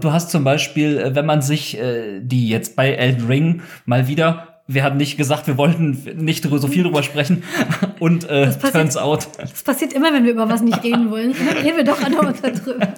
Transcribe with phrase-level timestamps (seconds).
[0.00, 4.08] Du hast zum Beispiel, äh, wenn man sich äh, die jetzt bei Elden Ring mal
[4.08, 7.42] wieder wir haben nicht gesagt, wir wollten nicht so viel drüber sprechen.
[8.00, 9.28] Und äh, das passiert, turns out.
[9.38, 11.34] Das passiert immer, wenn wir über was nicht reden wollen.
[11.34, 12.94] Dann reden wir doch andauernd darüber.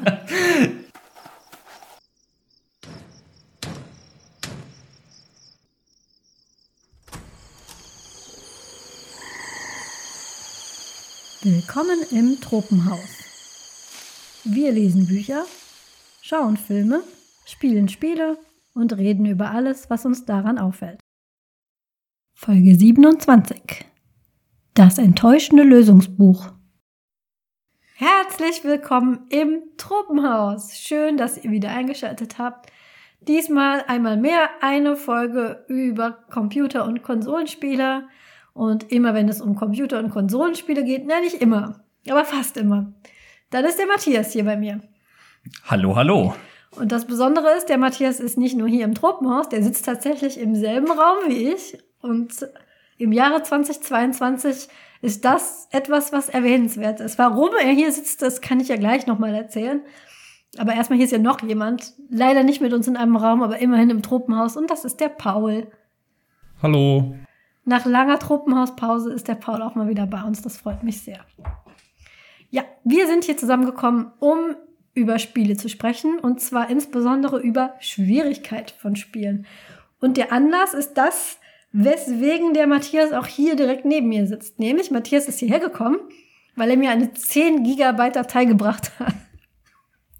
[11.42, 13.00] Willkommen im Tropenhaus.
[14.44, 15.44] Wir lesen Bücher,
[16.26, 17.02] schauen Filme,
[17.44, 18.38] spielen Spiele
[18.72, 20.98] und reden über alles, was uns daran auffällt.
[22.32, 23.84] Folge 27.
[24.72, 26.50] Das enttäuschende Lösungsbuch.
[27.96, 30.78] Herzlich willkommen im Tropenhaus.
[30.78, 32.72] Schön, dass ihr wieder eingeschaltet habt.
[33.20, 38.08] Diesmal einmal mehr eine Folge über Computer- und Konsolenspiele.
[38.54, 42.94] Und immer wenn es um Computer- und Konsolenspiele geht, na nicht immer, aber fast immer,
[43.50, 44.80] dann ist der Matthias hier bei mir.
[45.64, 46.34] Hallo, hallo.
[46.72, 50.38] Und das Besondere ist, der Matthias ist nicht nur hier im Tropenhaus, der sitzt tatsächlich
[50.40, 51.78] im selben Raum wie ich.
[52.00, 52.46] Und
[52.98, 54.68] im Jahre 2022
[55.02, 57.18] ist das etwas, was erwähnenswert ist.
[57.18, 59.82] Warum er hier sitzt, das kann ich ja gleich nochmal erzählen.
[60.56, 63.58] Aber erstmal hier ist ja noch jemand, leider nicht mit uns in einem Raum, aber
[63.58, 64.56] immerhin im Tropenhaus.
[64.56, 65.68] Und das ist der Paul.
[66.62, 67.16] Hallo.
[67.64, 70.42] Nach langer Tropenhauspause ist der Paul auch mal wieder bei uns.
[70.42, 71.20] Das freut mich sehr.
[72.50, 74.54] Ja, wir sind hier zusammengekommen, um
[74.94, 79.46] über Spiele zu sprechen und zwar insbesondere über Schwierigkeit von Spielen.
[80.00, 81.38] Und der Anlass ist das,
[81.72, 84.60] weswegen der Matthias auch hier direkt neben mir sitzt.
[84.60, 85.98] Nämlich, Matthias ist hierher gekommen,
[86.54, 89.14] weil er mir eine 10 Gigabyte Datei gebracht hat.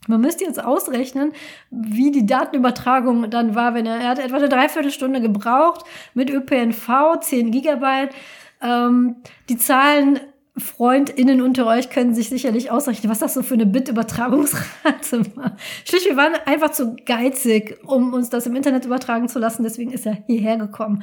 [0.07, 1.33] Man müsste jetzt ausrechnen,
[1.71, 7.21] wie die Datenübertragung dann war, wenn er, er hat etwa eine Dreiviertelstunde gebraucht mit ÖPNV,
[7.21, 8.15] 10 Gigabyte.
[8.61, 9.17] Ähm,
[9.49, 10.21] die Zahlen
[10.57, 15.57] FreundInnen unter euch können sich sicherlich ausrechnen, was das so für eine Bit-Übertragungsrate war.
[15.85, 19.65] Schlicht, wir waren einfach zu geizig, um uns das im Internet übertragen zu lassen.
[19.65, 21.03] Deswegen ist er hierher gekommen.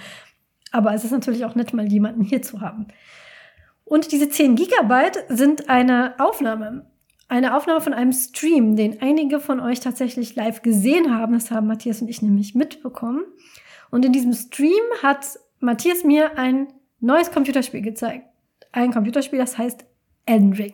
[0.72, 2.88] Aber es ist natürlich auch nett, mal jemanden hier zu haben.
[3.84, 6.86] Und diese 10 Gigabyte sind eine Aufnahme
[7.32, 11.32] eine Aufnahme von einem Stream, den einige von euch tatsächlich live gesehen haben.
[11.32, 13.24] Das haben Matthias und ich nämlich mitbekommen.
[13.90, 16.68] Und in diesem Stream hat Matthias mir ein
[17.00, 18.26] neues Computerspiel gezeigt.
[18.72, 19.86] Ein Computerspiel, das heißt
[20.26, 20.74] Elden Ring.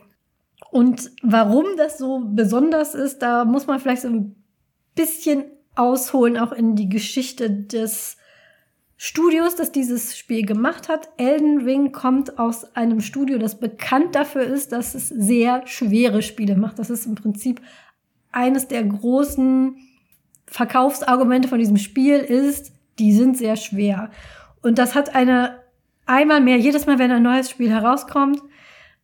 [0.72, 4.36] Und warum das so besonders ist, da muss man vielleicht so ein
[4.96, 8.18] bisschen ausholen, auch in die Geschichte des
[8.98, 11.10] Studios, das dieses Spiel gemacht hat.
[11.18, 16.56] Elden Ring kommt aus einem Studio, das bekannt dafür ist, dass es sehr schwere Spiele
[16.56, 16.80] macht.
[16.80, 17.62] Das ist im Prinzip
[18.32, 19.78] eines der großen
[20.48, 24.10] Verkaufsargumente von diesem Spiel ist, die sind sehr schwer.
[24.64, 25.60] Und das hat eine
[26.08, 28.42] einmal mehr, jedes Mal, wenn ein neues Spiel herauskommt,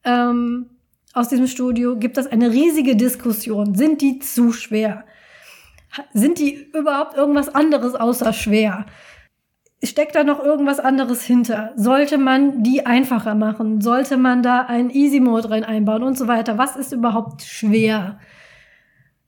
[0.04, 0.70] ähm,
[1.14, 3.76] aus diesem Studio, gibt es eine riesige Diskussion.
[3.76, 5.06] Sind die zu schwer?
[6.14, 8.86] Sind die überhaupt irgendwas anderes außer schwer?
[9.84, 11.74] steckt da noch irgendwas anderes hinter?
[11.76, 13.82] Sollte man die einfacher machen?
[13.82, 16.58] Sollte man da einen Easy Mode rein einbauen und so weiter?
[16.58, 18.20] Was ist überhaupt schwer?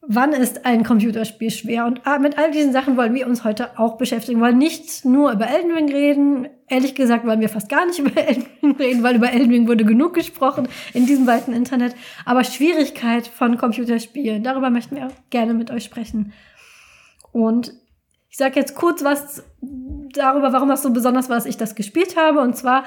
[0.01, 1.85] Wann ist ein Computerspiel schwer?
[1.85, 4.39] Und ah, mit all diesen Sachen wollen wir uns heute auch beschäftigen.
[4.39, 6.47] Wir wollen nicht nur über Elden Ring reden.
[6.67, 9.67] Ehrlich gesagt wollen wir fast gar nicht über Elden Ring reden, weil über Elden Ring
[9.67, 11.95] wurde genug gesprochen in diesem weiten Internet.
[12.25, 16.33] Aber Schwierigkeit von Computerspielen, darüber möchten wir gerne mit euch sprechen.
[17.31, 17.73] Und
[18.29, 22.17] ich sage jetzt kurz was darüber, warum das so besonders war, dass ich das gespielt
[22.17, 22.39] habe.
[22.41, 22.85] Und zwar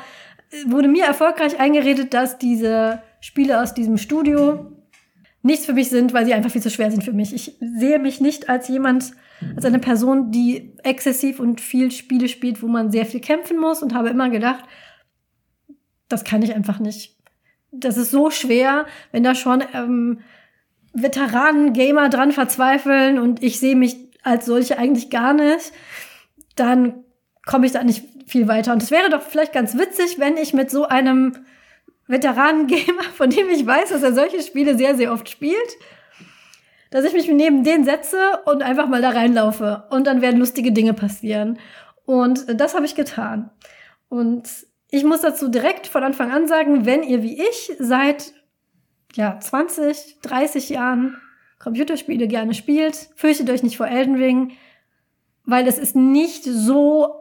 [0.66, 4.72] wurde mir erfolgreich eingeredet, dass diese Spiele aus diesem Studio
[5.42, 7.32] nichts für mich sind, weil sie einfach viel zu schwer sind für mich.
[7.34, 9.12] Ich sehe mich nicht als jemand,
[9.56, 13.82] als eine Person, die exzessiv und viel Spiele spielt, wo man sehr viel kämpfen muss
[13.82, 14.64] und habe immer gedacht,
[16.08, 17.16] das kann ich einfach nicht.
[17.70, 20.20] Das ist so schwer, wenn da schon ähm,
[20.92, 25.72] Veteranen, Gamer dran verzweifeln und ich sehe mich als solche eigentlich gar nicht,
[26.56, 27.04] dann
[27.46, 28.72] komme ich da nicht viel weiter.
[28.72, 31.34] Und es wäre doch vielleicht ganz witzig, wenn ich mit so einem
[32.06, 35.76] Veteranen-Gamer, von dem ich weiß, dass er solche Spiele sehr, sehr oft spielt,
[36.90, 39.84] dass ich mich neben den setze und einfach mal da reinlaufe.
[39.90, 41.58] Und dann werden lustige Dinge passieren.
[42.04, 43.50] Und das habe ich getan.
[44.08, 44.48] Und
[44.90, 48.32] ich muss dazu direkt von Anfang an sagen, wenn ihr wie ich seit
[49.14, 51.16] ja, 20, 30 Jahren
[51.58, 54.52] Computerspiele gerne spielt, fürchtet euch nicht vor Elden Ring,
[55.44, 57.14] weil es ist nicht so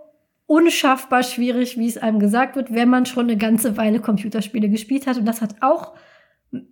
[0.46, 5.08] unschaffbar schwierig, wie es einem gesagt wird, wenn man schon eine ganze Weile Computerspiele gespielt
[5.08, 5.18] hat.
[5.18, 5.94] Und das hat auch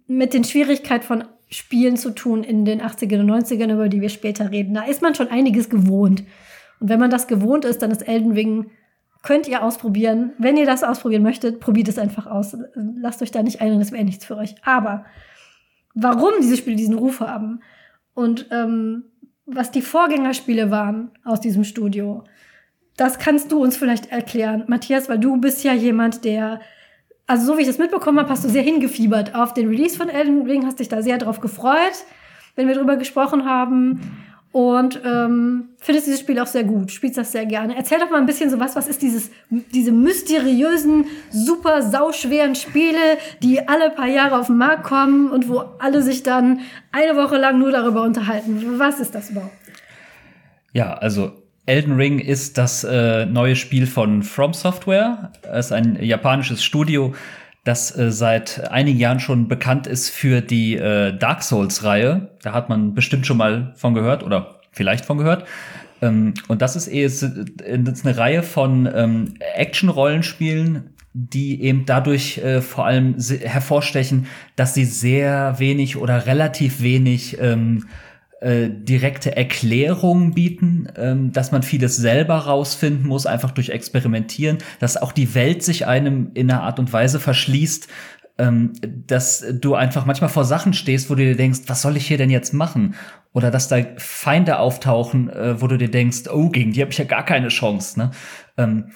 [0.08, 4.10] mit den Schwierigkeiten von Spielen zu tun in den 80ern und 90ern, über die wir
[4.10, 4.74] später reden.
[4.74, 6.24] Da ist man schon einiges gewohnt.
[6.80, 8.72] Und wenn man das gewohnt ist, dann ist Elden Ring,
[9.22, 10.34] könnt ihr ausprobieren.
[10.38, 12.58] Wenn ihr das ausprobieren möchtet, probiert es einfach aus.
[12.76, 14.56] Lasst euch da nicht ein, das wäre nichts für euch.
[14.64, 15.06] Aber
[15.94, 17.62] warum diese Spiele diesen Ruf haben
[18.14, 19.04] und ähm,
[19.46, 22.24] was die Vorgängerspiele waren aus diesem Studio.
[22.98, 26.62] Das kannst du uns vielleicht erklären, Matthias, weil du bist ja jemand, der,
[27.28, 30.10] also so wie ich das mitbekommen habe, hast du sehr hingefiebert auf den Release von
[30.10, 32.06] Elden Ring, hast dich da sehr drauf gefreut,
[32.56, 34.02] wenn wir drüber gesprochen haben.
[34.52, 37.76] Und ähm, findest dieses Spiel auch sehr gut, spielst das sehr gerne.
[37.76, 43.18] Erzähl doch mal ein bisschen so was, was ist dieses, diese mysteriösen, super sauschweren Spiele,
[43.44, 46.62] die alle paar Jahre auf den Markt kommen und wo alle sich dann
[46.94, 48.80] eine Woche lang nur darüber unterhalten.
[48.80, 49.52] Was ist das überhaupt?
[50.72, 51.34] Ja, also
[51.66, 55.32] Elden Ring ist das äh, neue Spiel von From Software.
[55.52, 57.16] Es ist ein japanisches Studio,
[57.64, 62.30] das äh, seit einigen Jahren schon bekannt ist für die äh, Dark Souls-Reihe.
[62.44, 65.46] Da hat man bestimmt schon mal von gehört oder vielleicht von gehört.
[66.04, 72.38] Ähm, und das ist, eh, ist, ist eine Reihe von ähm, Action-Rollenspielen, die eben dadurch
[72.38, 77.86] äh, vor allem hervorstechen, dass sie sehr wenig oder relativ wenig ähm,
[78.46, 84.98] äh, direkte Erklärungen bieten, ähm, dass man vieles selber rausfinden muss, einfach durch Experimentieren, dass
[84.98, 87.88] auch die Welt sich einem in einer Art und Weise verschließt,
[88.38, 88.74] ähm,
[89.08, 92.20] dass du einfach manchmal vor Sachen stehst, wo du dir denkst, was soll ich hier
[92.20, 92.94] denn jetzt machen?
[93.34, 97.00] Oder dass da Feinde auftauchen, äh, wo du dir denkst, oh, gegen die habe ich
[97.00, 97.98] ja gar keine Chance.
[98.00, 98.12] Ne?
[98.60, 98.92] Ähm,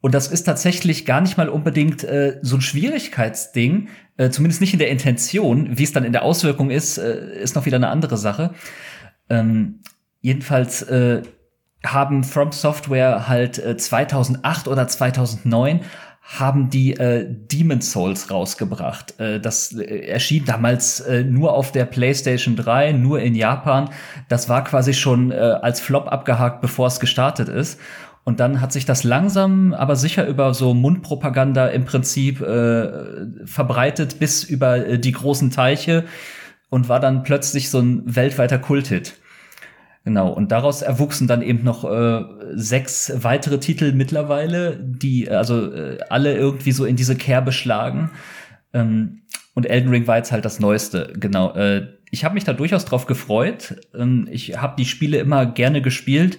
[0.00, 4.74] und das ist tatsächlich gar nicht mal unbedingt äh, so ein Schwierigkeitsding, äh, zumindest nicht
[4.74, 5.78] in der Intention.
[5.78, 8.52] Wie es dann in der Auswirkung ist, äh, ist noch wieder eine andere Sache.
[9.30, 9.80] Ähm,
[10.20, 11.22] jedenfalls äh,
[11.86, 15.80] haben From Software halt äh, 2008 oder 2009
[16.20, 19.18] haben die äh, Demon Souls rausgebracht.
[19.18, 23.88] Äh, das äh, erschien damals äh, nur auf der PlayStation 3, nur in Japan.
[24.28, 27.80] Das war quasi schon äh, als Flop abgehakt, bevor es gestartet ist.
[28.28, 34.18] Und dann hat sich das langsam, aber sicher über so Mundpropaganda im Prinzip äh, verbreitet
[34.18, 36.04] bis über äh, die großen Teiche
[36.68, 39.14] und war dann plötzlich so ein weltweiter Kulthit.
[40.04, 42.22] Genau, und daraus erwuchsen dann eben noch äh,
[42.52, 48.10] sechs weitere Titel mittlerweile, die also äh, alle irgendwie so in diese Kerbe schlagen.
[48.74, 49.22] Ähm,
[49.54, 51.54] und Elden Ring war jetzt halt das Neueste, genau.
[51.54, 53.76] Äh, ich habe mich da durchaus drauf gefreut.
[53.94, 56.36] Ähm, ich habe die Spiele immer gerne gespielt.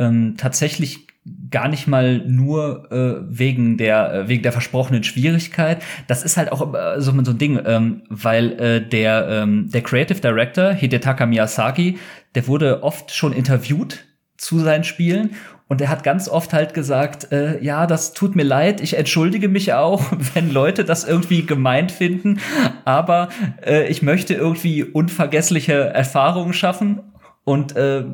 [0.00, 1.06] Ähm, tatsächlich
[1.50, 5.82] gar nicht mal nur äh, wegen der äh, wegen der versprochenen Schwierigkeit.
[6.06, 9.82] Das ist halt auch äh, so, so ein Ding, ähm, weil äh, der ähm, der
[9.82, 11.98] Creative Director Hidetaka Miyazaki,
[12.34, 14.06] der wurde oft schon interviewt
[14.38, 15.30] zu seinen Spielen
[15.70, 19.48] und er hat ganz oft halt gesagt, äh, ja, das tut mir leid, ich entschuldige
[19.48, 20.02] mich auch,
[20.34, 22.40] wenn Leute das irgendwie gemeint finden,
[22.84, 23.28] aber
[23.64, 27.00] äh, ich möchte irgendwie unvergessliche Erfahrungen schaffen
[27.44, 28.04] und äh,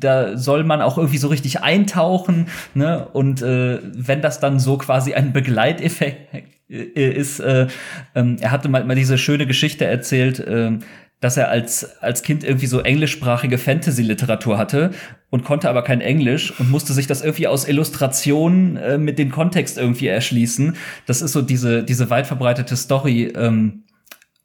[0.00, 3.08] da soll man auch irgendwie so richtig eintauchen, ne?
[3.12, 6.34] Und äh, wenn das dann so quasi ein Begleiteffekt
[6.70, 7.68] äh, ist, äh,
[8.14, 10.78] ähm, er hatte mal, mal diese schöne Geschichte erzählt, äh,
[11.20, 14.92] dass er als, als Kind irgendwie so englischsprachige Fantasy-Literatur hatte
[15.30, 19.30] und konnte aber kein Englisch und musste sich das irgendwie aus Illustrationen äh, mit dem
[19.30, 20.76] Kontext irgendwie erschließen.
[21.06, 23.82] Das ist so diese, diese weit verbreitete Story, ähm,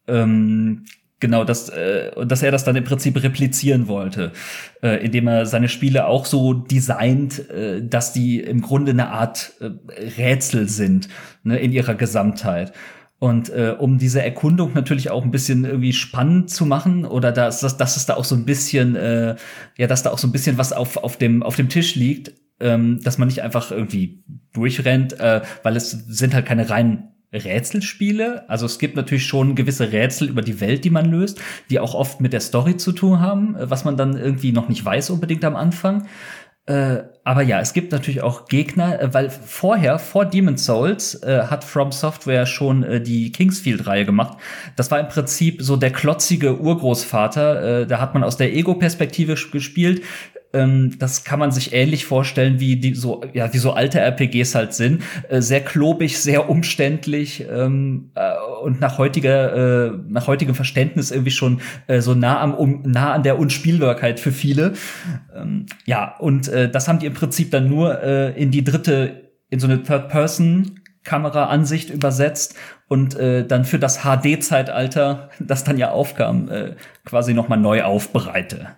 [0.07, 0.85] ähm,
[1.23, 4.33] Genau, dass, äh, dass er das dann im Prinzip replizieren wollte,
[4.81, 9.53] äh, indem er seine Spiele auch so designt, äh, dass die im Grunde eine Art
[9.61, 9.69] äh,
[10.17, 11.07] Rätsel sind
[11.45, 12.73] ne, in ihrer Gesamtheit.
[13.19, 17.61] Und äh, um diese Erkundung natürlich auch ein bisschen irgendwie spannend zu machen oder dass,
[17.61, 19.37] dass, dass es da auch so ein bisschen, äh,
[19.77, 22.33] ja, dass da auch so ein bisschen was auf, auf, dem, auf dem Tisch liegt,
[22.59, 28.49] ähm, dass man nicht einfach irgendwie durchrennt, äh, weil es sind halt keine reinen Rätselspiele.
[28.49, 31.95] Also es gibt natürlich schon gewisse Rätsel über die Welt, die man löst, die auch
[31.95, 35.09] oft mit der Story zu tun haben, äh, was man dann irgendwie noch nicht weiß
[35.09, 36.07] unbedingt am Anfang.
[36.65, 41.43] Äh, aber ja, es gibt natürlich auch Gegner, äh, weil vorher, vor Demon's Souls, äh,
[41.49, 44.37] hat From Software schon äh, die Kingsfield-Reihe gemacht.
[44.77, 47.85] Das war im Prinzip so der klotzige Urgroßvater.
[47.85, 50.03] Da hat man aus der Ego-Perspektive gespielt.
[50.53, 54.55] Ähm, das kann man sich ähnlich vorstellen, wie die so, ja, wie so alte RPGs
[54.55, 55.03] halt sind.
[55.29, 61.31] Äh, sehr klobig, sehr umständlich ähm, äh, und nach heutiger, äh, nach heutigem Verständnis irgendwie
[61.31, 64.73] schon äh, so nah am um, nah an der Unspielbarkeit für viele.
[65.35, 69.31] Ähm, ja, und äh, das haben die im Prinzip dann nur äh, in die dritte,
[69.49, 72.55] in so eine Third-Person Kameraansicht übersetzt
[72.87, 77.83] und äh, dann für das HD-Zeitalter, das dann ja aufkam, äh, quasi noch mal neu
[77.83, 78.69] aufbereite.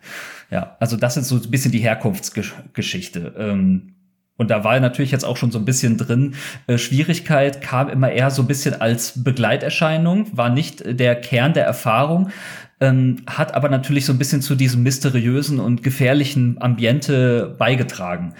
[0.52, 3.34] Ja, also das ist so ein bisschen die Herkunftsgeschichte.
[3.38, 3.96] Ähm,
[4.38, 6.36] und da war natürlich jetzt auch schon so ein bisschen drin.
[6.68, 11.66] Äh, Schwierigkeit kam immer eher so ein bisschen als Begleiterscheinung, war nicht der Kern der
[11.66, 12.30] Erfahrung,
[12.82, 18.34] ähm, hat aber natürlich so ein bisschen zu diesem mysteriösen und gefährlichen Ambiente beigetragen.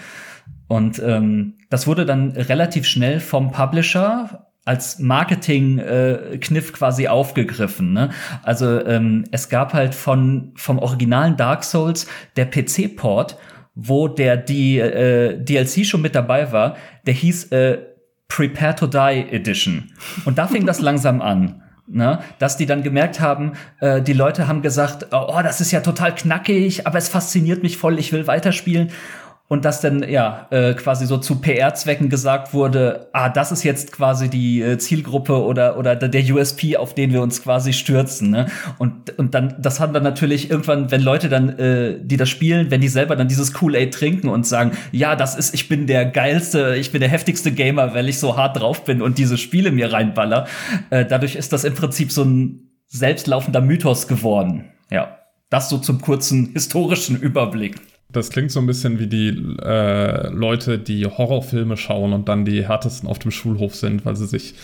[0.68, 7.93] Und ähm, das wurde dann relativ schnell vom Publisher als Marketing-Kniff äh, quasi aufgegriffen.
[7.93, 8.10] Ne?
[8.41, 13.38] Also ähm, es gab halt von vom originalen Dark Souls der PC-Port,
[13.75, 16.75] wo der die äh, DLC schon mit dabei war.
[17.05, 17.77] Der hieß äh,
[18.27, 19.91] Prepare to Die Edition.
[20.25, 21.62] Und da fing das langsam an.
[21.88, 25.81] Ne, dass die dann gemerkt haben, äh, die Leute haben gesagt, oh, das ist ja
[25.81, 28.89] total knackig, aber es fasziniert mich voll, ich will weiterspielen
[29.48, 33.92] und dass dann ja äh, quasi so zu PR-Zwecken gesagt wurde, ah, das ist jetzt
[33.92, 38.32] quasi die äh, Zielgruppe oder oder der USP, auf den wir uns quasi stürzen.
[38.32, 38.48] Ne?
[38.80, 42.72] Und und dann das haben dann natürlich irgendwann, wenn Leute dann, äh, die das spielen,
[42.72, 46.06] wenn die selber dann dieses Kool-Aid trinken und sagen, ja, das ist, ich bin der
[46.06, 49.72] geilste, ich bin der heftigste Gamer, weil ich so hart drauf bin und diese Spiele
[49.72, 50.48] mir reinballer.
[50.90, 54.72] Äh, dadurch ist das im Prinzip so ein selbstlaufender Mythos geworden.
[54.90, 55.20] Ja,
[55.52, 57.75] das so zum kurzen historischen Überblick.
[58.12, 59.30] Das klingt so ein bisschen wie die
[59.62, 64.28] äh, Leute, die Horrorfilme schauen und dann die härtesten auf dem Schulhof sind, weil sie
[64.28, 64.56] sich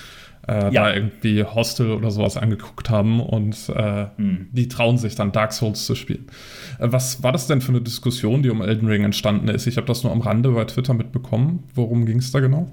[0.48, 0.84] äh, ja.
[0.84, 4.50] da irgendwie Hostel oder sowas angeguckt haben und äh, hm.
[4.52, 6.28] die trauen sich dann Dark Souls zu spielen.
[6.80, 9.68] Äh, was war das denn für eine Diskussion, die um Elden Ring entstanden ist?
[9.68, 11.64] Ich habe das nur am Rande bei Twitter mitbekommen.
[11.76, 12.72] Worum ging es da genau?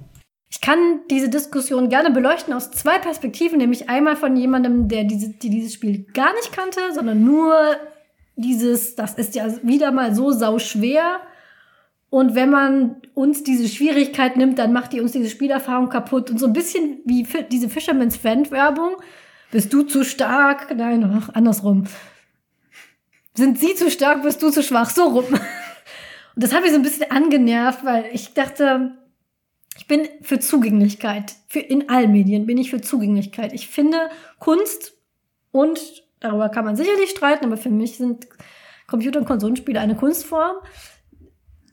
[0.51, 5.29] Ich kann diese Diskussion gerne beleuchten aus zwei Perspektiven, nämlich einmal von jemandem, der diese,
[5.29, 7.53] die dieses Spiel gar nicht kannte, sondern nur
[8.41, 11.21] dieses, das ist ja wieder mal so sau schwer.
[12.09, 16.31] Und wenn man uns diese Schwierigkeit nimmt, dann macht die uns diese Spielerfahrung kaputt.
[16.31, 18.95] Und so ein bisschen wie diese Fisherman's Friend Werbung.
[19.51, 20.75] Bist du zu stark?
[20.75, 21.85] Nein, ach, andersrum.
[23.35, 24.89] Sind sie zu stark, bist du zu schwach?
[24.89, 25.25] So rum.
[26.35, 28.97] Und das hat mich so ein bisschen angenervt, weil ich dachte,
[29.77, 31.35] ich bin für Zugänglichkeit.
[31.47, 33.53] Für, in allen Medien bin ich für Zugänglichkeit.
[33.53, 34.93] Ich finde Kunst
[35.51, 38.27] und Darüber kann man sicherlich streiten, aber für mich sind
[38.87, 40.57] Computer- und Konsolenspiele eine Kunstform.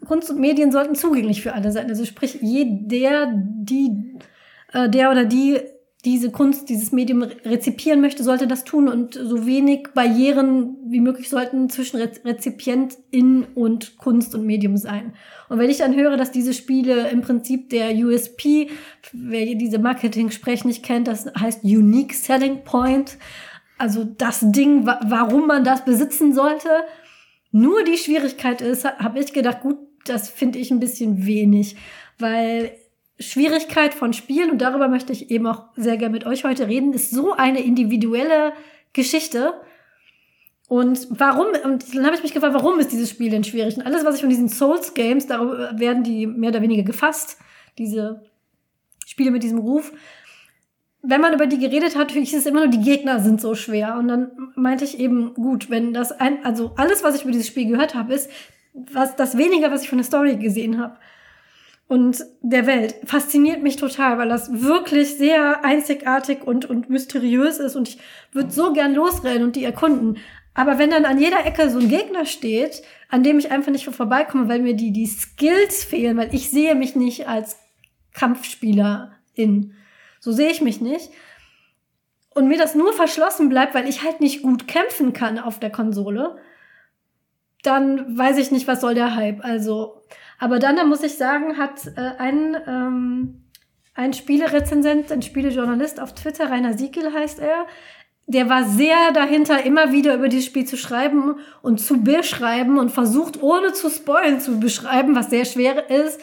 [0.07, 1.89] Kunst und Medien sollten zugänglich für alle sein.
[1.89, 4.15] Also sprich, jeder, die,
[4.73, 5.61] äh, der oder die
[6.07, 11.29] diese Kunst, dieses Medium rezipieren möchte, sollte das tun und so wenig Barrieren wie möglich
[11.29, 15.15] sollten zwischen Rezipientin und Kunst und Medium sein.
[15.49, 18.71] Und wenn ich dann höre, dass diese Spiele im Prinzip der USP,
[19.13, 23.19] wer diese Marketing-Sprech nicht kennt, das heißt Unique Selling Point,
[23.79, 26.69] also das Ding, wa warum man das besitzen sollte.
[27.53, 31.77] Nur die Schwierigkeit ist, habe ich gedacht, gut, das finde ich ein bisschen wenig,
[32.19, 32.73] weil
[33.19, 36.93] Schwierigkeit von Spielen, und darüber möchte ich eben auch sehr gerne mit euch heute reden,
[36.93, 38.53] ist so eine individuelle
[38.93, 39.55] Geschichte.
[40.69, 43.77] Und warum, und dann habe ich mich gefragt, warum ist dieses Spiel denn schwierig?
[43.77, 47.39] Und alles, was ich von diesen Souls Games, darüber werden die mehr oder weniger gefasst,
[47.79, 48.23] diese
[49.07, 49.93] Spiele mit diesem Ruf,
[51.03, 53.97] wenn man über die geredet hat, hieß es immer nur, die Gegner sind so schwer.
[53.97, 57.47] Und dann meinte ich eben, gut, wenn das ein, also alles, was ich über dieses
[57.47, 58.31] Spiel gehört habe, ist
[58.93, 60.97] was das weniger, was ich von der Story gesehen habe.
[61.89, 67.77] Und der Welt fasziniert mich total, weil das wirklich sehr einzigartig und, und mysteriös ist.
[67.77, 67.99] Und ich
[68.33, 70.19] würde so gern losrennen und die erkunden.
[70.53, 73.85] Aber wenn dann an jeder Ecke so ein Gegner steht, an dem ich einfach nicht
[73.85, 77.57] vorbeikomme, weil mir die, die Skills fehlen, weil ich sehe mich nicht als
[78.15, 79.76] Kampfspielerin
[80.27, 81.13] so sehe ich mich nicht.
[82.31, 85.71] Und mir das nur verschlossen bleibt, weil ich halt nicht gut kämpfen kann auf der
[85.71, 86.37] Konsole,
[87.63, 89.45] dann weiß ich nicht, was soll der Hype.
[89.45, 90.03] Also,
[90.41, 93.45] aber dann, da muss ich sagen, hat äh, ein, ähm,
[93.95, 97.67] ein Spielerezensent, ein Spielejournalist auf Twitter, Rainer Siegel heißt er,
[98.27, 102.91] der war sehr dahinter, immer wieder über dieses Spiel zu schreiben und zu beschreiben und
[102.91, 106.21] versucht, ohne zu spoilen, zu beschreiben, was sehr schwer ist,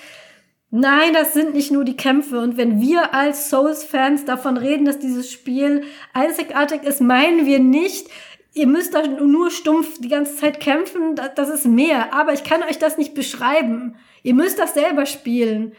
[0.76, 2.40] Nein, das sind nicht nur die Kämpfe.
[2.40, 8.08] Und wenn wir als Souls-Fans davon reden, dass dieses Spiel einzigartig ist, meinen wir nicht,
[8.56, 11.14] ihr müsst da nur stumpf die ganze Zeit kämpfen.
[11.36, 12.12] Das ist mehr.
[12.12, 13.98] Aber ich kann euch das nicht beschreiben.
[14.24, 15.74] Ihr müsst das selber spielen.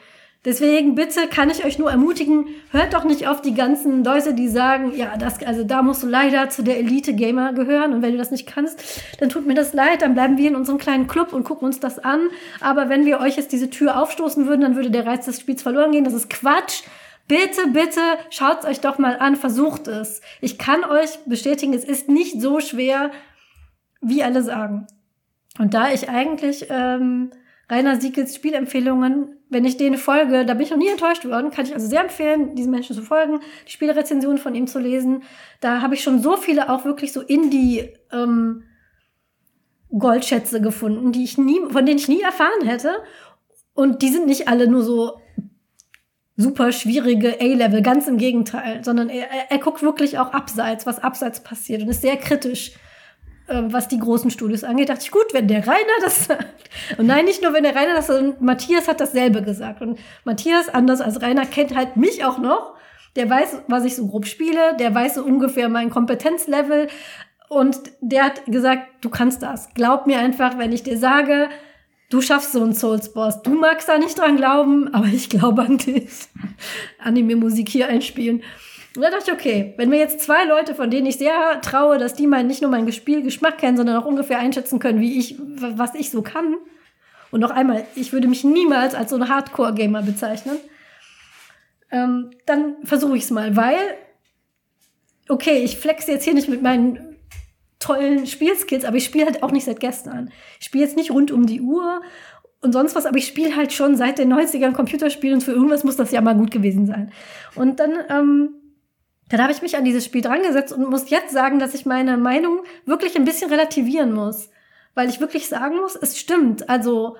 [0.44, 4.48] Deswegen bitte kann ich euch nur ermutigen, hört doch nicht auf die ganzen Leute, die
[4.48, 8.18] sagen, ja, das, also da musst du leider zu der Elite-Gamer gehören und wenn du
[8.18, 11.32] das nicht kannst, dann tut mir das leid, dann bleiben wir in unserem kleinen Club
[11.32, 12.28] und gucken uns das an.
[12.60, 15.62] Aber wenn wir euch jetzt diese Tür aufstoßen würden, dann würde der Reiz des Spiels
[15.62, 16.04] verloren gehen.
[16.04, 16.82] Das ist Quatsch.
[17.26, 20.20] Bitte, bitte, schaut's euch doch mal an, versucht es.
[20.42, 23.12] Ich kann euch bestätigen, es ist nicht so schwer,
[24.02, 24.86] wie alle sagen.
[25.58, 27.30] Und da ich eigentlich ähm,
[27.70, 31.64] Rainer Siegels Spielempfehlungen, wenn ich denen folge, da bin ich noch nie enttäuscht worden, kann
[31.64, 35.22] ich also sehr empfehlen, diesen Menschen zu folgen, die Spielrezensionen von ihm zu lesen.
[35.60, 38.64] Da habe ich schon so viele auch wirklich so Indie ähm,
[39.96, 42.90] Goldschätze gefunden, die ich nie, von denen ich nie erfahren hätte.
[43.72, 45.18] Und die sind nicht alle nur so
[46.36, 51.42] super schwierige A-Level, ganz im Gegenteil, sondern er, er, guckt wirklich auch abseits, was abseits
[51.44, 52.72] passiert und ist sehr kritisch
[53.46, 56.70] was die großen Studios angeht, dachte ich, gut, wenn der Rainer das sagt.
[56.98, 59.82] Und nein, nicht nur wenn der Rainer das sagt, Matthias hat dasselbe gesagt.
[59.82, 62.74] Und Matthias, anders als Rainer, kennt halt mich auch noch
[63.16, 66.88] Der weiß, was ich so grob spiele, der weiß so ungefähr mein Kompetenzlevel
[67.48, 69.72] und der hat gesagt, du kannst das.
[69.74, 71.48] Glaub mir einfach, wenn ich dir sage,
[72.10, 73.42] du schaffst so einen Souls-Boss.
[73.42, 76.28] Du magst da nicht dran glauben, aber ich glaube an dich.
[76.98, 78.42] Anime-Musik hier einspielen.
[78.96, 81.98] Und da dachte ich, okay, wenn mir jetzt zwei Leute, von denen ich sehr traue,
[81.98, 85.36] dass die mein, nicht nur mein Spielgeschmack kennen, sondern auch ungefähr einschätzen können, wie ich,
[85.38, 86.54] was ich so kann.
[87.32, 90.58] Und noch einmal, ich würde mich niemals als so ein Hardcore-Gamer bezeichnen.
[91.90, 93.78] Ähm, dann versuche ich es mal, weil,
[95.28, 97.16] okay, ich flex jetzt hier nicht mit meinen
[97.80, 100.30] tollen Spielskills, aber ich spiele halt auch nicht seit gestern.
[100.60, 102.00] Ich spiele jetzt nicht rund um die Uhr
[102.60, 105.84] und sonst was, aber ich spiele halt schon seit den 90ern Computerspiele und für irgendwas
[105.84, 107.12] muss das ja mal gut gewesen sein.
[107.56, 108.50] Und dann ähm,
[109.28, 112.16] dann habe ich mich an dieses Spiel drangesetzt und muss jetzt sagen, dass ich meine
[112.16, 114.50] Meinung wirklich ein bisschen relativieren muss.
[114.94, 116.68] Weil ich wirklich sagen muss, es stimmt.
[116.68, 117.16] Also,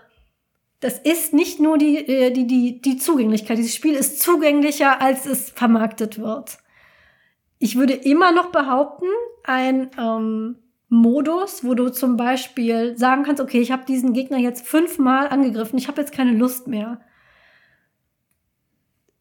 [0.81, 3.59] das ist nicht nur die, äh, die, die, die Zugänglichkeit.
[3.59, 6.59] Dieses Spiel ist zugänglicher, als es vermarktet wird.
[7.59, 9.07] Ich würde immer noch behaupten,
[9.45, 10.57] ein ähm,
[10.89, 15.79] Modus, wo du zum Beispiel sagen kannst, okay, ich habe diesen Gegner jetzt fünfmal angegriffen,
[15.79, 17.01] ich habe jetzt keine Lust mehr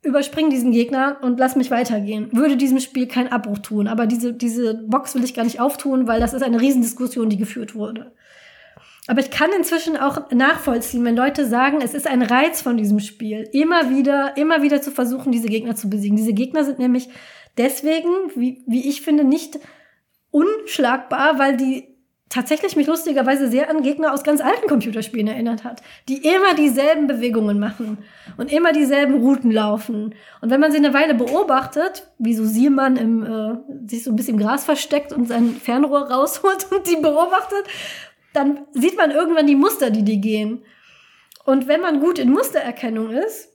[0.04, 2.30] überspring diesen Gegner und lass mich weitergehen.
[2.32, 3.88] Würde diesem Spiel keinen Abbruch tun.
[3.88, 7.38] Aber diese, diese Box will ich gar nicht auftun, weil das ist eine Riesendiskussion, die
[7.38, 8.12] geführt wurde.
[9.08, 13.00] Aber ich kann inzwischen auch nachvollziehen, wenn Leute sagen, es ist ein Reiz von diesem
[13.00, 16.16] Spiel, immer wieder, immer wieder zu versuchen, diese Gegner zu besiegen.
[16.16, 17.10] Diese Gegner sind nämlich
[17.58, 19.60] deswegen, wie, wie ich finde, nicht
[20.32, 21.93] unschlagbar, weil die
[22.30, 27.08] tatsächlich mich lustigerweise sehr an Gegner aus ganz alten Computerspielen erinnert hat, die immer dieselben
[27.08, 28.00] Bewegungen machen
[28.38, 30.16] und immer dieselben Routen laufen.
[30.42, 34.16] Und wenn man sie eine Weile beobachtet, wie so Sielmann im, äh, sich so ein
[34.16, 37.66] bisschen im Gras versteckt und sein Fernrohr rausholt und die beobachtet,
[38.34, 40.64] dann sieht man irgendwann die Muster, die die gehen.
[41.46, 43.50] Und wenn man gut in Mustererkennung ist,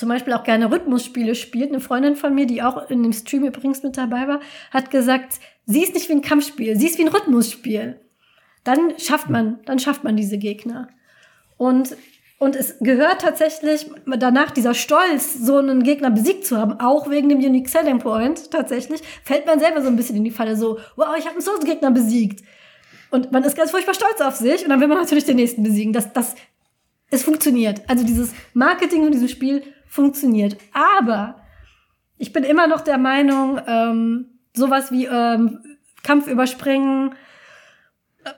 [0.00, 1.70] zum Beispiel auch gerne Rhythmusspiele spielt.
[1.70, 5.40] Eine Freundin von mir, die auch in dem Stream übrigens mit dabei war, hat gesagt,
[5.70, 8.00] sie ist nicht wie ein Kampfspiel, sie ist wie ein Rhythmusspiel.
[8.64, 10.88] Dann schafft man, dann schafft man diese Gegner.
[11.56, 11.96] Und,
[12.38, 17.28] und es gehört tatsächlich danach dieser Stolz, so einen Gegner besiegt zu haben, auch wegen
[17.28, 20.78] dem Unique Selling Point tatsächlich, fällt man selber so ein bisschen in die Falle so,
[20.96, 22.44] wow, ich habe einen Souls-Gegner besiegt.
[23.10, 25.62] Und man ist ganz furchtbar stolz auf sich und dann will man natürlich den nächsten
[25.62, 25.92] besiegen.
[25.92, 26.34] Das, das,
[27.10, 27.82] es funktioniert.
[27.88, 30.56] Also dieses Marketing in diesem Spiel funktioniert.
[30.72, 31.42] Aber
[32.18, 35.58] ich bin immer noch der Meinung, ähm, sowas wie ähm,
[36.02, 37.14] Kampf überspringen,
[38.24, 38.30] äh,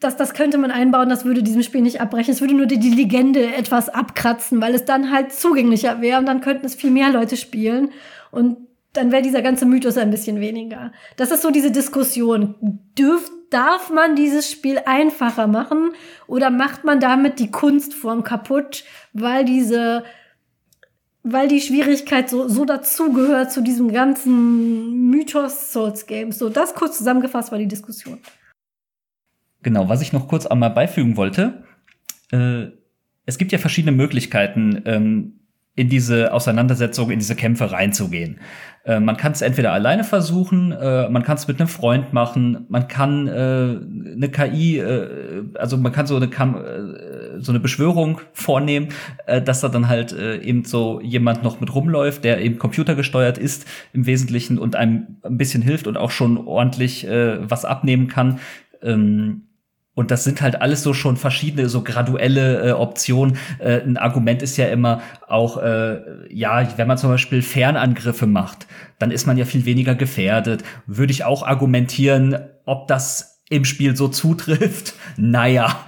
[0.00, 2.32] das, das könnte man einbauen, das würde diesem Spiel nicht abbrechen.
[2.32, 6.26] Es würde nur die, die Legende etwas abkratzen, weil es dann halt zugänglicher wäre und
[6.26, 7.90] dann könnten es viel mehr Leute spielen
[8.30, 8.58] und
[8.92, 10.92] dann wäre dieser ganze Mythos ein bisschen weniger.
[11.16, 12.54] Das ist so diese Diskussion.
[12.98, 15.90] Dürft, darf man dieses Spiel einfacher machen
[16.26, 20.04] oder macht man damit die Kunstform kaputt, weil diese
[21.28, 26.38] weil die Schwierigkeit so, so dazugehört zu diesem ganzen Mythos Souls Games.
[26.38, 28.18] So, das kurz zusammengefasst war die Diskussion.
[29.62, 31.64] Genau, was ich noch kurz einmal beifügen wollte.
[32.30, 32.66] Äh,
[33.24, 35.40] es gibt ja verschiedene Möglichkeiten, ähm,
[35.76, 38.40] in diese Auseinandersetzung, in diese Kämpfe reinzugehen.
[38.84, 42.64] Äh, man kann es entweder alleine versuchen, äh, man kann es mit einem Freund machen,
[42.70, 47.60] man kann äh, eine KI, äh, also man kann so eine Kam äh, so eine
[47.60, 48.88] Beschwörung vornehmen,
[49.26, 53.38] äh, dass da dann halt äh, eben so jemand noch mit rumläuft, der eben computergesteuert
[53.38, 58.08] ist im Wesentlichen und einem ein bisschen hilft und auch schon ordentlich äh, was abnehmen
[58.08, 58.40] kann.
[58.82, 59.42] Ähm,
[59.96, 63.38] und das sind halt alles so schon verschiedene, so graduelle äh, Optionen.
[63.58, 68.66] Äh, ein Argument ist ja immer auch, äh, ja, wenn man zum Beispiel Fernangriffe macht,
[68.98, 70.64] dann ist man ja viel weniger gefährdet.
[70.86, 74.94] Würde ich auch argumentieren, ob das im Spiel so zutrifft?
[75.16, 75.86] Naja,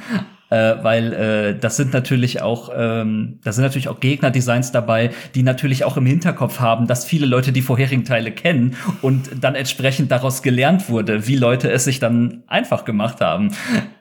[0.50, 5.42] äh, weil äh, das sind natürlich auch ähm, da sind natürlich auch Gegnerdesigns dabei, die
[5.42, 10.10] natürlich auch im Hinterkopf haben, dass viele Leute die vorherigen Teile kennen und dann entsprechend
[10.10, 13.54] daraus gelernt wurde, wie Leute es sich dann einfach gemacht haben.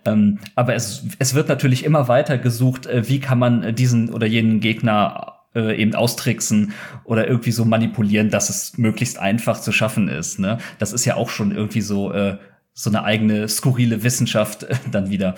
[0.06, 4.28] Ähm, aber es, es wird natürlich immer weiter gesucht, äh, wie kann man diesen oder
[4.28, 10.08] jenen Gegner äh, eben austricksen oder irgendwie so manipulieren, dass es möglichst einfach zu schaffen
[10.08, 10.40] ist.
[10.40, 10.60] Ne?
[10.80, 12.38] Das ist ja auch schon irgendwie so äh,
[12.74, 15.36] so eine eigene skurrile Wissenschaft äh, dann wieder.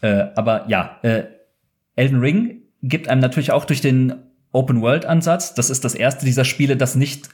[0.00, 1.24] Äh, aber ja, äh,
[1.96, 4.14] Elden Ring gibt einem natürlich auch durch den
[4.52, 7.28] Open-World-Ansatz, das ist das erste dieser Spiele, das nicht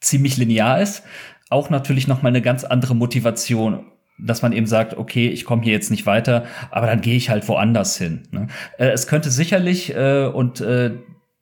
[0.00, 1.02] ziemlich linear ist,
[1.48, 3.86] auch natürlich noch mal eine ganz andere Motivation,
[4.18, 7.30] dass man eben sagt, okay, ich komme hier jetzt nicht weiter, aber dann gehe ich
[7.30, 8.22] halt woanders hin.
[8.30, 8.46] Ne?
[8.78, 10.92] Äh, es könnte sicherlich äh, und äh,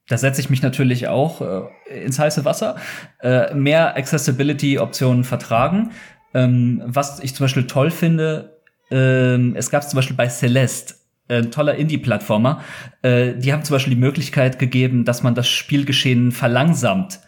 [0.09, 2.77] da setze ich mich natürlich auch äh, ins heiße Wasser,
[3.21, 5.91] äh, mehr Accessibility-Optionen vertragen.
[6.35, 8.58] Ähm, was ich zum Beispiel toll finde,
[8.90, 10.94] ähm, es gab zum Beispiel bei Celeste,
[11.29, 12.62] ein äh, toller Indie-Plattformer,
[13.03, 17.20] äh, die haben zum Beispiel die Möglichkeit gegeben, dass man das Spielgeschehen verlangsamt.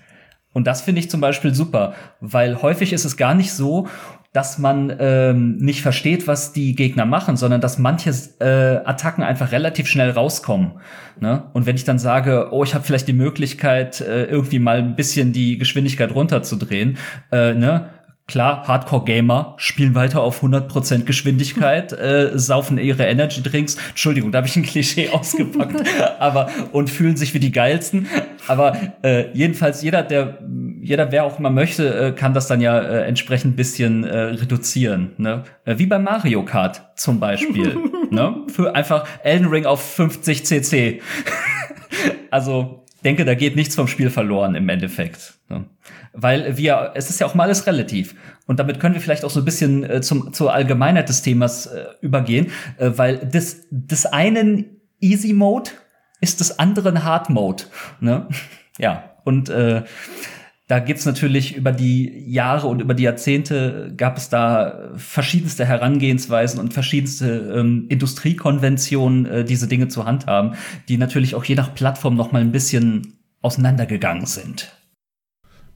[0.53, 3.89] Und das finde ich zum Beispiel super, weil häufig ist es gar nicht so,
[4.33, 9.51] dass man ähm, nicht versteht, was die Gegner machen, sondern dass manche äh, Attacken einfach
[9.51, 10.81] relativ schnell rauskommen.
[11.19, 11.51] Ne?
[11.53, 14.95] Und wenn ich dann sage, oh, ich habe vielleicht die Möglichkeit, äh, irgendwie mal ein
[14.95, 16.97] bisschen die Geschwindigkeit runterzudrehen,
[17.33, 17.91] äh, ne?
[18.31, 23.77] Klar, Hardcore-Gamer spielen weiter auf 100% Geschwindigkeit, äh, saufen ihre Energy-Drinks.
[23.89, 25.83] Entschuldigung, da habe ich ein Klischee ausgepackt.
[26.21, 28.07] aber und fühlen sich wie die geilsten.
[28.47, 30.39] Aber äh, jedenfalls jeder, der
[30.81, 35.11] jeder, wer auch immer möchte, äh, kann das dann ja äh, entsprechend bisschen äh, reduzieren.
[35.19, 35.43] Ne?
[35.65, 37.77] Äh, wie bei Mario Kart zum Beispiel.
[38.11, 38.37] ne?
[38.47, 41.03] Für einfach Elden Ring auf 50 cc.
[42.31, 45.35] also denke, da geht nichts vom Spiel verloren im Endeffekt.
[45.49, 45.65] Ne?
[46.13, 48.15] Weil wir, es ist ja auch mal alles relativ.
[48.47, 51.67] Und damit können wir vielleicht auch so ein bisschen äh, zum, zur Allgemeinheit des Themas
[51.67, 55.71] äh, übergehen, äh, weil des, des einen Easy Mode
[56.21, 57.65] ist des anderen Hard Mode.
[58.01, 58.29] Ne?
[58.79, 59.83] Ja, und äh,
[60.71, 66.61] da gibt's natürlich über die Jahre und über die Jahrzehnte gab es da verschiedenste Herangehensweisen
[66.61, 70.55] und verschiedenste ähm, Industriekonventionen, äh, diese Dinge zu handhaben,
[70.89, 74.73] die natürlich auch je nach Plattform noch mal ein bisschen auseinandergegangen sind.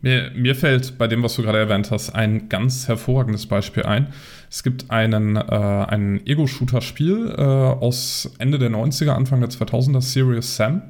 [0.01, 4.13] Mir, mir fällt bei dem, was du gerade erwähnt hast, ein ganz hervorragendes Beispiel ein.
[4.49, 10.55] Es gibt einen, äh, ein Ego-Shooter-Spiel äh, aus Ende der 90er, Anfang der 2000er, Serious
[10.55, 10.83] Sam.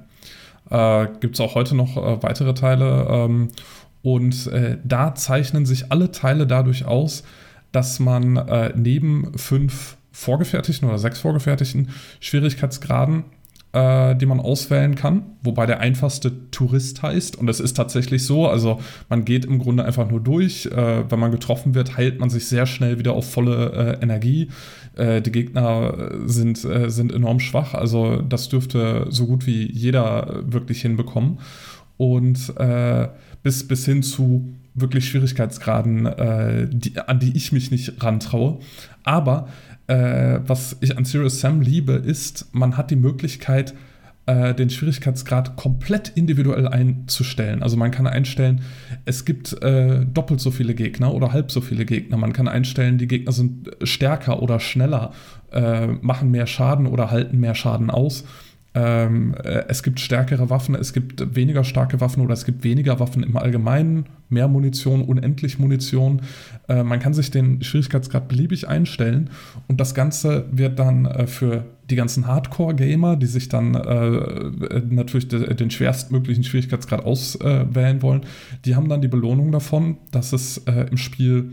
[0.70, 3.06] Äh, gibt es auch heute noch äh, weitere Teile.
[3.08, 3.48] Ähm,
[4.04, 7.24] und äh, da zeichnen sich alle Teile dadurch aus,
[7.72, 11.88] dass man äh, neben fünf vorgefertigten oder sechs vorgefertigten
[12.20, 13.24] Schwierigkeitsgraden
[13.74, 17.36] äh, die man auswählen kann, wobei der einfachste Tourist heißt.
[17.36, 18.46] Und es ist tatsächlich so.
[18.46, 20.66] Also man geht im Grunde einfach nur durch.
[20.66, 24.48] Äh, wenn man getroffen wird, heilt man sich sehr schnell wieder auf volle äh, Energie.
[24.96, 27.74] Äh, die Gegner sind, sind enorm schwach.
[27.74, 31.40] Also das dürfte so gut wie jeder wirklich hinbekommen.
[31.96, 32.52] Und
[33.44, 38.58] bis, bis hin zu wirklich Schwierigkeitsgraden, äh, die, an die ich mich nicht rantraue.
[39.04, 39.48] Aber
[39.86, 43.74] äh, was ich an Serious Sam liebe, ist, man hat die Möglichkeit,
[44.26, 47.62] äh, den Schwierigkeitsgrad komplett individuell einzustellen.
[47.62, 48.62] Also man kann einstellen,
[49.04, 52.16] es gibt äh, doppelt so viele Gegner oder halb so viele Gegner.
[52.16, 55.12] Man kann einstellen, die Gegner sind stärker oder schneller,
[55.52, 58.24] äh, machen mehr Schaden oder halten mehr Schaden aus.
[58.76, 62.98] Ähm, äh, es gibt stärkere Waffen, es gibt weniger starke Waffen oder es gibt weniger
[62.98, 66.22] Waffen im Allgemeinen, mehr Munition, unendlich Munition.
[66.68, 69.30] Äh, man kann sich den Schwierigkeitsgrad beliebig einstellen
[69.68, 75.28] und das Ganze wird dann äh, für die ganzen Hardcore-Gamer, die sich dann äh, natürlich
[75.28, 78.22] de den schwerstmöglichen Schwierigkeitsgrad auswählen wollen,
[78.64, 81.52] die haben dann die Belohnung davon, dass es äh, im Spiel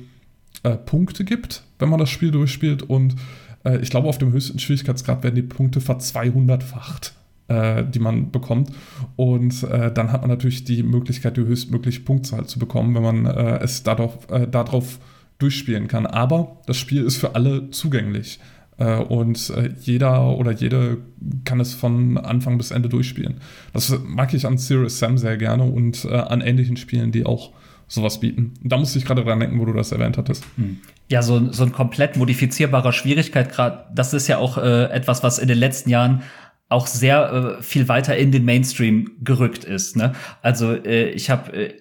[0.64, 3.16] äh, Punkte gibt, wenn man das Spiel durchspielt und
[3.64, 7.14] äh, ich glaube, auf dem höchsten Schwierigkeitsgrad werden die Punkte verzweihundertfacht
[7.52, 8.72] äh, die man bekommt.
[9.16, 13.26] Und äh, dann hat man natürlich die Möglichkeit, die höchstmögliche Punktzahl zu bekommen, wenn man
[13.26, 15.00] äh, es darauf, äh, darauf
[15.40, 16.06] durchspielen kann.
[16.06, 18.40] Aber das Spiel ist für alle zugänglich.
[18.78, 21.00] Äh, und äh, jeder oder jede
[21.44, 23.36] kann es von Anfang bis Ende durchspielen.
[23.74, 27.52] Das mag ich an Serious Sam sehr gerne und an ähnlichen Spielen, die auch
[27.92, 28.54] sowas bieten.
[28.64, 30.46] Da musste ich gerade dran denken, wo du das erwähnt hattest.
[30.56, 30.80] Hm.
[31.10, 35.50] Ja, so, so ein komplett modifizierbarer Schwierigkeitsgrad, das ist ja auch äh, etwas, was in
[35.50, 36.24] den letzten Jahren
[36.70, 39.98] auch sehr äh, viel weiter in den Mainstream gerückt ist.
[39.98, 40.14] Ne?
[40.42, 41.74] Also äh, ich habe äh,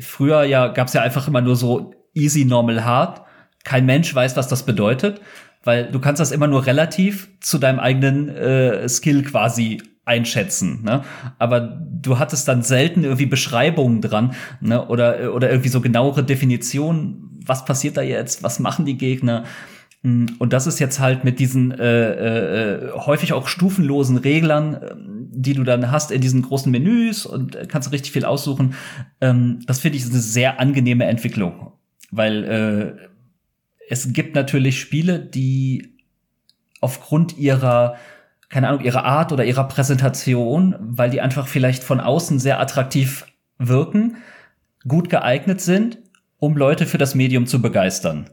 [0.00, 3.22] früher ja gab es ja einfach immer nur so easy, normal, hard.
[3.62, 5.20] Kein Mensch weiß, was das bedeutet,
[5.62, 11.02] weil du kannst das immer nur relativ zu deinem eigenen äh, Skill quasi einschätzen, ne?
[11.38, 14.86] Aber du hattest dann selten irgendwie Beschreibungen dran, ne?
[14.86, 19.44] Oder, oder irgendwie so genauere Definitionen, was passiert da jetzt, was machen die Gegner?
[20.02, 24.94] Hm, und das ist jetzt halt mit diesen äh, äh, häufig auch stufenlosen Reglern, äh,
[24.96, 28.74] die du dann hast in diesen großen Menüs und äh, kannst richtig viel aussuchen.
[29.20, 31.72] Ähm, das finde ich eine sehr angenehme Entwicklung,
[32.10, 33.08] weil äh,
[33.88, 35.96] es gibt natürlich Spiele, die
[36.80, 37.96] aufgrund ihrer
[38.54, 43.26] keine Ahnung, ihrer Art oder ihrer Präsentation, weil die einfach vielleicht von außen sehr attraktiv
[43.58, 44.18] wirken,
[44.86, 45.98] gut geeignet sind,
[46.38, 48.30] um Leute für das Medium zu begeistern.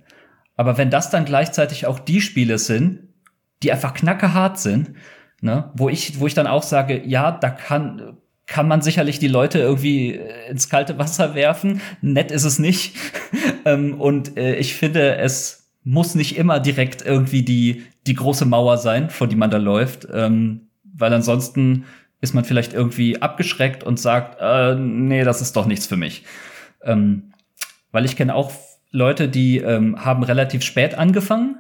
[0.56, 3.00] Aber wenn das dann gleichzeitig auch die Spiele sind,
[3.64, 4.92] die einfach knackehart sind,
[5.42, 9.28] ne, wo ich, wo ich dann auch sage, ja, da kann, kann man sicherlich die
[9.28, 11.82] Leute irgendwie ins kalte Wasser werfen.
[12.02, 12.96] Nett ist es nicht.
[13.66, 18.78] ähm, und äh, ich finde, es muss nicht immer direkt irgendwie die, die große Mauer
[18.78, 20.08] sein, vor die man da läuft.
[20.12, 21.86] Ähm, weil ansonsten
[22.20, 26.24] ist man vielleicht irgendwie abgeschreckt und sagt, äh, nee, das ist doch nichts für mich.
[26.84, 27.34] Ähm,
[27.92, 28.52] weil ich kenne auch
[28.92, 31.58] Leute, die ähm, haben relativ spät angefangen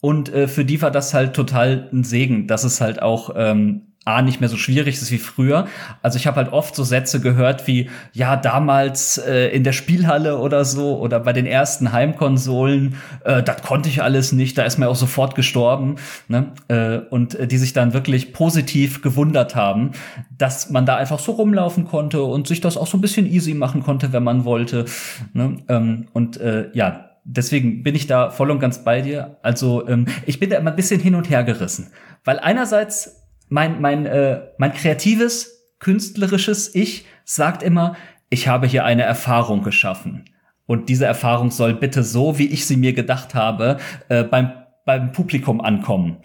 [0.00, 3.87] und äh, für die war das halt total ein Segen, dass es halt auch ähm,
[4.04, 5.66] A, nicht mehr so schwierig ist wie früher.
[6.02, 10.38] Also ich habe halt oft so Sätze gehört wie, ja, damals äh, in der Spielhalle
[10.38, 14.78] oder so oder bei den ersten Heimkonsolen, äh, das konnte ich alles nicht, da ist
[14.78, 15.96] mir auch sofort gestorben.
[16.26, 16.52] Ne?
[16.68, 19.90] Äh, und äh, die sich dann wirklich positiv gewundert haben,
[20.36, 23.52] dass man da einfach so rumlaufen konnte und sich das auch so ein bisschen easy
[23.52, 24.86] machen konnte, wenn man wollte.
[25.34, 25.58] Ne?
[25.68, 29.36] Ähm, und äh, ja, deswegen bin ich da voll und ganz bei dir.
[29.42, 31.88] Also ähm, ich bin da immer ein bisschen hin und her gerissen.
[32.24, 37.96] Weil einerseits mein, mein, äh, mein kreatives, künstlerisches Ich sagt immer,
[38.30, 40.24] ich habe hier eine Erfahrung geschaffen.
[40.66, 44.52] Und diese Erfahrung soll bitte so, wie ich sie mir gedacht habe, äh, beim,
[44.84, 46.18] beim Publikum ankommen.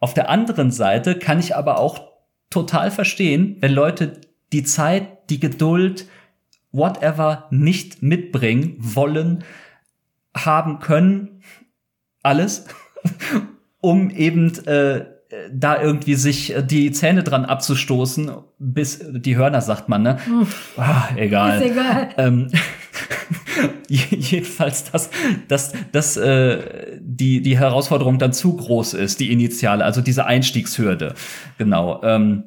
[0.00, 2.00] Auf der anderen Seite kann ich aber auch
[2.50, 4.20] total verstehen, wenn Leute
[4.52, 6.08] die Zeit, die Geduld,
[6.72, 9.44] whatever nicht mitbringen wollen,
[10.34, 11.42] haben können,
[12.22, 12.66] alles,
[13.80, 15.06] um eben äh,
[15.52, 20.18] da irgendwie sich äh, die Zähne dran abzustoßen, bis die Hörner, sagt man, ne?
[20.76, 21.60] Ah, egal.
[21.60, 22.08] Ist egal.
[22.16, 22.50] Ähm,
[23.88, 25.10] jedenfalls, dass,
[25.48, 31.14] dass, dass äh, die, die Herausforderung dann zu groß ist, die initiale, also diese Einstiegshürde.
[31.58, 32.02] Genau.
[32.02, 32.44] Ähm,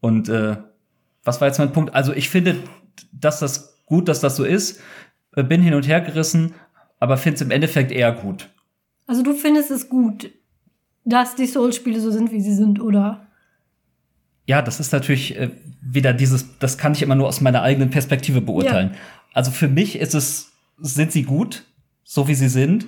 [0.00, 0.56] und äh,
[1.24, 1.94] was war jetzt mein Punkt?
[1.94, 2.56] Also ich finde,
[3.12, 4.80] dass das gut, dass das so ist.
[5.34, 6.54] Äh, bin hin und her gerissen,
[6.98, 8.48] aber finde es im Endeffekt eher gut.
[9.06, 10.30] Also du findest es gut,
[11.06, 13.26] dass die Souls-Spiele so sind, wie sie sind, oder?
[14.46, 17.90] Ja, das ist natürlich äh, wieder dieses, das kann ich immer nur aus meiner eigenen
[17.90, 18.90] Perspektive beurteilen.
[18.92, 18.98] Ja.
[19.32, 21.64] Also für mich ist es, sind sie gut,
[22.04, 22.86] so wie sie sind.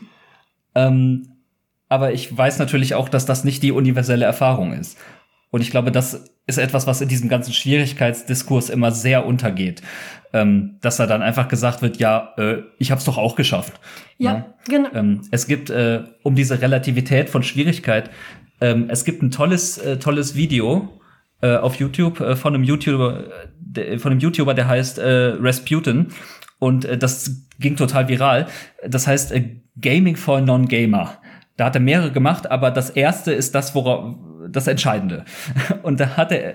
[0.75, 1.29] Ähm,
[1.89, 4.99] aber ich weiß natürlich auch, dass das nicht die universelle Erfahrung ist.
[5.51, 9.83] Und ich glaube, das ist etwas, was in diesem ganzen Schwierigkeitsdiskurs immer sehr untergeht.
[10.33, 13.81] Ähm, dass da dann einfach gesagt wird, ja, äh, ich habe es doch auch geschafft.
[14.19, 14.55] Ja, ja?
[14.67, 14.89] genau.
[14.93, 18.11] Ähm, es gibt äh, um diese Relativität von Schwierigkeit,
[18.61, 21.01] ähm, es gibt ein tolles, äh, tolles Video
[21.41, 23.25] äh, auf YouTube äh, von einem YouTuber,
[23.77, 26.09] äh, von einem YouTuber, der heißt äh, Rasputin.
[26.59, 27.31] Und das
[27.61, 28.49] ging total viral.
[28.85, 29.33] Das heißt
[29.81, 31.19] Gaming for Non-Gamer.
[31.57, 34.17] Da hat er mehrere gemacht, aber das erste ist das, worauf
[34.51, 35.25] das Entscheidende.
[35.83, 36.55] Und da hat er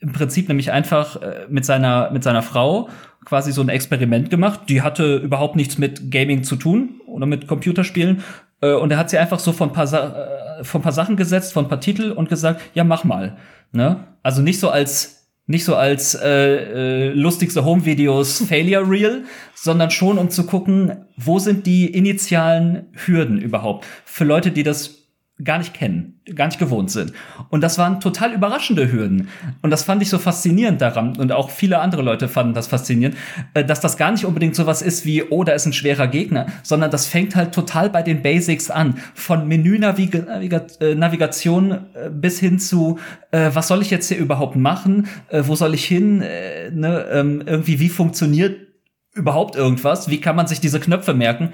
[0.00, 2.88] im Prinzip nämlich einfach äh, mit seiner, mit seiner Frau
[3.24, 4.60] quasi so ein Experiment gemacht.
[4.68, 8.22] Die hatte überhaupt nichts mit Gaming zu tun oder mit Computerspielen.
[8.60, 11.16] Äh, und er hat sie einfach so von ein paar, Sa äh, von paar Sachen
[11.16, 13.36] gesetzt, von ein paar Titel und gesagt, ja, mach mal.
[13.72, 14.04] Ne?
[14.22, 20.16] Also nicht so als nicht so als äh, äh, lustigste Home-Videos Failure Reel, sondern schon
[20.16, 25.03] um zu gucken, wo sind die initialen Hürden überhaupt für Leute, die das
[25.42, 27.12] gar nicht kennen, gar nicht gewohnt sind.
[27.48, 29.26] Und das waren total überraschende Hürden.
[29.62, 31.16] Und das fand ich so faszinierend daran.
[31.16, 33.16] Und auch viele andere Leute fanden das faszinierend,
[33.52, 36.06] äh, dass das gar nicht unbedingt so was ist wie, oh, da ist ein schwerer
[36.06, 38.98] Gegner, sondern das fängt halt total bei den Basics an.
[39.14, 43.00] Von Menü-Navigation äh, bis hin zu,
[43.32, 45.08] äh, was soll ich jetzt hier überhaupt machen?
[45.32, 46.18] Wo soll ich hin?
[46.18, 47.06] Ne?
[47.10, 48.68] Ähm, irgendwie, wie funktioniert
[49.14, 50.08] überhaupt irgendwas?
[50.08, 51.48] Wie kann man sich diese Knöpfe merken?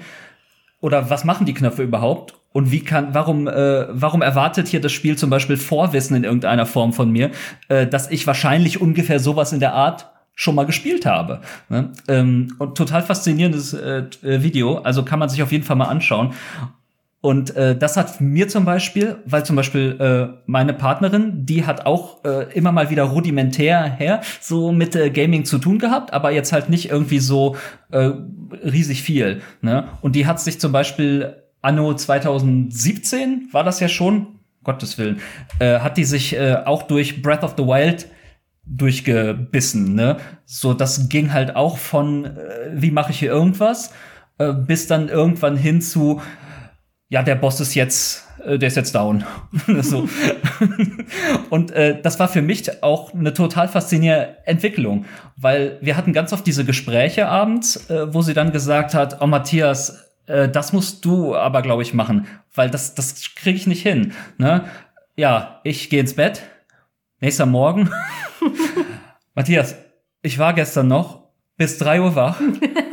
[0.81, 2.35] Oder was machen die Knöpfe überhaupt?
[2.53, 6.65] Und wie kann, warum, äh, warum erwartet hier das Spiel zum Beispiel Vorwissen in irgendeiner
[6.65, 7.31] Form von mir,
[7.69, 11.41] äh, dass ich wahrscheinlich ungefähr sowas in der Art schon mal gespielt habe.
[11.69, 11.91] Ne?
[12.07, 16.33] Ähm, und total faszinierendes äh, Video, also kann man sich auf jeden Fall mal anschauen.
[17.21, 21.85] Und äh, das hat mir zum Beispiel, weil zum Beispiel äh, meine Partnerin, die hat
[21.85, 26.31] auch äh, immer mal wieder rudimentär her so mit äh, Gaming zu tun gehabt, aber
[26.31, 27.55] jetzt halt nicht irgendwie so
[27.91, 28.09] äh,
[28.63, 29.41] riesig viel.
[29.61, 29.87] Ne?
[30.01, 35.19] Und die hat sich zum Beispiel anno 2017 war das ja schon, Gottes Willen,
[35.59, 38.07] äh, hat die sich äh, auch durch Breath of the Wild
[38.65, 40.17] durchgebissen, ne?
[40.45, 43.91] So, das ging halt auch von, äh, wie mache ich hier irgendwas,
[44.37, 46.21] äh, bis dann irgendwann hin zu,
[47.09, 49.23] ja, der Boss ist jetzt, äh, der ist jetzt down.
[49.81, 50.07] so.
[51.49, 55.05] Und äh, das war für mich auch eine total faszinierende Entwicklung,
[55.37, 59.27] weil wir hatten ganz oft diese Gespräche abends, äh, wo sie dann gesagt hat, oh
[59.27, 63.81] Matthias, äh, das musst du aber, glaube ich, machen, weil das, das kriege ich nicht
[63.81, 64.13] hin.
[64.37, 64.65] Ne?
[65.15, 66.43] Ja, ich gehe ins Bett.
[67.19, 67.89] Nächster Morgen.
[69.35, 69.75] Matthias,
[70.21, 72.39] ich war gestern noch bis drei Uhr wach.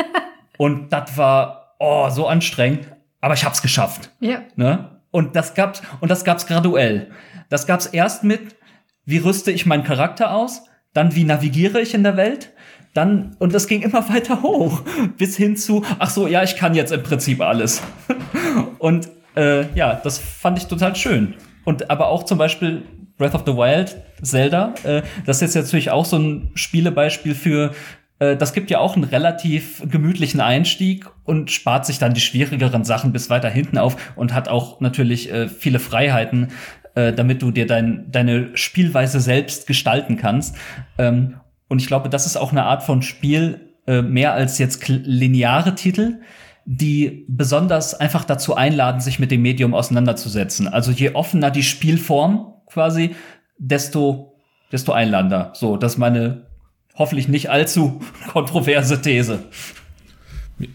[0.58, 2.86] und das war oh, so anstrengend,
[3.20, 4.10] aber ich hab's geschafft.
[4.20, 4.42] Ja.
[4.56, 5.00] Ne?
[5.10, 7.10] Und das gab's, und das gab's graduell.
[7.48, 8.56] Das gab's erst mit,
[9.04, 12.52] wie rüste ich meinen Charakter aus, dann wie navigiere ich in der Welt,
[12.94, 14.82] dann, und das ging immer weiter hoch,
[15.16, 17.82] bis hin zu, ach so, ja, ich kann jetzt im Prinzip alles.
[18.78, 21.34] und äh, ja, das fand ich total schön.
[21.64, 22.82] Und aber auch zum Beispiel
[23.18, 27.72] Breath of the Wild, Zelda, äh, das ist jetzt natürlich auch so ein Spielebeispiel für,
[28.18, 32.84] äh, das gibt ja auch einen relativ gemütlichen Einstieg und spart sich dann die schwierigeren
[32.84, 36.48] Sachen bis weiter hinten auf und hat auch natürlich äh, viele Freiheiten,
[36.94, 40.56] äh, damit du dir dein, deine Spielweise selbst gestalten kannst.
[40.96, 41.36] Ähm,
[41.68, 45.74] und ich glaube, das ist auch eine Art von Spiel, äh, mehr als jetzt lineare
[45.74, 46.20] Titel,
[46.64, 50.68] die besonders einfach dazu einladen, sich mit dem Medium auseinanderzusetzen.
[50.68, 53.14] Also je offener die Spielform quasi,
[53.56, 54.34] desto,
[54.70, 55.52] desto einladender.
[55.54, 56.46] So, das ist meine
[56.94, 58.00] hoffentlich nicht allzu
[58.32, 59.38] kontroverse These.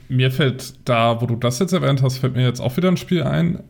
[0.07, 2.97] Mir fällt da, wo du das jetzt erwähnt hast, fällt mir jetzt auch wieder ein
[2.97, 3.61] Spiel ein,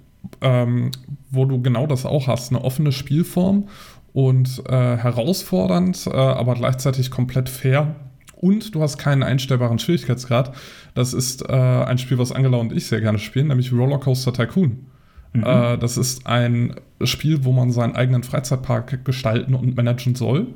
[0.41, 0.91] ähm,
[1.31, 2.51] wo du genau das auch hast.
[2.51, 3.67] Eine offene Spielform
[4.13, 7.95] und äh, herausfordernd, äh, aber gleichzeitig komplett fair
[8.43, 10.53] und du hast keinen einstellbaren Schwierigkeitsgrad.
[10.95, 14.85] Das ist äh, ein Spiel, was Angela und ich sehr gerne spielen, nämlich Rollercoaster Tycoon.
[15.31, 15.43] Mhm.
[15.43, 20.47] Äh, das ist ein Spiel, wo man seinen eigenen Freizeitpark gestalten und managen soll.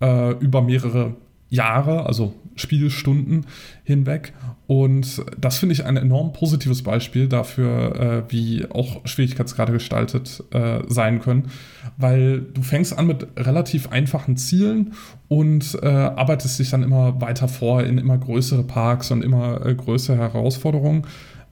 [0.00, 1.16] Äh, über mehrere
[1.50, 3.46] Jahre, also Spielstunden
[3.82, 4.32] hinweg.
[4.68, 10.44] Und das finde ich ein enorm positives Beispiel dafür, äh, wie auch Schwierigkeitsgrade gestaltet
[10.88, 11.50] sein können,
[11.98, 14.94] weil du fängst an mit relativ einfachen Zielen
[15.26, 19.74] und äh, arbeitest dich dann immer weiter vor in immer größere Parks und immer äh,
[19.74, 21.02] größere Herausforderungen.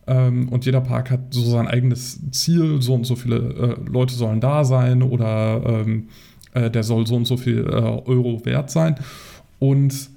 [0.06, 4.14] Ähm, und jeder Park hat so sein eigenes Ziel, so und so viele äh, Leute
[4.14, 6.08] sollen da sein oder ähm,
[6.54, 8.94] äh, der soll so und so viel Euro wert sein.
[9.58, 10.10] Und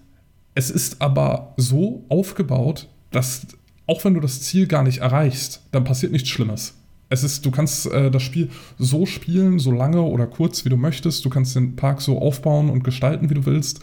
[0.54, 3.48] es ist aber so aufgebaut, dass
[3.88, 6.79] auch wenn du das Ziel gar nicht erreichst, dann passiert nichts Schlimmes.
[7.10, 10.78] Es ist, du kannst äh, das Spiel so spielen, so lange oder kurz, wie du
[10.78, 11.26] möchtest.
[11.26, 13.82] Du kannst den Park so aufbauen und gestalten, wie du willst.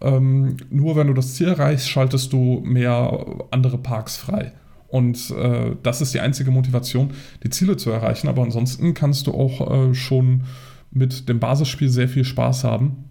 [0.00, 4.52] Ähm, nur wenn du das Ziel erreichst, schaltest du mehr andere Parks frei.
[4.88, 7.10] Und äh, das ist die einzige Motivation,
[7.44, 8.28] die Ziele zu erreichen.
[8.28, 10.44] Aber ansonsten kannst du auch äh, schon
[10.90, 13.04] mit dem Basisspiel sehr viel Spaß haben.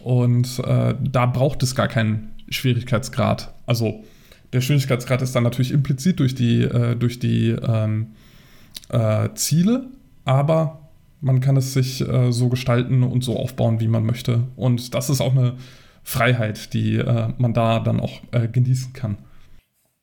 [0.00, 3.52] Und äh, da braucht es gar keinen Schwierigkeitsgrad.
[3.66, 4.02] Also
[4.52, 8.08] der Schwierigkeitsgrad ist dann natürlich implizit durch die, äh, durch die ähm,
[8.92, 9.88] äh, Ziele,
[10.24, 14.44] aber man kann es sich äh, so gestalten und so aufbauen, wie man möchte.
[14.56, 15.56] Und das ist auch eine
[16.02, 19.18] Freiheit, die äh, man da dann auch äh, genießen kann.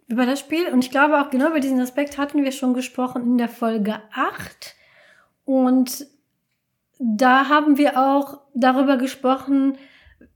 [0.08, 3.24] Über das Spiel, und ich glaube auch genau über diesen Aspekt hatten wir schon gesprochen
[3.24, 4.76] in der Folge 8.
[5.46, 6.08] Und
[7.00, 9.78] da haben wir auch darüber gesprochen,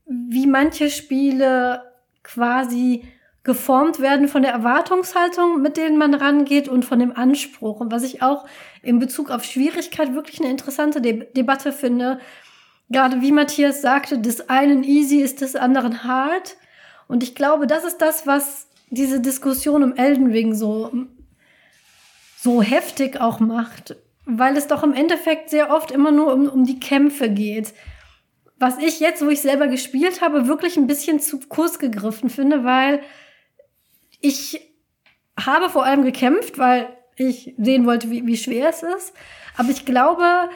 [0.06, 1.82] wie manche Spiele
[2.22, 3.04] quasi
[3.44, 7.78] geformt werden von der Erwartungshaltung, mit denen man rangeht und von dem Anspruch.
[7.78, 8.46] Und was ich auch
[8.82, 12.18] in Bezug auf Schwierigkeit wirklich eine interessante De Debatte finde,
[12.88, 16.56] gerade wie Matthias sagte, des einen easy ist des anderen hard.
[17.06, 20.90] Und ich glaube, das ist das, was diese Diskussion um Elden Ring so,
[22.38, 23.96] so heftig auch macht.
[24.24, 27.74] Weil es doch im Endeffekt sehr oft immer nur um, um die Kämpfe geht
[28.56, 32.64] was ich jetzt, wo ich selber gespielt habe, wirklich ein bisschen zu kurz gegriffen finde,
[32.64, 33.00] weil
[34.24, 34.60] ich
[35.38, 39.12] habe vor allem gekämpft, weil ich sehen wollte, wie, wie schwer es ist.
[39.56, 40.48] Aber ich glaube,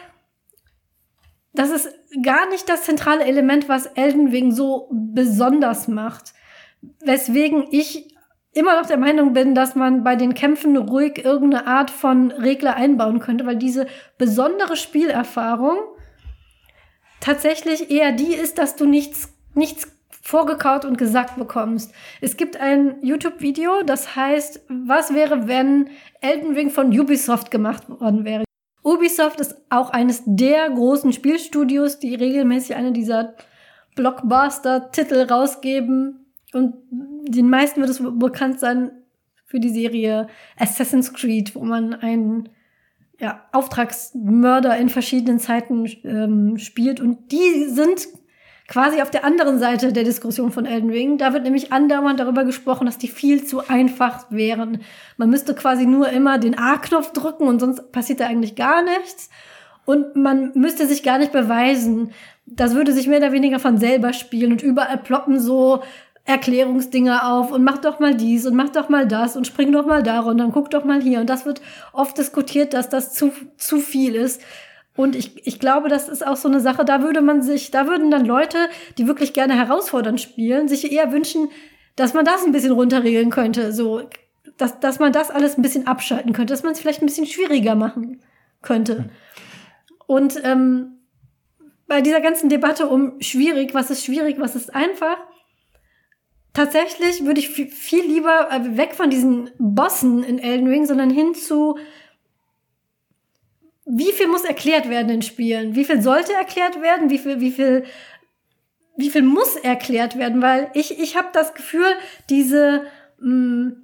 [1.53, 1.89] das ist
[2.23, 6.33] gar nicht das zentrale Element, was Elden Ring so besonders macht.
[7.01, 8.15] Weswegen ich
[8.53, 12.75] immer noch der Meinung bin, dass man bei den Kämpfen ruhig irgendeine Art von Regler
[12.75, 15.77] einbauen könnte, weil diese besondere Spielerfahrung
[17.21, 19.98] tatsächlich eher die ist, dass du nichts, nichts
[20.29, 21.91] vorgekaut und gesagt bekommst.
[22.21, 25.89] Es gibt ein YouTube-Video, das heißt, was wäre, wenn
[26.21, 28.45] Elden Ring von Ubisoft gemacht worden wäre?
[28.83, 33.37] Ubisoft ist auch eines der großen Spielstudios, die regelmäßig eine dieser
[33.97, 36.27] Blockbuster-Titel rausgeben.
[36.53, 38.91] Und den meisten wird es bekannt sein
[39.47, 40.27] für die Serie
[40.59, 42.51] Assassin's Creed, wo man einen
[43.19, 47.01] ja, Auftragsmörder in verschiedenen Zeiten ähm, spielt.
[47.01, 48.09] Und die sind
[48.69, 51.19] quasi auf der anderen Seite der Diskussion von Elden Ring.
[51.19, 54.83] Da wird nämlich andauernd darüber gesprochen, dass die viel zu einfach wären.
[55.17, 59.31] Man müsste quasi nur immer den A-Knopf drücken und sonst passiert da eigentlich gar nichts.
[59.87, 62.13] Und man müsste sich gar nicht beweisen.
[62.45, 65.83] Das würde sich mehr oder weniger von selber spielen und überall ploppen so
[66.27, 69.87] Erklärungsdinge auf und mach doch mal dies und mach doch mal das und spring doch
[69.87, 71.21] mal da und dann guck doch mal hier.
[71.21, 71.63] Und das wird
[71.95, 74.43] oft diskutiert, dass das zu, zu viel ist.
[74.99, 77.87] Und ich, ich glaube, das ist auch so eine Sache, da würde man sich, da
[77.87, 81.51] würden dann Leute, die wirklich gerne herausfordernd spielen, sich eher wünschen,
[81.95, 83.73] dass man das ein bisschen runterregeln könnte.
[83.73, 84.03] So,
[84.57, 87.27] dass, dass man das alles ein bisschen abschalten könnte, dass man es vielleicht ein bisschen
[87.27, 88.21] schwieriger machen
[88.61, 89.09] könnte.
[90.09, 90.99] Und ähm,
[91.87, 95.17] bei dieser ganzen Debatte um schwierig, was ist schwierig, was ist einfach,
[96.55, 101.37] tatsächlich würde ich viel lieber äh, weg von diesen Bossen in Elden Ring, sondern hin
[101.37, 101.79] zu
[103.89, 105.75] wie viel muss erklärt werden in Spielen?
[105.75, 107.09] Wie viel sollte erklärt werden?
[107.09, 107.85] Wie viel, wie viel,
[108.97, 110.43] wie viel muss erklärt werden?
[110.43, 111.87] Weil ich, ich habe das Gefühl,
[112.29, 112.85] diese
[113.19, 113.83] mh, mm,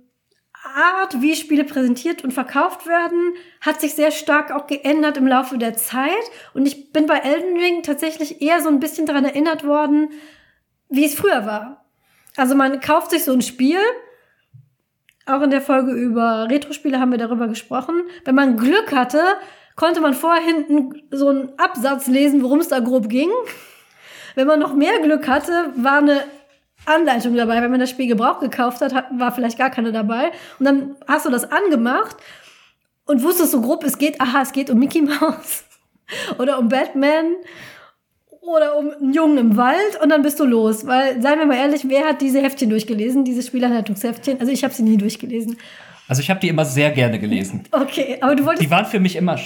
[0.75, 5.57] Art, wie Spiele präsentiert und verkauft werden, hat sich sehr stark auch geändert im Laufe
[5.57, 6.13] der Zeit.
[6.53, 10.11] Und ich bin bei Elden Ring tatsächlich eher so ein bisschen daran erinnert worden,
[10.89, 11.87] wie es früher war.
[12.37, 13.79] Also man kauft sich so ein Spiel.
[15.27, 18.03] Auch in der Folge über Retro-Spiele haben wir darüber gesprochen.
[18.25, 19.23] Wenn man Glück hatte,
[19.77, 23.31] konnte man vorher hinten so einen Absatz lesen, worum es da grob ging.
[24.35, 26.25] Wenn man noch mehr Glück hatte, war eine
[26.87, 27.62] Anleitung dabei.
[27.62, 30.33] Wenn man das Spiel Gebrauch gekauft hat, war vielleicht gar keine dabei.
[30.59, 32.16] Und dann hast du das angemacht
[33.07, 35.64] und wusstest so grob, es geht, aha, es geht um Mickey Mouse
[36.39, 37.37] oder um Batman
[38.41, 40.87] oder um einen Jungen im Wald und dann bist du los.
[40.87, 44.41] Weil, seien wir mal ehrlich, wer hat diese Heftchen durchgelesen, diese Spielanleitungsheftchen?
[44.41, 45.57] Also ich habe sie nie durchgelesen.
[46.09, 47.65] Also ich habe die immer sehr gerne gelesen.
[47.71, 48.65] Okay, aber du wolltest.
[48.65, 49.39] Die waren für mich immer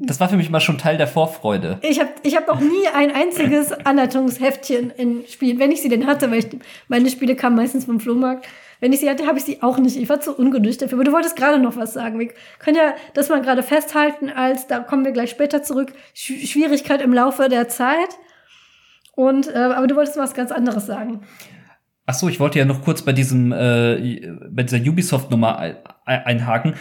[0.00, 1.78] das war für mich immer schon Teil der Vorfreude.
[1.82, 6.06] Ich habe ich hab noch nie ein einziges Anleitungsheftchen in Spielen, wenn ich sie denn
[6.06, 6.46] hatte, weil ich,
[6.86, 8.46] meine Spiele kamen meistens vom Flohmarkt.
[8.78, 9.96] Wenn ich sie hatte, habe ich sie auch nicht.
[9.96, 10.98] Ich war zu ungeduldig dafür.
[10.98, 12.20] Aber du wolltest gerade noch was sagen.
[12.20, 12.28] Wir
[12.60, 17.02] können ja das mal gerade festhalten, als, da kommen wir gleich später zurück, Sch Schwierigkeit
[17.02, 18.18] im Laufe der Zeit.
[19.16, 21.22] Und, äh, aber du wolltest was ganz anderes sagen.
[22.06, 25.58] Ach so, ich wollte ja noch kurz bei diesem, äh, bei dieser Ubisoft-Nummer
[26.08, 26.74] einhaken.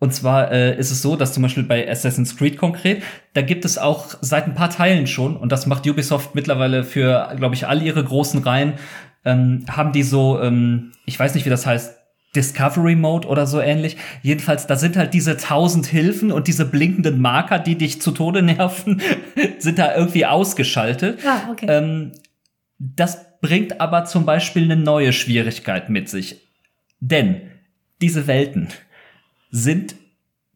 [0.00, 3.02] Und zwar äh, ist es so, dass zum Beispiel bei Assassin's Creed konkret,
[3.34, 7.32] da gibt es auch seit ein paar Teilen schon, und das macht Ubisoft mittlerweile für,
[7.36, 8.74] glaube ich, all ihre großen Reihen,
[9.24, 11.96] ähm, haben die so, ähm, ich weiß nicht, wie das heißt,
[12.36, 13.96] Discovery Mode oder so ähnlich.
[14.22, 18.42] Jedenfalls, da sind halt diese tausend Hilfen und diese blinkenden Marker, die dich zu Tode
[18.42, 19.02] nerven,
[19.58, 21.20] sind da irgendwie ausgeschaltet.
[21.26, 21.66] Ah, okay.
[21.68, 22.12] Ähm,
[22.78, 26.46] das bringt aber zum Beispiel eine neue Schwierigkeit mit sich.
[27.00, 27.42] Denn
[28.00, 28.68] diese Welten,
[29.50, 29.94] sind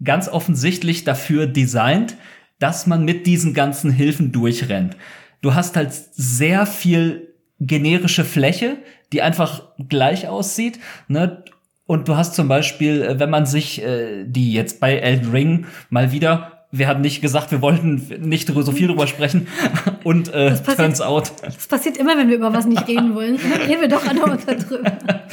[0.05, 2.17] ganz offensichtlich dafür designt,
[2.59, 4.97] dass man mit diesen ganzen Hilfen durchrennt.
[5.41, 8.79] Du hast halt sehr viel generische Fläche,
[9.13, 10.79] die einfach gleich aussieht.
[11.09, 11.45] Ne?
[11.87, 15.67] Und du hast zum Beispiel, äh, wenn man sich äh, die jetzt bei Elden Ring
[15.91, 19.47] mal wieder, wir hatten nicht gesagt, wir wollten nicht so viel drüber sprechen
[20.05, 21.33] und äh, passiert, turns out.
[21.43, 23.37] Das passiert immer, wenn wir über was nicht reden wollen.
[23.69, 24.91] reden wir doch andauernd darüber.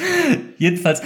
[0.57, 1.01] Jedenfalls,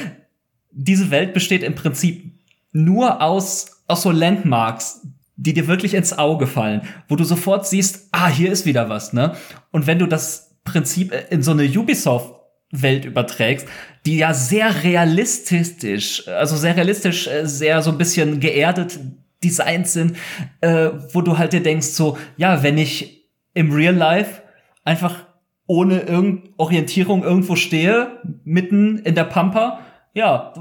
[0.74, 2.34] diese Welt besteht im Prinzip
[2.72, 8.10] nur aus, aus so Landmarks, die dir wirklich ins Auge fallen, wo du sofort siehst,
[8.12, 9.36] ah, hier ist wieder was, ne?
[9.72, 12.34] Und wenn du das Prinzip in so eine Ubisoft
[12.72, 13.68] Welt überträgst,
[14.06, 19.00] die ja sehr realistisch, also sehr realistisch, äh, sehr so ein bisschen geerdet
[19.44, 20.18] designt sind,
[20.62, 24.42] äh, wo du halt dir denkst so, ja, wenn ich im Real Life
[24.84, 25.28] einfach
[25.68, 29.80] ohne irgend Orientierung irgendwo stehe, mitten in der Pampa
[30.14, 30.54] ja,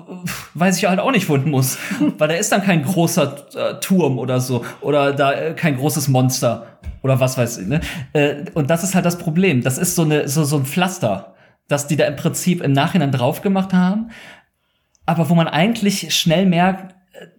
[0.54, 1.78] weiß ich halt auch nicht, wohin muss.
[2.18, 4.64] Weil da ist dann kein großer äh, Turm oder so.
[4.80, 6.78] Oder da äh, kein großes Monster.
[7.02, 7.80] Oder was weiß ich, ne?
[8.12, 9.62] Äh, und das ist halt das Problem.
[9.62, 11.34] Das ist so, eine, so, so ein Pflaster,
[11.68, 14.10] das die da im Prinzip im Nachhinein drauf gemacht haben.
[15.04, 16.94] Aber wo man eigentlich schnell merkt,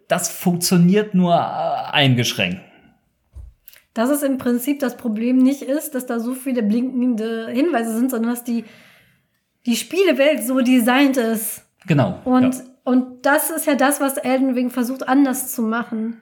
[0.08, 2.62] das funktioniert nur äh, eingeschränkt.
[3.96, 8.12] Dass es im Prinzip das Problem nicht ist, dass da so viele blinkende Hinweise sind,
[8.12, 8.66] sondern dass die,
[9.66, 12.20] die Spielewelt so designt ist, Genau.
[12.26, 12.62] Und, ja.
[12.84, 16.22] und das ist ja das, was Elden Ring versucht anders zu machen.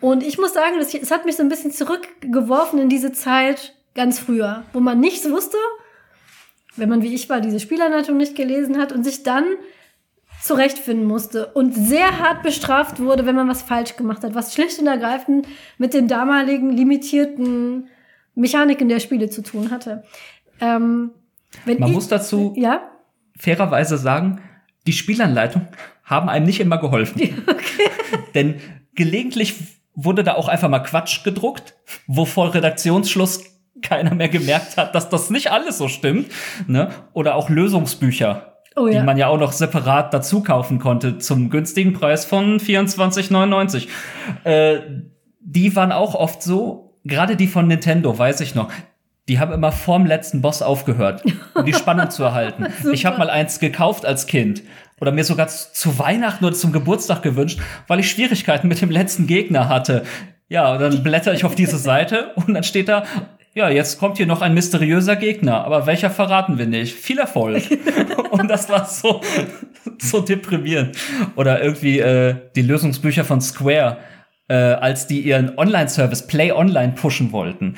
[0.00, 3.74] Und ich muss sagen, das, es hat mich so ein bisschen zurückgeworfen in diese Zeit
[3.94, 5.56] ganz früher, wo man nichts wusste,
[6.76, 9.44] wenn man wie ich war, diese Spielanleitung nicht gelesen hat und sich dann
[10.42, 14.78] zurechtfinden musste und sehr hart bestraft wurde, wenn man was falsch gemacht hat, was schlicht
[14.78, 17.88] und ergreifend mit den damaligen limitierten
[18.34, 20.04] Mechaniken der Spiele zu tun hatte.
[20.60, 21.10] Ähm,
[21.64, 22.82] man ich, muss dazu ja?
[23.38, 24.40] fairerweise sagen,
[24.86, 25.68] die Spielanleitung
[26.04, 27.20] haben einem nicht immer geholfen.
[27.46, 27.90] Okay.
[28.34, 28.60] Denn
[28.94, 29.54] gelegentlich
[29.94, 31.74] wurde da auch einfach mal Quatsch gedruckt,
[32.06, 33.44] wo vor Redaktionsschluss
[33.82, 36.30] keiner mehr gemerkt hat, dass das nicht alles so stimmt.
[36.66, 36.90] Ne?
[37.12, 39.00] Oder auch Lösungsbücher, oh, ja.
[39.00, 43.88] die man ja auch noch separat dazu kaufen konnte zum günstigen Preis von 24,99.
[44.44, 44.80] Äh,
[45.40, 48.70] die waren auch oft so, gerade die von Nintendo, weiß ich noch,
[49.28, 51.22] die haben immer vorm letzten Boss aufgehört,
[51.54, 52.66] um die Spannung zu erhalten.
[52.92, 54.62] ich habe mal eins gekauft als Kind
[55.00, 59.26] oder mir sogar zu Weihnachten oder zum Geburtstag gewünscht, weil ich Schwierigkeiten mit dem letzten
[59.26, 60.04] Gegner hatte.
[60.48, 63.04] Ja, und dann blätter ich auf diese Seite und dann steht da,
[63.52, 66.94] ja, jetzt kommt hier noch ein mysteriöser Gegner, aber welcher verraten wir nicht?
[66.94, 67.64] Viel Erfolg.
[68.30, 69.22] und das war so,
[69.98, 70.96] so deprimierend.
[71.34, 73.96] Oder irgendwie äh, die Lösungsbücher von Square,
[74.48, 77.76] äh, als die ihren Online-Service Play Online pushen wollten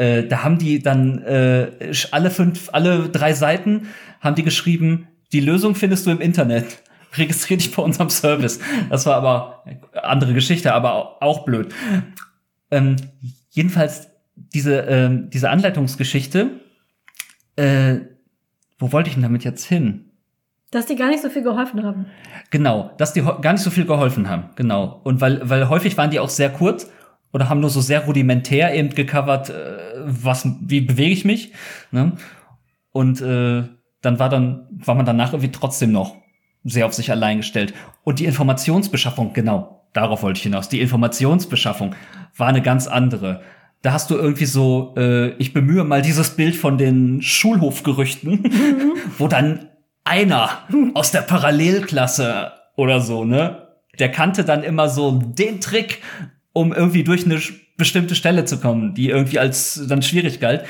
[0.00, 3.88] äh, da haben die dann äh, alle fünf, alle drei Seiten
[4.20, 6.82] haben die geschrieben, die Lösung findest du im Internet.
[7.16, 8.60] Registrier dich bei unserem Service.
[8.88, 9.64] Das war aber
[10.02, 11.74] andere Geschichte, aber auch blöd.
[12.70, 12.96] Ähm,
[13.50, 16.60] jedenfalls diese ähm, diese Anleitungsgeschichte.
[17.56, 17.96] Äh,
[18.78, 20.06] wo wollte ich denn damit jetzt hin?
[20.70, 22.06] Dass die gar nicht so viel geholfen haben.
[22.50, 25.00] Genau, dass die gar nicht so viel geholfen haben, genau.
[25.02, 26.88] Und weil, weil häufig waren die auch sehr kurz
[27.32, 31.52] oder haben nur so sehr rudimentär eben gecovert, äh, was, wie bewege ich mich.
[31.90, 32.12] Ne?
[32.92, 33.64] Und äh,
[34.02, 36.16] dann war dann, war man danach irgendwie trotzdem noch
[36.64, 37.72] sehr auf sich allein gestellt.
[38.04, 40.68] Und die Informationsbeschaffung, genau, darauf wollte ich hinaus.
[40.68, 41.94] Die Informationsbeschaffung
[42.36, 43.42] war eine ganz andere.
[43.82, 48.92] Da hast du irgendwie so, äh, ich bemühe mal dieses Bild von den Schulhofgerüchten, mhm.
[49.18, 49.68] wo dann
[50.04, 50.50] einer
[50.94, 53.68] aus der Parallelklasse oder so, ne?
[53.98, 56.00] Der kannte dann immer so den Trick,
[56.52, 57.40] um irgendwie durch eine
[57.76, 60.64] bestimmte Stelle zu kommen, die irgendwie als dann schwierig galt.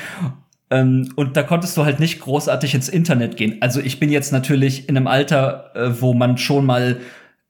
[0.69, 3.57] Ähm, und da konntest du halt nicht großartig ins Internet gehen.
[3.61, 6.97] Also ich bin jetzt natürlich in einem Alter, äh, wo man schon mal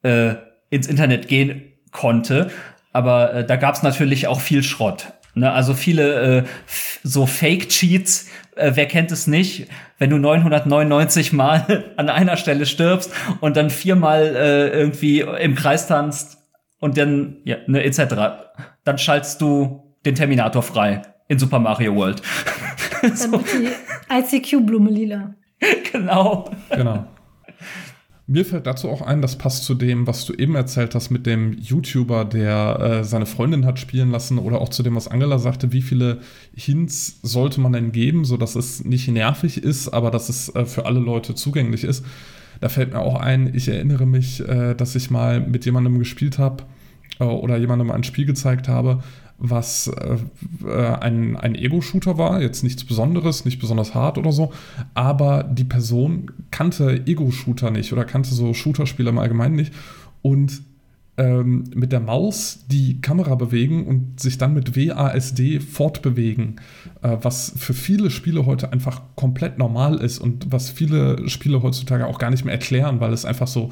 [0.04, 0.34] äh,
[0.70, 1.62] ins Internet gehen
[1.92, 2.50] konnte,
[2.94, 5.14] aber äh, da gab's natürlich auch viel Schrott.
[5.36, 5.52] Ne?
[5.52, 6.44] Also viele äh,
[7.04, 9.68] so Fake-Cheats, äh, wer kennt es nicht,
[9.98, 15.88] wenn du 999 Mal an einer Stelle stirbst und dann viermal äh, irgendwie im Kreis
[15.88, 16.41] tanzt
[16.82, 18.16] und dann, ja, ne, etc.
[18.84, 22.22] Dann schaltest du den Terminator frei in Super Mario World.
[23.02, 23.32] Dann so.
[23.32, 25.34] wird die ICQ-Blume lila.
[25.92, 26.50] Genau.
[26.72, 27.06] Genau.
[28.26, 31.26] Mir fällt dazu auch ein, das passt zu dem, was du eben erzählt hast mit
[31.26, 35.38] dem YouTuber, der äh, seine Freundin hat spielen lassen oder auch zu dem, was Angela
[35.38, 36.22] sagte, wie viele
[36.56, 40.86] Hints sollte man denn geben, sodass es nicht nervig ist, aber dass es äh, für
[40.86, 42.06] alle Leute zugänglich ist.
[42.62, 46.38] Da fällt mir auch ein, ich erinnere mich, äh, dass ich mal mit jemandem gespielt
[46.38, 46.64] habe
[47.20, 49.04] äh, oder jemandem ein Spiel gezeigt habe,
[49.40, 50.18] was äh,
[50.66, 54.54] äh, ein, ein Ego-Shooter war, jetzt nichts Besonderes, nicht besonders hart oder so,
[54.94, 59.74] aber die Person kannte Ego-Shooter nicht oder kannte so Shooter-Spiele im Allgemeinen nicht.
[60.22, 60.62] Und
[61.22, 66.60] ähm, mit der Maus die Kamera bewegen und sich dann mit WASD fortbewegen,
[67.04, 72.08] äh, was für viele Spiele heute einfach komplett normal ist und was viele Spiele heutzutage
[72.08, 73.70] auch gar nicht mehr erklären, weil es einfach so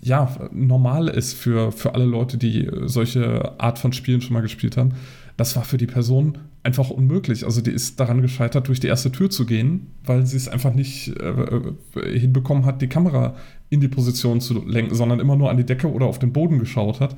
[0.00, 4.78] ja, normal ist für, für alle Leute, die solche Art von Spielen schon mal gespielt
[4.78, 4.92] haben.
[5.36, 7.44] Das war für die Person einfach unmöglich.
[7.44, 10.74] Also die ist daran gescheitert, durch die erste Tür zu gehen, weil sie es einfach
[10.74, 13.36] nicht äh, äh, hinbekommen hat, die Kamera
[13.68, 16.58] in die Position zu lenken, sondern immer nur an die Decke oder auf den Boden
[16.58, 17.16] geschaut hat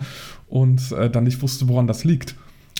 [0.48, 2.34] und äh, dann nicht wusste, woran das liegt.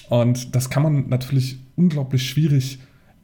[0.08, 2.78] Und das kann man natürlich unglaublich schwierig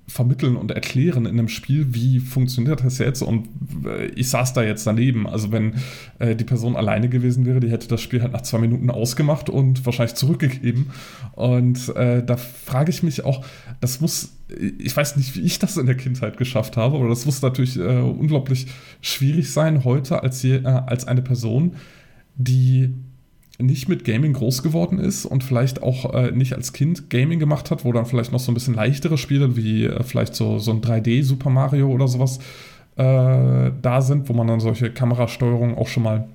[0.09, 3.49] vermitteln und erklären in einem Spiel, wie funktioniert das jetzt und
[3.87, 5.27] äh, ich saß da jetzt daneben.
[5.27, 5.75] Also wenn
[6.19, 9.49] äh, die Person alleine gewesen wäre, die hätte das Spiel halt nach zwei Minuten ausgemacht
[9.49, 10.91] und wahrscheinlich zurückgegeben.
[11.33, 13.45] Und äh, da frage ich mich auch,
[13.81, 14.37] das muss,
[14.79, 17.79] ich weiß nicht, wie ich das in der Kindheit geschafft habe, aber das muss natürlich
[17.79, 18.67] äh, unglaublich
[19.01, 21.77] schwierig sein heute als, je, äh, als eine Person,
[22.37, 22.95] die
[23.63, 27.71] nicht mit Gaming groß geworden ist und vielleicht auch äh, nicht als Kind Gaming gemacht
[27.71, 30.73] hat, wo dann vielleicht noch so ein bisschen leichtere Spiele wie äh, vielleicht so, so
[30.73, 32.39] ein 3D Super Mario oder sowas
[32.97, 36.29] äh, da sind, wo man dann solche Kamerasteuerungen auch schon mal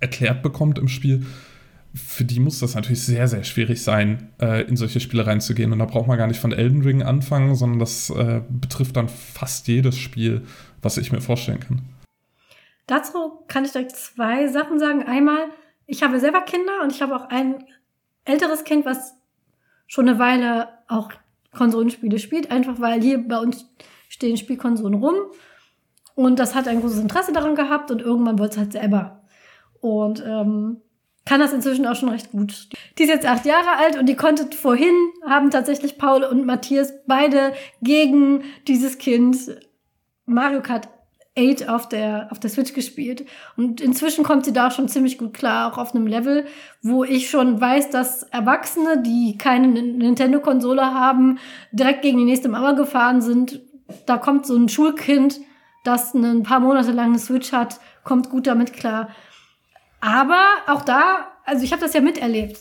[0.00, 1.24] erklärt bekommt im Spiel.
[1.94, 5.72] Für die muss das natürlich sehr, sehr schwierig sein, äh, in solche Spiele reinzugehen.
[5.72, 9.08] Und da braucht man gar nicht von Elden Ring anfangen, sondern das äh, betrifft dann
[9.08, 10.42] fast jedes Spiel,
[10.80, 11.82] was ich mir vorstellen kann.
[12.86, 15.02] Dazu kann ich direkt zwei Sachen sagen.
[15.02, 15.50] Einmal,
[15.86, 17.64] ich habe selber Kinder und ich habe auch ein
[18.24, 19.14] älteres Kind, was
[19.86, 21.12] schon eine Weile auch
[21.54, 23.66] Konsolenspiele spielt, einfach weil hier bei uns
[24.08, 25.16] stehen Spielkonsolen rum.
[26.14, 29.22] Und das hat ein großes Interesse daran gehabt und irgendwann wollte es halt selber.
[29.80, 30.82] Und ähm,
[31.24, 32.68] kann das inzwischen auch schon recht gut.
[32.98, 34.94] Die ist jetzt acht Jahre alt und die konnte vorhin,
[35.26, 39.36] haben tatsächlich Paul und Matthias beide gegen dieses Kind
[40.26, 40.88] Mario Kart
[41.38, 43.24] 8 auf der, auf der Switch gespielt.
[43.56, 46.46] Und inzwischen kommt sie da schon ziemlich gut klar, auch auf einem Level,
[46.82, 51.38] wo ich schon weiß, dass Erwachsene, die keine Nintendo-Konsole haben,
[51.72, 53.60] direkt gegen die nächste Mama gefahren sind.
[54.06, 55.40] Da kommt so ein Schulkind,
[55.84, 59.08] das ein paar Monate lang eine Switch hat, kommt gut damit klar.
[60.00, 62.58] Aber auch da, also ich habe das ja miterlebt.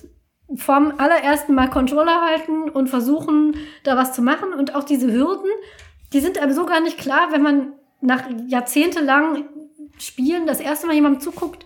[0.55, 4.53] Vom allerersten Mal Controller halten und versuchen, da was zu machen.
[4.53, 5.49] Und auch diese Hürden,
[6.13, 9.45] die sind einem so gar nicht klar, wenn man nach jahrzehntelang
[9.97, 11.65] Spielen das erste Mal jemandem zuguckt,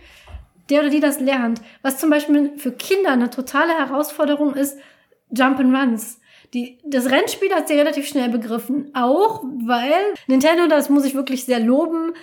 [0.70, 1.62] der oder die das lernt.
[1.82, 4.78] Was zum Beispiel für Kinder eine totale Herausforderung ist,
[5.32, 6.20] Jump and Runs.
[6.54, 8.92] Die, das Rennspiel hat sie relativ schnell begriffen.
[8.94, 9.94] Auch weil
[10.28, 12.14] Nintendo, das muss ich wirklich sehr loben,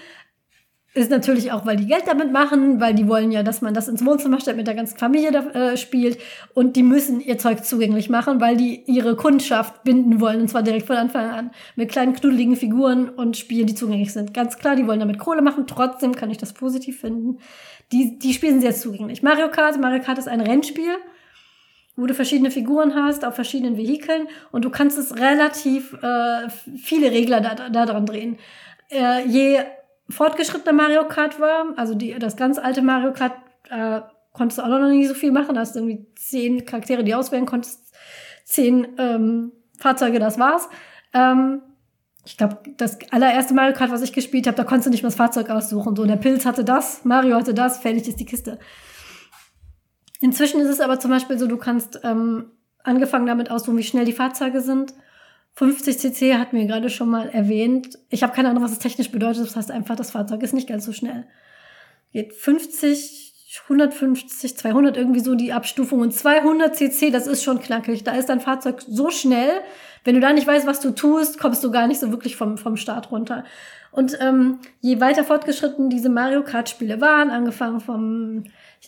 [0.95, 3.89] ist natürlich auch, weil die Geld damit machen, weil die wollen ja, dass man das
[3.89, 6.19] ins Wohnzimmer stellt, mit der ganzen Familie da, äh, spielt.
[6.53, 10.43] Und die müssen ihr Zeug zugänglich machen, weil die ihre Kundschaft binden wollen.
[10.43, 11.51] Und zwar direkt von Anfang an.
[11.77, 14.35] Mit kleinen, knuddeligen Figuren und Spielen, die zugänglich sind.
[14.35, 15.67] Ganz klar, die wollen damit Kohle machen.
[15.67, 17.39] Trotzdem kann ich das positiv finden.
[17.91, 19.23] Die, die Spiele sind sehr zugänglich.
[19.23, 20.97] Mario Kart, Mario Kart ist ein Rennspiel
[21.95, 26.49] wo du verschiedene Figuren hast auf verschiedenen Vehikeln und du kannst es relativ äh,
[26.83, 28.39] viele Regler da, da dran drehen.
[28.91, 29.59] Äh, je
[30.09, 33.33] fortgeschrittener Mario Kart war, also die, das ganz alte Mario Kart,
[33.71, 34.01] äh,
[34.33, 35.55] konntest du auch noch nie so viel machen.
[35.55, 37.95] Da hast du irgendwie zehn Charaktere, die auswählen konntest,
[38.45, 40.69] zehn ähm, Fahrzeuge, das war's.
[41.13, 41.63] Ähm,
[42.25, 45.09] ich glaube, das allererste Mario Kart, was ich gespielt habe, da konntest du nicht mal
[45.09, 45.97] das Fahrzeug aussuchen.
[45.97, 48.59] So, der Pilz hatte das, Mario hatte das, fertig ist die Kiste.
[50.21, 52.53] Inzwischen ist es aber zum Beispiel so, du kannst ähm,
[52.85, 54.95] angefangen damit aussuchen, wie schnell die Fahrzeuge sind.
[55.55, 57.99] 50 cc hat mir gerade schon mal erwähnt.
[58.09, 59.47] Ich habe keine Ahnung, was es technisch bedeutet.
[59.47, 61.27] Das heißt einfach, das Fahrzeug ist nicht ganz so schnell.
[62.13, 63.33] Geht 50,
[63.65, 66.01] 150, 200 irgendwie so die Abstufung.
[66.01, 68.03] Und 200 cc, das ist schon knackig.
[68.03, 69.61] Da ist dein Fahrzeug so schnell.
[70.05, 72.57] Wenn du da nicht weißt, was du tust, kommst du gar nicht so wirklich vom,
[72.57, 73.45] vom Start runter.
[73.91, 78.45] Und ähm, je weiter fortgeschritten diese Mario Kart Spiele waren, angefangen vom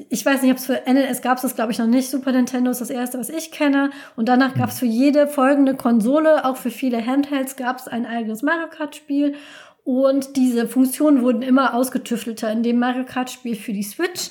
[0.09, 2.11] ich weiß nicht, ob es für NES gab es das, glaube ich, noch nicht.
[2.11, 3.91] Super Nintendo ist das erste, was ich kenne.
[4.17, 8.05] Und danach gab es für jede folgende Konsole, auch für viele Handhelds, gab es ein
[8.05, 9.37] eigenes Mario Kart-Spiel.
[9.85, 12.51] Und diese Funktionen wurden immer ausgetüftelter.
[12.51, 14.31] In dem Mario Kart-Spiel für die Switch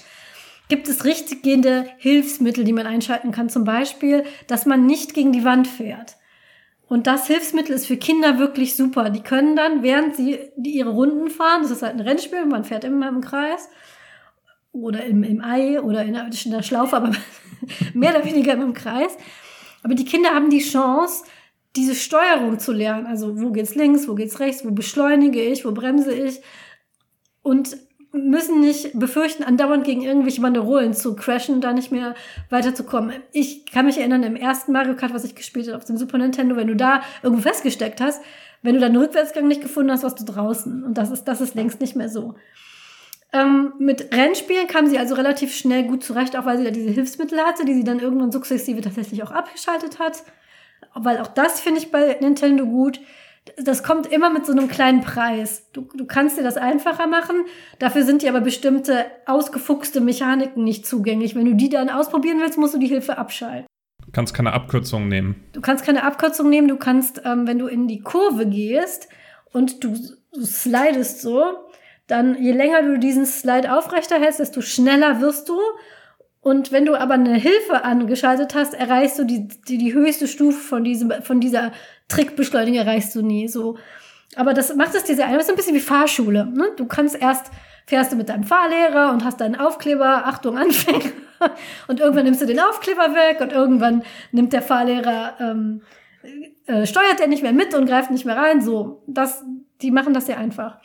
[0.68, 3.48] gibt es richtiggehende Hilfsmittel, die man einschalten kann.
[3.48, 6.18] Zum Beispiel, dass man nicht gegen die Wand fährt.
[6.90, 9.10] Und das Hilfsmittel ist für Kinder wirklich super.
[9.10, 12.84] Die können dann, während sie ihre Runden fahren, das ist halt ein Rennspiel, man fährt
[12.84, 13.70] immer im Kreis,
[14.74, 17.12] oder im, im Ei oder in der, in der Schlaufe, aber
[17.94, 19.16] mehr oder weniger im Kreis.
[19.84, 21.24] Aber die Kinder haben die Chance,
[21.76, 23.06] diese Steuerung zu lernen.
[23.06, 26.42] Also wo geht's links, wo geht's rechts, wo beschleunige ich, wo bremse ich.
[27.42, 27.78] Und
[28.14, 32.14] müssen nicht befürchten, andauernd gegen irgendwelche Banderolen zu crashen da nicht mehr
[32.50, 33.16] weiterzukommen.
[33.32, 36.20] Ich kann mich erinnern, im ersten Mario Kart, was ich gespielt habe auf dem Super
[36.20, 38.22] Nintendo, wenn du da irgendwo festgesteckt hast,
[38.62, 40.84] wenn du deinen Rückwärtsgang nicht gefunden hast, warst du draußen.
[40.84, 42.36] Und das ist, das ist längst nicht mehr so.
[43.34, 46.92] Ähm, mit Rennspielen kam sie also relativ schnell gut zurecht, auch weil sie da diese
[46.92, 50.24] Hilfsmittel hatte, die sie dann irgendwann sukzessive tatsächlich auch abgeschaltet hat.
[50.94, 53.00] Weil auch das finde ich bei Nintendo gut.
[53.58, 55.70] Das kommt immer mit so einem kleinen Preis.
[55.74, 57.46] Du, du kannst dir das einfacher machen.
[57.80, 61.36] Dafür sind dir aber bestimmte ausgefuchste Mechaniken nicht zugänglich.
[61.36, 63.66] Wenn du die dann ausprobieren willst, musst du die Hilfe abschalten.
[64.06, 65.44] Du kannst keine Abkürzung nehmen.
[65.54, 66.68] Du kannst keine Abkürzung nehmen.
[66.68, 69.10] Du kannst, ähm, wenn du in die Kurve gehst
[69.52, 69.96] und du,
[70.34, 71.44] du slidest so,
[72.08, 75.58] dann je länger du diesen Slide aufrechterhältst, desto schneller wirst du.
[76.42, 80.60] Und wenn du aber eine Hilfe angeschaltet hast, erreichst du die, die, die höchste Stufe
[80.60, 81.72] von diesem, von dieser
[82.10, 83.78] Trickbeschleunigung erreichst du nie, so.
[84.36, 85.38] Aber das macht es dir sehr einfach.
[85.38, 86.72] Das ist ein bisschen wie Fahrschule, ne?
[86.76, 87.52] Du kannst erst,
[87.86, 91.12] fährst du mit deinem Fahrlehrer und hast deinen Aufkleber, Achtung, Anfänger.
[91.90, 95.82] Und irgendwann nimmst du den Aufkleber weg und irgendwann nimmt der Fahrlehrer, ähm,
[96.68, 99.04] äh, steuert er nicht mehr mit und greift nicht mehr rein, so.
[99.08, 99.44] Das,
[99.82, 100.80] die machen das sehr einfach.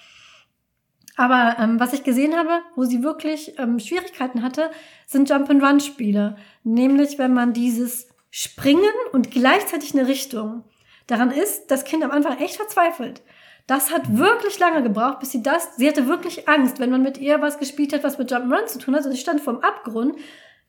[1.18, 4.70] Aber ähm, was ich gesehen habe, wo sie wirklich ähm, Schwierigkeiten hatte,
[5.04, 6.36] sind Jump-and-Run-Spiele.
[6.62, 10.62] Nämlich, wenn man dieses Springen und gleichzeitig eine Richtung.
[11.08, 13.22] Daran ist das Kind am Anfang echt verzweifelt.
[13.66, 17.18] Das hat wirklich lange gebraucht, bis sie das, sie hatte wirklich Angst, wenn man mit
[17.18, 20.16] ihr was gespielt hat, was mit Jump'n'Run zu tun hat, und sie stand vorm Abgrund,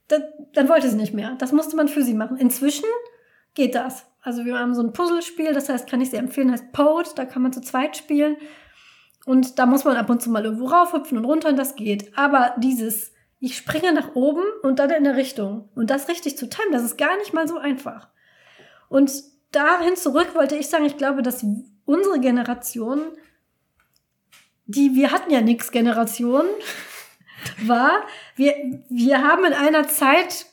[0.08, 0.24] dann,
[0.54, 1.36] dann wollte sie nicht mehr.
[1.38, 2.38] Das musste man für sie machen.
[2.38, 2.90] Inzwischen
[3.54, 4.08] geht das.
[4.24, 7.26] Also wir haben so ein Puzzlespiel, das heißt, kann ich sehr empfehlen, heißt Pode, da
[7.26, 8.36] kann man zu zweit spielen.
[9.30, 12.18] Und da muss man ab und zu mal irgendwo raufhüpfen und runter und das geht.
[12.18, 16.50] Aber dieses, ich springe nach oben und dann in eine Richtung und das richtig zu
[16.50, 18.08] timen, das ist gar nicht mal so einfach.
[18.88, 19.12] Und
[19.52, 21.46] dahin zurück wollte ich sagen, ich glaube, dass
[21.86, 23.02] unsere Generation,
[24.66, 26.46] die wir hatten ja nix Generation,
[27.68, 28.02] war,
[28.36, 28.56] wir,
[28.90, 30.48] wir haben in einer Zeit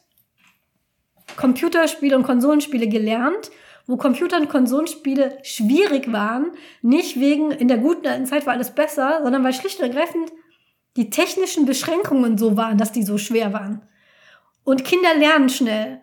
[1.39, 3.51] Computerspiele und Konsolenspiele gelernt
[3.87, 8.75] wo Computer- und Konsolenspiele schwierig waren, nicht wegen in der guten alten Zeit war alles
[8.75, 10.33] besser, sondern weil schlicht und ergreifend
[10.97, 13.83] die technischen Beschränkungen so waren, dass die so schwer waren.
[14.65, 16.01] Und Kinder lernen schnell.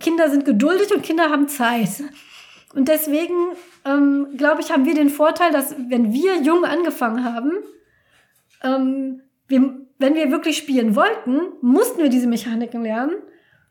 [0.00, 2.02] Kinder sind geduldig und Kinder haben Zeit.
[2.74, 3.34] Und deswegen,
[3.86, 7.52] ähm, glaube ich, haben wir den Vorteil, dass wenn wir jung angefangen haben,
[8.62, 13.14] ähm, wir, wenn wir wirklich spielen wollten, mussten wir diese Mechaniken lernen.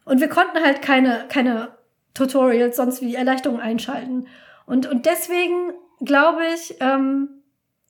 [0.06, 1.77] Und wir konnten halt keine, keine
[2.18, 4.28] Tutorials, sonst wie Erleichterungen einschalten.
[4.66, 7.30] Und, und deswegen glaube ich, ähm,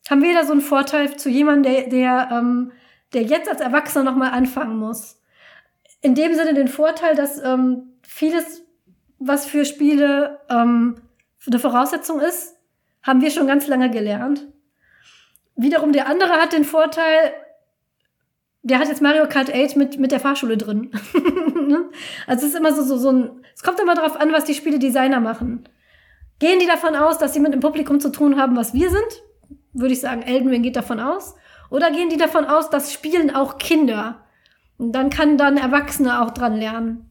[0.09, 2.71] haben wir da so einen Vorteil zu jemandem, der, der, ähm,
[3.13, 5.21] der jetzt als Erwachsener nochmal anfangen muss.
[6.01, 8.63] In dem Sinne den Vorteil, dass ähm, vieles,
[9.19, 11.01] was für Spiele ähm,
[11.45, 12.55] eine Voraussetzung ist,
[13.03, 14.47] haben wir schon ganz lange gelernt.
[15.55, 17.33] Wiederum der andere hat den Vorteil,
[18.69, 20.91] der hat jetzt Mario Kart 8 mit, mit der Fahrschule drin.
[21.67, 21.89] Ne?
[22.27, 24.53] also es ist immer so, so, so ein, es kommt immer darauf an, was die
[24.53, 25.67] Spieledesigner machen.
[26.39, 29.23] Gehen die davon aus, dass sie mit dem Publikum zu tun haben, was wir sind?
[29.73, 31.35] Würde ich sagen, Elden Ring geht davon aus.
[31.69, 34.23] Oder gehen die davon aus, dass spielen auch Kinder?
[34.77, 37.09] Und dann kann dann Erwachsene auch dran lernen.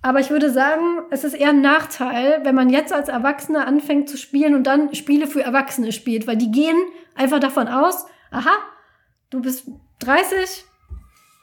[0.00, 4.08] Aber ich würde sagen, es ist eher ein Nachteil, wenn man jetzt als Erwachsener anfängt
[4.08, 6.76] zu spielen und dann Spiele für Erwachsene spielt, weil die gehen
[7.16, 8.52] einfach davon aus, aha,
[9.30, 9.66] du bist
[10.00, 10.64] 30,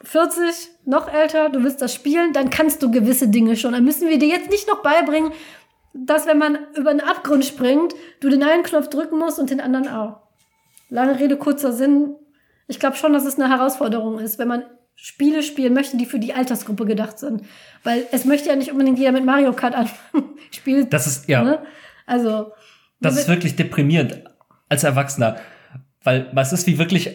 [0.02, 3.74] 40, noch älter, du willst das spielen, dann kannst du gewisse Dinge schon.
[3.74, 5.32] Dann müssen wir dir jetzt nicht noch beibringen,
[5.94, 9.60] dass wenn man über einen Abgrund springt, du den einen Knopf drücken musst und den
[9.60, 10.22] anderen auch.
[10.90, 12.16] Lange Rede, kurzer Sinn.
[12.68, 14.64] Ich glaube schon, dass es eine Herausforderung ist, wenn man
[14.96, 17.44] Spiele spielen möchte, die für die Altersgruppe gedacht sind.
[17.84, 20.30] Weil es möchte ja nicht unbedingt jeder mit Mario Kart anfangen.
[20.52, 20.94] Spielt.
[20.94, 21.44] Das ist, ja.
[21.44, 21.60] Ne?
[22.06, 22.52] Also.
[23.00, 24.24] Das ist wirklich deprimierend
[24.68, 25.38] als Erwachsener.
[26.04, 27.12] Weil es ist wie wirklich,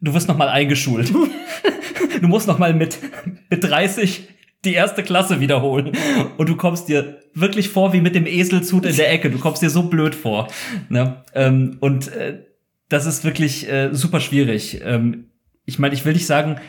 [0.00, 1.12] du wirst noch mal eingeschult.
[2.22, 2.98] du musst noch mal mit,
[3.50, 4.28] mit 30
[4.64, 5.92] die erste Klasse wiederholen.
[6.36, 9.30] Und du kommst dir wirklich vor wie mit dem Eselzut in der Ecke.
[9.30, 10.48] Du kommst dir so blöd vor.
[10.88, 11.24] Ne?
[11.34, 12.44] Ähm, und äh,
[12.88, 14.80] das ist wirklich äh, super schwierig.
[14.84, 15.30] Ähm,
[15.64, 16.60] ich meine, ich will nicht sagen,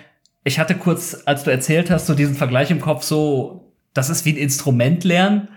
[0.43, 4.25] ich hatte kurz, als du erzählt hast, so diesen Vergleich im Kopf, so, das ist
[4.25, 5.49] wie ein Instrument lernen.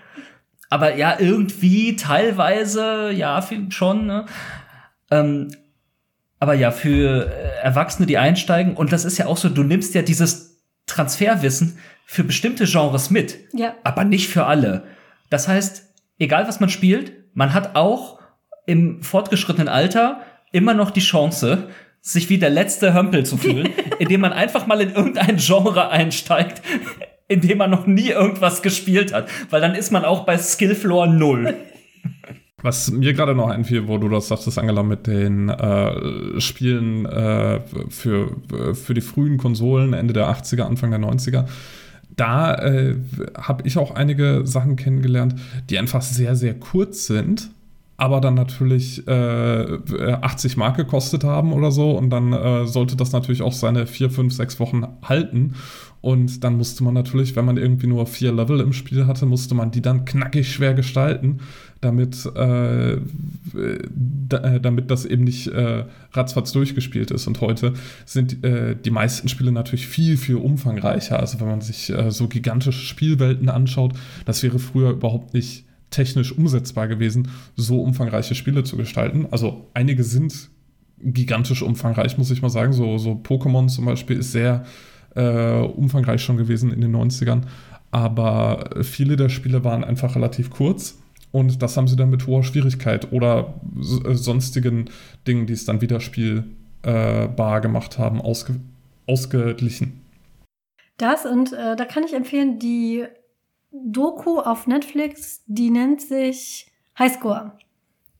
[0.68, 4.06] Aber ja, irgendwie, teilweise, ja, schon.
[4.06, 4.26] Ne?
[5.10, 5.48] Ähm,
[6.38, 9.94] aber ja, für äh, Erwachsene, die einsteigen, und das ist ja auch so, du nimmst
[9.94, 13.74] ja dieses Transferwissen für bestimmte Genres mit, ja.
[13.82, 14.84] aber nicht für alle.
[15.30, 18.20] Das heißt, egal was man spielt, man hat auch
[18.66, 20.20] im fortgeschrittenen Alter
[20.52, 21.68] immer noch die Chance,
[22.00, 26.62] sich wie der letzte Hömpel zu fühlen, indem man einfach mal in irgendein Genre einsteigt,
[27.28, 29.28] in dem man noch nie irgendwas gespielt hat.
[29.50, 31.54] Weil dann ist man auch bei Skillfloor null.
[32.62, 37.60] Was mir gerade noch einfiel, wo du das sagtest, Angela, mit den äh, Spielen äh,
[37.90, 38.30] für,
[38.74, 41.44] für die frühen Konsolen, Ende der 80er, Anfang der 90er,
[42.16, 42.96] da äh,
[43.36, 45.34] habe ich auch einige Sachen kennengelernt,
[45.68, 47.50] die einfach sehr, sehr kurz sind
[47.98, 49.10] aber dann natürlich äh,
[50.20, 51.92] 80 Mark gekostet haben oder so.
[51.92, 55.54] Und dann äh, sollte das natürlich auch seine vier, fünf, sechs Wochen halten.
[56.02, 59.54] Und dann musste man natürlich, wenn man irgendwie nur vier Level im Spiel hatte, musste
[59.54, 61.40] man die dann knackig schwer gestalten,
[61.80, 62.96] damit, äh,
[63.52, 67.26] da, äh, damit das eben nicht äh, ratzfatz durchgespielt ist.
[67.26, 67.74] Und heute
[68.04, 71.20] sind äh, die meisten Spiele natürlich viel, viel umfangreicher.
[71.20, 76.32] Also wenn man sich äh, so gigantische Spielwelten anschaut, das wäre früher überhaupt nicht technisch
[76.36, 79.26] umsetzbar gewesen, so umfangreiche Spiele zu gestalten.
[79.30, 80.50] Also einige sind
[80.98, 82.72] gigantisch umfangreich, muss ich mal sagen.
[82.72, 84.64] So, so Pokémon zum Beispiel ist sehr
[85.14, 87.42] äh, umfangreich schon gewesen in den 90ern.
[87.90, 90.98] Aber viele der Spiele waren einfach relativ kurz.
[91.36, 93.60] Und das haben sie dann mit hoher Schwierigkeit oder
[94.06, 94.88] äh, sonstigen
[95.26, 98.58] Dingen, die es dann wieder spielbar gemacht haben, ausge
[99.06, 100.00] ausgeglichen.
[100.96, 103.04] Das und äh, da kann ich empfehlen, die
[103.70, 107.52] Doku auf Netflix, die nennt sich Highscore.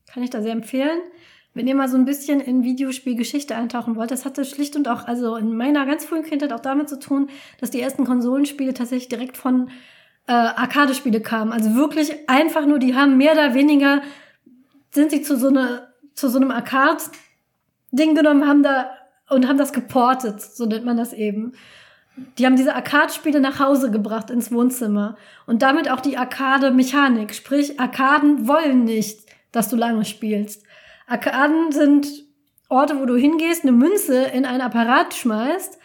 [0.05, 0.99] Kann ich da sehr empfehlen.
[1.55, 5.05] Wenn ihr mal so ein bisschen in Videospielgeschichte eintauchen wollt, das hatte schlicht und auch,
[5.05, 9.09] also in meiner ganz frühen Kindheit auch damit zu tun, dass die ersten Konsolenspiele tatsächlich
[9.09, 9.71] direkt von
[10.27, 11.51] äh, Arcade-Spiele kamen.
[11.51, 14.01] Also wirklich einfach nur, die haben mehr oder weniger,
[14.91, 18.91] sind sie zu so, eine, zu so einem Arcade-Ding genommen, haben da
[19.29, 21.53] und haben das geportet, so nennt man das eben.
[22.37, 27.33] Die haben diese Arcade-Spiele nach Hause gebracht ins Wohnzimmer und damit auch die Arcade-Mechanik.
[27.33, 29.19] Sprich, Arkaden wollen nicht,
[29.51, 30.63] dass du lange spielst.
[31.07, 32.07] Arkaden sind
[32.69, 35.77] Orte, wo du hingehst, eine Münze in ein Apparat schmeißt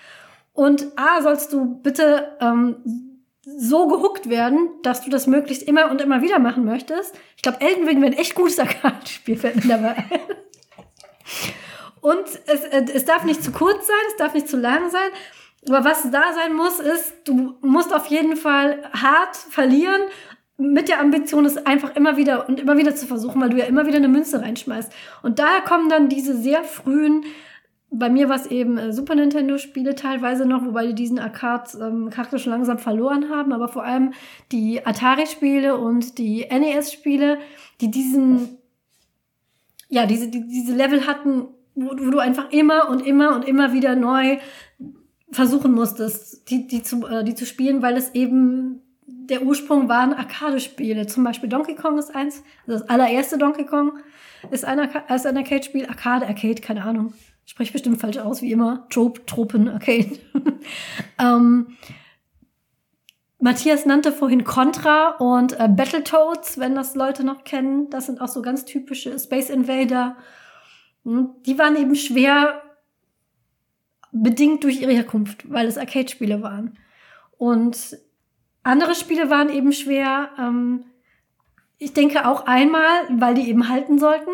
[0.53, 3.12] und A, sollst du bitte ähm,
[3.45, 7.15] so gehuckt werden, dass du das möglichst immer und immer wieder machen möchtest.
[7.37, 10.05] Ich glaube, Elden Ring wäre ein echt gutes Arcade-Spiel, fällt mir dabei
[12.01, 15.11] Und es, äh, es darf nicht zu kurz sein, es darf nicht zu lang sein.
[15.69, 20.03] Aber was da sein muss, ist, du musst auf jeden Fall hart verlieren
[20.59, 23.65] mit der Ambition, es einfach immer wieder und immer wieder zu versuchen, weil du ja
[23.65, 24.93] immer wieder eine Münze reinschmeißt.
[25.23, 27.25] Und daher kommen dann diese sehr frühen,
[27.93, 32.39] bei mir war es eben äh, Super Nintendo-Spiele teilweise noch, wobei die diesen Arcade-Charakter ähm,
[32.39, 34.15] schon langsam verloren haben, aber vor allem
[34.51, 37.39] die Atari-Spiele und die NES-Spiele,
[37.81, 38.57] die diesen,
[39.89, 43.73] ja, diese, die, diese Level hatten, wo, wo du einfach immer und immer und immer
[43.75, 44.39] wieder neu
[45.31, 50.15] versuchen musstest, die, die, zu, äh, die zu spielen, weil es eben der Ursprung waren
[50.15, 51.07] Arcade-Spiele.
[51.07, 52.43] Zum Beispiel Donkey Kong ist eins.
[52.67, 53.99] Also das allererste Donkey Kong
[54.51, 54.79] ist ein,
[55.15, 55.87] ist ein Arcade-Spiel.
[55.87, 57.13] Arcade, Arcade, keine Ahnung.
[57.45, 58.87] Sprich bestimmt falsch aus, wie immer.
[58.89, 60.19] Trope, Tropen, Arcade.
[61.19, 61.77] ähm,
[63.39, 67.91] Matthias nannte vorhin Contra und äh, Battletoads, wenn das Leute noch kennen.
[67.91, 70.17] Das sind auch so ganz typische Space Invader.
[71.05, 72.63] Hm, die waren eben schwer
[74.13, 76.79] bedingt durch ihre Herkunft, weil es Arcade-Spiele waren.
[77.39, 77.97] Und
[78.63, 80.31] andere Spiele waren eben schwer.
[80.39, 80.85] Ähm,
[81.79, 84.31] ich denke auch einmal, weil die eben halten sollten.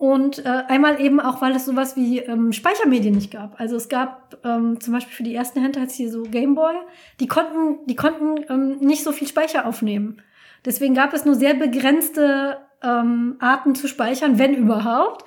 [0.00, 3.60] Und äh, einmal eben auch, weil es sowas wie ähm, Speichermedien nicht gab.
[3.60, 6.72] Also es gab ähm, zum Beispiel für die ersten Handhelds hier so Gameboy,
[7.20, 10.22] die konnten, die konnten ähm, nicht so viel Speicher aufnehmen.
[10.64, 15.26] Deswegen gab es nur sehr begrenzte ähm, Arten zu speichern, wenn überhaupt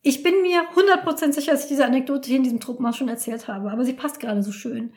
[0.00, 3.46] Ich bin mir 100% sicher, dass ich diese Anekdote hier in diesem Truppenhaus schon erzählt
[3.46, 4.94] habe, aber sie passt gerade so schön.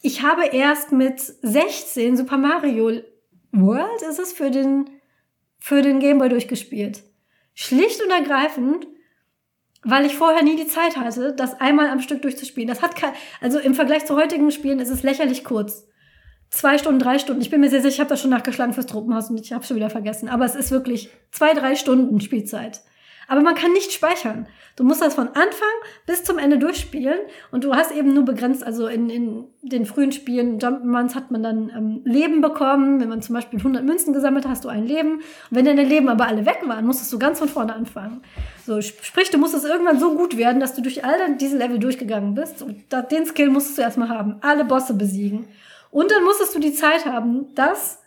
[0.00, 3.02] Ich habe erst mit 16 Super Mario
[3.50, 4.90] World ist es für den,
[5.58, 7.02] für den Gameboy durchgespielt.
[7.54, 8.86] Schlicht und ergreifend,
[9.84, 12.68] weil ich vorher nie die Zeit hatte, das einmal am Stück durchzuspielen.
[12.68, 15.88] Das hat kein, also im Vergleich zu heutigen Spielen ist es lächerlich kurz.
[16.50, 17.40] Zwei Stunden, drei Stunden.
[17.40, 19.64] Ich bin mir sehr sicher, ich habe das schon nachgeschlagen fürs Truppenhaus und ich habe
[19.64, 20.28] schon wieder vergessen.
[20.28, 22.82] Aber es ist wirklich zwei, drei Stunden Spielzeit.
[23.28, 24.46] Aber man kann nicht speichern.
[24.76, 25.68] Du musst das von Anfang
[26.06, 27.18] bis zum Ende durchspielen
[27.50, 31.42] und du hast eben nur begrenzt, also in, in den frühen Spielen, Jump'n'Runs hat man
[31.42, 33.00] dann ähm, Leben bekommen.
[33.00, 35.16] Wenn man zum Beispiel 100 Münzen gesammelt hast, du ein Leben.
[35.16, 38.22] Und wenn deine Leben aber alle weg waren, musstest du ganz von vorne anfangen.
[38.66, 42.34] So, sprich, du musstest irgendwann so gut werden, dass du durch all diese Level durchgegangen
[42.34, 44.36] bist und den Skill musstest du erstmal haben.
[44.40, 45.48] Alle Bosse besiegen.
[45.90, 48.01] Und dann musstest du die Zeit haben, das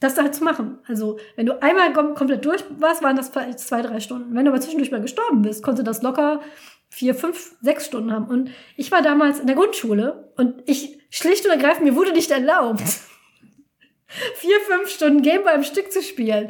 [0.00, 0.78] das halt zu machen.
[0.86, 4.34] Also, wenn du einmal kom komplett durch warst, waren das vielleicht zwei, drei Stunden.
[4.34, 6.40] Wenn du aber zwischendurch mal gestorben bist, konnte das locker
[6.88, 8.26] vier, fünf, sechs Stunden haben.
[8.26, 12.30] Und ich war damals in der Grundschule und ich schlicht und ergreifend, mir wurde nicht
[12.30, 12.82] erlaubt,
[14.36, 16.48] vier, fünf Stunden Gameboy am Stück zu spielen.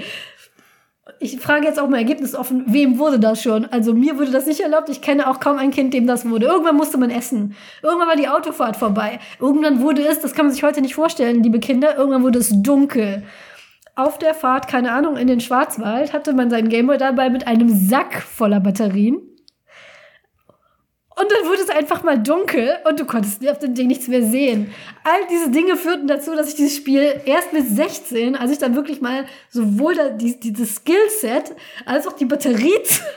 [1.21, 3.65] Ich frage jetzt auch mal Ergebnis offen, wem wurde das schon?
[3.67, 4.89] Also mir wurde das nicht erlaubt.
[4.89, 6.47] Ich kenne auch kaum ein Kind, dem das wurde.
[6.47, 7.55] Irgendwann musste man essen.
[7.83, 9.19] Irgendwann war die Autofahrt vorbei.
[9.41, 12.51] Irgendwann wurde es, das kann man sich heute nicht vorstellen, liebe Kinder, irgendwann wurde es
[12.63, 13.25] dunkel.
[13.97, 17.69] Auf der Fahrt, keine Ahnung, in den Schwarzwald hatte man seinen Gameboy dabei mit einem
[17.69, 19.28] Sack voller Batterien.
[21.21, 24.23] Und dann wurde es einfach mal dunkel und du konntest auf dem Ding nichts mehr
[24.23, 24.73] sehen.
[25.05, 28.77] All diese Dinge führten dazu, dass ich dieses Spiel erst mit 16, als ich dann
[28.77, 31.57] wirklich mal sowohl da, die, dieses Skillset
[31.87, 33.09] als auch die Batteriezeit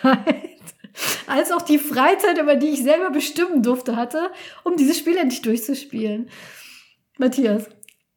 [1.27, 4.29] als auch die Freizeit, über die ich selber bestimmen durfte, hatte,
[4.63, 6.29] um dieses Spiel endlich durchzuspielen.
[7.17, 7.65] Matthias.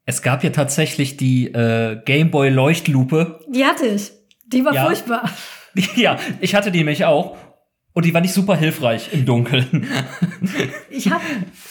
[0.05, 3.39] Es gab ja tatsächlich die äh, Gameboy Leuchtlupe.
[3.47, 4.11] Die hatte ich.
[4.45, 4.85] Die war ja.
[4.85, 5.29] furchtbar.
[5.97, 7.35] Ja, ich hatte die nämlich auch.
[7.95, 9.87] Und die war nicht super hilfreich im Dunkeln.
[10.89, 11.21] ich, hab,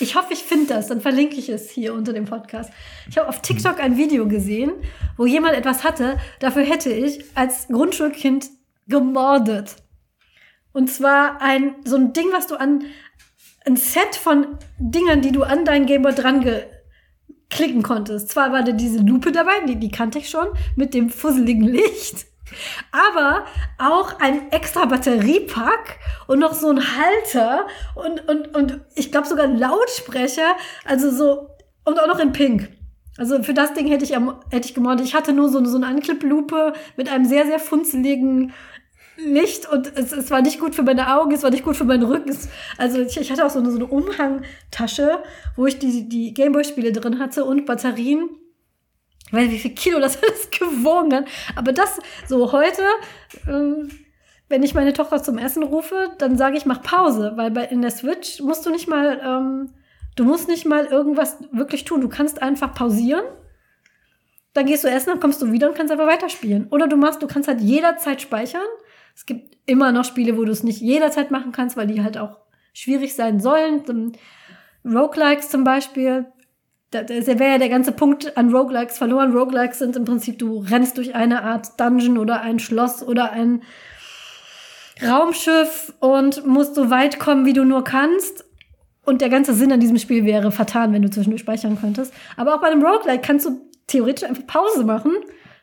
[0.01, 0.87] ich hoffe, ich finde das.
[0.87, 2.73] Dann verlinke ich es hier unter dem Podcast.
[3.11, 4.73] Ich habe auf TikTok ein Video gesehen,
[5.19, 6.17] wo jemand etwas hatte.
[6.41, 8.47] Dafür hätte ich als Grundschulkind
[8.89, 9.77] gemordet.
[10.73, 12.85] Und zwar ein, so ein Ding, was du an,
[13.67, 14.47] ein Set von
[14.79, 16.43] Dingern, die du an deinen Gameboy dran
[17.51, 18.31] klicken konntest.
[18.31, 22.25] Zwar war da diese Lupe dabei, die, die kannte ich schon, mit dem fusseligen Licht.
[22.93, 23.45] Aber
[23.79, 29.45] auch ein extra Batteriepack und noch so ein Halter und, und, und ich glaube sogar
[29.45, 30.57] ein Lautsprecher.
[30.85, 31.49] Also so,
[31.85, 32.69] und auch noch in Pink.
[33.17, 35.07] Also für das Ding hätte ich, hätte ich gemordet.
[35.07, 38.53] Ich hatte nur so, so eine Anklipplupe mit einem sehr, sehr funzeligen
[39.17, 41.85] Licht und es, es war nicht gut für meine Augen, es war nicht gut für
[41.85, 42.31] meinen Rücken.
[42.31, 45.23] Es, also ich, ich hatte auch so eine, so eine Umhangtasche,
[45.55, 48.29] wo ich die, die Gameboy-Spiele drin hatte und Batterien
[49.35, 51.25] ich weiß nicht, wie viel Kilo das alles gewogen hat.
[51.57, 52.83] Aber das so heute,
[53.49, 53.91] ähm,
[54.49, 57.83] wenn ich meine Tochter zum Essen rufe, dann sage ich, mach Pause, weil bei, in
[57.83, 59.73] der Switch musst du nicht mal, ähm,
[60.17, 62.01] du musst nicht mal irgendwas wirklich tun.
[62.01, 63.25] Du kannst einfach pausieren.
[64.53, 66.69] Dann gehst du essen, dann kommst du wieder und kannst einfach weiterspielen.
[66.71, 68.63] Oder du machst, du kannst halt jederzeit speichern.
[69.17, 72.19] Es gibt immer noch Spiele, wo du es nicht jederzeit machen kannst, weil die halt
[72.19, 72.39] auch
[72.73, 74.17] schwierig sein sollen.
[74.85, 76.27] Roguelikes zum Beispiel,
[76.95, 79.33] da, da wäre ja der ganze Punkt an Roguelikes verloren.
[79.33, 83.63] Roguelikes sind im Prinzip, du rennst durch eine Art Dungeon oder ein Schloss oder ein
[85.03, 88.45] Raumschiff und musst so weit kommen, wie du nur kannst.
[89.05, 92.15] Und der ganze Sinn an diesem Spiel wäre vertan, wenn du zwischendurch speichern könntest.
[92.37, 95.13] Aber auch bei einem Roguelike kannst du theoretisch einfach Pause machen,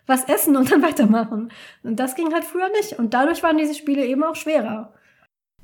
[0.05, 1.51] was essen und dann weitermachen.
[1.83, 2.99] Und das ging halt früher nicht.
[2.99, 4.93] Und dadurch waren diese Spiele eben auch schwerer.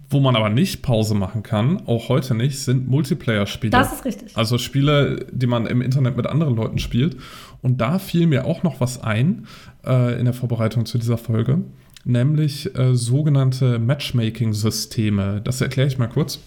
[0.10, 3.72] Wo man aber nicht Pause machen kann, auch heute nicht, sind Multiplayer-Spiele.
[3.72, 4.38] Das ist richtig.
[4.38, 7.18] Also Spiele, die man im Internet mit anderen Leuten spielt.
[7.62, 9.48] Und da fiel mir auch noch was ein
[9.86, 11.62] äh, in der Vorbereitung zu dieser Folge,
[12.06, 15.42] nämlich äh, sogenannte Matchmaking-Systeme.
[15.44, 16.40] Das erkläre ich mal kurz.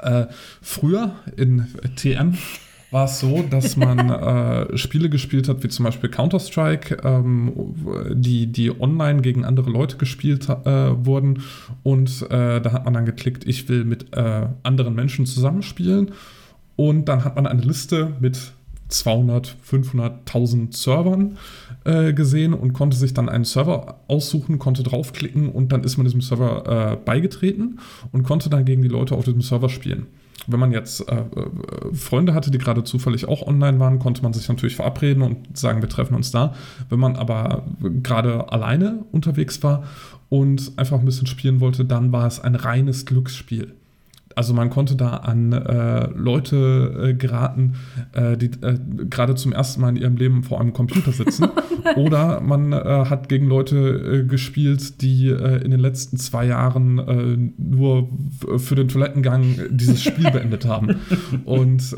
[0.00, 0.26] Äh,
[0.60, 2.36] früher in TM
[2.90, 7.52] war es so, dass man äh, Spiele gespielt hat, wie zum Beispiel Counter-Strike, ähm,
[8.12, 11.42] die, die online gegen andere Leute gespielt äh, wurden.
[11.82, 16.12] Und äh, da hat man dann geklickt, ich will mit äh, anderen Menschen zusammenspielen.
[16.76, 18.52] Und dann hat man eine Liste mit
[18.88, 21.38] 200, 500.000 Servern
[21.84, 26.04] äh, gesehen und konnte sich dann einen Server aussuchen, konnte draufklicken und dann ist man
[26.04, 27.80] diesem Server äh, beigetreten
[28.12, 30.06] und konnte dann gegen die Leute auf diesem Server spielen.
[30.46, 34.32] Wenn man jetzt äh, äh, Freunde hatte, die gerade zufällig auch online waren, konnte man
[34.32, 36.54] sich natürlich verabreden und sagen, wir treffen uns da.
[36.88, 37.64] Wenn man aber
[38.02, 39.84] gerade alleine unterwegs war
[40.28, 43.74] und einfach ein bisschen spielen wollte, dann war es ein reines Glücksspiel.
[44.36, 47.76] Also man konnte da an äh, Leute äh, geraten,
[48.12, 48.78] äh, die äh,
[49.08, 51.48] gerade zum ersten Mal in ihrem Leben vor einem Computer sitzen.
[51.96, 58.08] Oder man äh, hat gegen Leute äh, gespielt, die in den letzten zwei Jahren nur
[58.58, 60.96] für den Toilettengang dieses Spiel beendet haben.
[61.44, 61.96] Und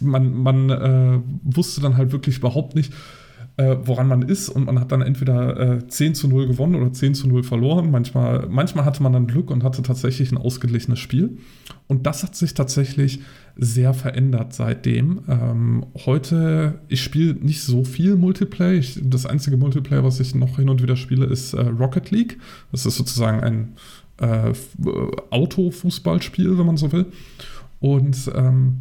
[0.00, 2.92] man, man wusste dann halt wirklich überhaupt nicht,
[3.56, 6.92] äh, woran man ist und man hat dann entweder äh, 10 zu 0 gewonnen oder
[6.92, 7.90] 10 zu 0 verloren.
[7.90, 11.38] Manchmal, manchmal hatte man dann Glück und hatte tatsächlich ein ausgeglichenes Spiel.
[11.86, 13.20] Und das hat sich tatsächlich
[13.56, 15.20] sehr verändert seitdem.
[15.28, 18.72] Ähm, heute, ich spiele nicht so viel Multiplayer.
[18.72, 22.40] Ich, das einzige Multiplayer, was ich noch hin und wieder spiele, ist äh, Rocket League.
[22.72, 23.74] Das ist sozusagen ein
[24.18, 24.52] äh,
[25.30, 27.06] Autofußballspiel, wenn man so will.
[27.78, 28.78] Und ähm,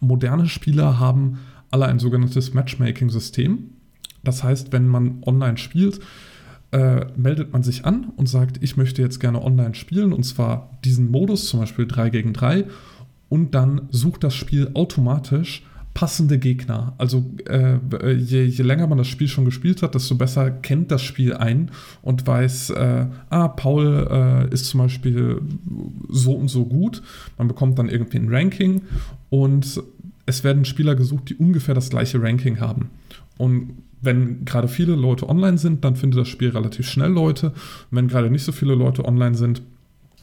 [0.00, 1.38] moderne Spieler haben
[1.70, 3.79] alle ein sogenanntes Matchmaking-System.
[4.24, 6.00] Das heißt, wenn man online spielt,
[6.72, 10.78] äh, meldet man sich an und sagt, ich möchte jetzt gerne online spielen und zwar
[10.84, 12.64] diesen Modus, zum Beispiel 3 gegen 3
[13.28, 15.64] und dann sucht das Spiel automatisch
[15.94, 16.94] passende Gegner.
[16.98, 17.78] Also äh,
[18.12, 21.70] je, je, länger man das Spiel schon gespielt hat, desto besser kennt das Spiel ein
[22.02, 25.42] und weiß, äh, ah, Paul äh, ist zum Beispiel
[26.08, 27.02] so und so gut.
[27.38, 28.82] Man bekommt dann irgendwie ein Ranking
[29.30, 29.82] und
[30.26, 32.90] es werden Spieler gesucht, die ungefähr das gleiche Ranking haben.
[33.36, 37.48] Und wenn gerade viele Leute online sind, dann findet das Spiel relativ schnell Leute.
[37.50, 37.56] Und
[37.90, 39.62] wenn gerade nicht so viele Leute online sind,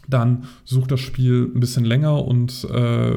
[0.07, 3.15] dann sucht das Spiel ein bisschen länger und äh,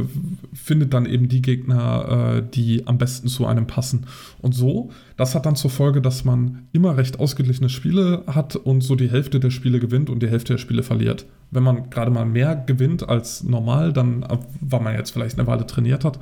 [0.52, 4.06] findet dann eben die Gegner, äh, die am besten zu einem passen.
[4.42, 8.82] Und so, das hat dann zur Folge, dass man immer recht ausgeglichene Spiele hat und
[8.82, 11.26] so die Hälfte der Spiele gewinnt und die Hälfte der Spiele verliert.
[11.52, 15.46] Wenn man gerade mal mehr gewinnt als normal, dann, äh, weil man jetzt vielleicht eine
[15.46, 16.18] Weile trainiert hat,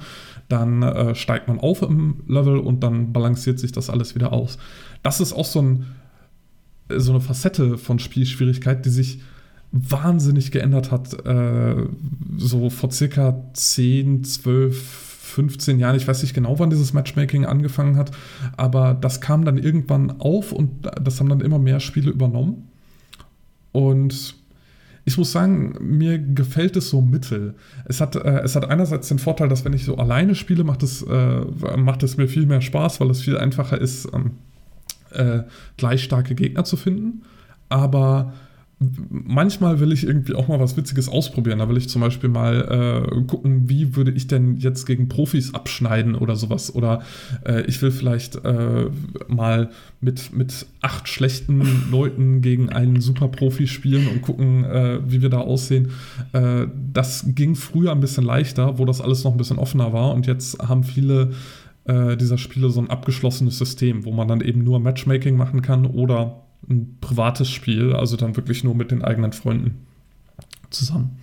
[0.49, 4.59] dann äh, steigt man auf im Level und dann balanciert sich das alles wieder aus.
[5.03, 5.87] Das ist auch so, ein,
[6.89, 9.21] so eine Facette von Spielschwierigkeit, die sich
[9.73, 11.77] wahnsinnig geändert hat, äh,
[12.39, 15.97] so vor circa 10, 12, 15 Jahren.
[15.97, 18.11] Ich weiß nicht genau, wann dieses Matchmaking angefangen hat,
[18.57, 22.69] aber das kam dann irgendwann auf und das haben dann immer mehr Spiele übernommen.
[23.73, 24.35] Und
[25.09, 27.55] ich muss sagen, mir gefällt es so mittel.
[27.87, 30.83] Es hat, äh, es hat einerseits den Vorteil, dass wenn ich so alleine spiele, macht
[30.83, 31.41] es, äh,
[31.79, 34.33] macht es mir viel mehr Spaß, weil es viel einfacher ist, ähm,
[35.13, 35.45] äh,
[35.79, 37.23] gleich starke Gegner zu finden.
[37.71, 38.35] Aber
[38.81, 41.59] manchmal will ich irgendwie auch mal was Witziges ausprobieren.
[41.59, 45.53] Da will ich zum Beispiel mal äh, gucken, wie würde ich denn jetzt gegen Profis
[45.53, 46.73] abschneiden oder sowas.
[46.75, 47.03] Oder
[47.45, 48.87] äh, ich will vielleicht äh,
[49.27, 49.71] mal
[50.01, 55.39] mit, mit acht schlechten Leuten gegen einen Super-Profi spielen und gucken, äh, wie wir da
[55.39, 55.91] aussehen.
[56.33, 60.13] Äh, das ging früher ein bisschen leichter, wo das alles noch ein bisschen offener war.
[60.13, 61.33] Und jetzt haben viele
[61.85, 65.85] äh, dieser Spiele so ein abgeschlossenes System, wo man dann eben nur Matchmaking machen kann
[65.85, 69.87] oder ein privates Spiel, also dann wirklich nur mit den eigenen Freunden
[70.71, 71.19] zusammen.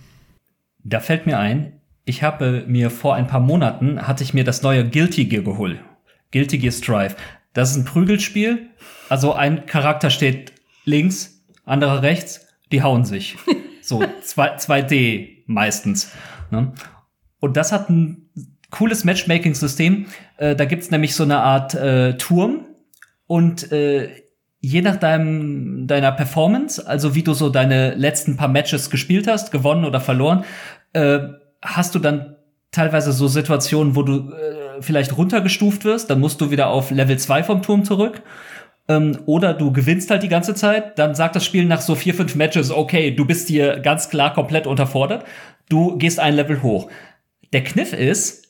[0.82, 4.62] Da fällt mir ein, ich habe mir vor ein paar Monaten hatte ich mir das
[4.62, 5.80] neue Guilty Gear geholt.
[6.30, 7.16] Guilty Gear Strive.
[7.52, 8.68] Das ist ein Prügelspiel.
[9.08, 10.52] Also ein Charakter steht
[10.84, 13.36] links, anderer rechts, die hauen sich.
[13.82, 16.10] So 2D meistens.
[16.50, 16.72] Ne?
[17.38, 18.30] Und das hat ein
[18.70, 20.06] cooles Matchmaking-System.
[20.38, 22.66] Äh, da gibt's nämlich so eine Art äh, Turm
[23.28, 24.10] und äh,
[24.66, 29.52] je nach deinem, deiner Performance, also wie du so deine letzten paar Matches gespielt hast,
[29.52, 30.44] gewonnen oder verloren,
[30.92, 31.20] äh,
[31.62, 32.34] hast du dann
[32.72, 37.16] teilweise so Situationen, wo du äh, vielleicht runtergestuft wirst, dann musst du wieder auf Level
[37.16, 38.22] 2 vom Turm zurück.
[38.88, 42.14] Ähm, oder du gewinnst halt die ganze Zeit, dann sagt das Spiel nach so vier,
[42.14, 45.24] fünf Matches, okay, du bist hier ganz klar komplett unterfordert,
[45.68, 46.90] du gehst ein Level hoch.
[47.52, 48.48] Der Kniff ist,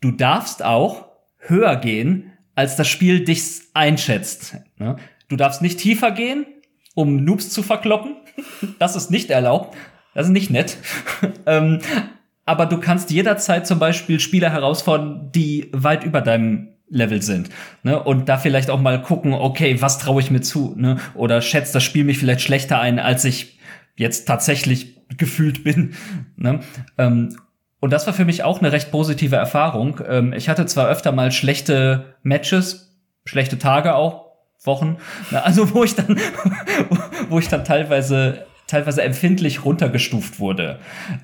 [0.00, 1.04] du darfst auch
[1.36, 4.56] höher gehen, als das Spiel dich einschätzt.
[4.78, 4.96] Ne?
[5.28, 6.46] Du darfst nicht tiefer gehen,
[6.94, 8.16] um Noobs zu verkloppen.
[8.78, 9.76] Das ist nicht erlaubt.
[10.14, 10.76] Das ist nicht nett.
[11.46, 11.80] ähm,
[12.46, 17.48] aber du kannst jederzeit zum Beispiel Spieler herausfordern, die weit über deinem Level sind.
[17.82, 18.00] Ne?
[18.02, 20.74] Und da vielleicht auch mal gucken, okay, was traue ich mir zu?
[20.76, 20.98] Ne?
[21.14, 23.58] Oder schätzt das Spiel mich vielleicht schlechter ein, als ich
[23.96, 25.94] jetzt tatsächlich gefühlt bin.
[26.36, 26.60] Ne?
[26.98, 27.36] Ähm,
[27.78, 30.00] und das war für mich auch eine recht positive Erfahrung.
[30.06, 34.23] Ähm, ich hatte zwar öfter mal schlechte Matches, schlechte Tage auch,
[34.64, 34.96] Wochen.
[35.32, 36.18] Also wo ich dann,
[37.28, 40.78] wo ich dann teilweise, teilweise empfindlich runtergestuft wurde.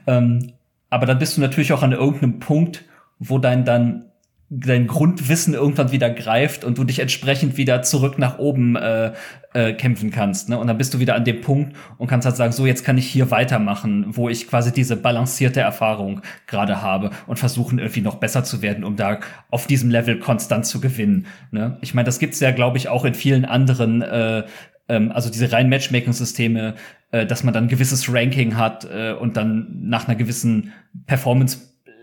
[0.07, 0.53] Ähm,
[0.91, 2.85] aber dann bist du natürlich auch an irgendeinem Punkt,
[3.19, 4.10] wo dein dann
[4.53, 9.13] dein Grundwissen irgendwann wieder greift und du dich entsprechend wieder zurück nach oben äh,
[9.53, 10.49] äh, kämpfen kannst.
[10.49, 10.59] Ne?
[10.59, 12.99] Und dann bist du wieder an dem Punkt und kannst halt sagen, so jetzt kann
[12.99, 18.17] ich hier weitermachen, wo ich quasi diese balancierte Erfahrung gerade habe und versuchen irgendwie noch
[18.17, 19.21] besser zu werden, um da
[19.51, 21.27] auf diesem Level konstant zu gewinnen.
[21.53, 21.79] Ne?
[21.81, 24.43] Ich meine, das gibt's ja, glaube ich, auch in vielen anderen, äh,
[24.89, 26.75] ähm, also diese rein Matchmaking-Systeme
[27.13, 30.73] äh, dass man dann gewisses Ranking hat äh, und dann nach einer gewissen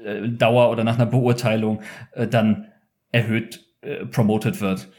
[0.07, 1.81] Performance-Dauer oder nach einer Beurteilung
[2.11, 2.67] äh, dann
[3.11, 4.89] erhöht äh, promoted wird.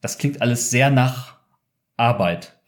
[0.00, 1.38] Das klingt alles sehr nach
[1.96, 2.58] Arbeit.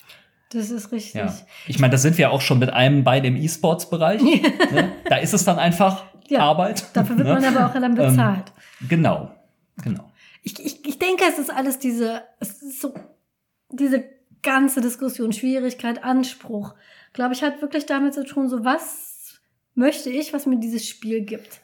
[0.50, 1.14] Das ist richtig.
[1.14, 1.34] Ja.
[1.66, 4.22] Ich meine, da sind wir auch schon mit einem bei dem E-Sports-Bereich.
[4.22, 4.92] ne?
[5.08, 6.84] Da ist es dann einfach ja, Arbeit.
[6.94, 7.34] Dafür wird ne?
[7.34, 8.52] man aber auch dann bezahlt.
[8.80, 9.30] Ähm, genau,
[9.82, 10.10] genau.
[10.42, 12.94] Ich, ich, ich denke, es ist alles diese, es ist so,
[13.70, 14.04] diese
[14.42, 16.74] ganze Diskussion, Schwierigkeit, Anspruch,
[17.12, 19.40] glaube ich, hat wirklich damit zu tun, so was
[19.74, 21.60] möchte ich, was mir dieses Spiel gibt.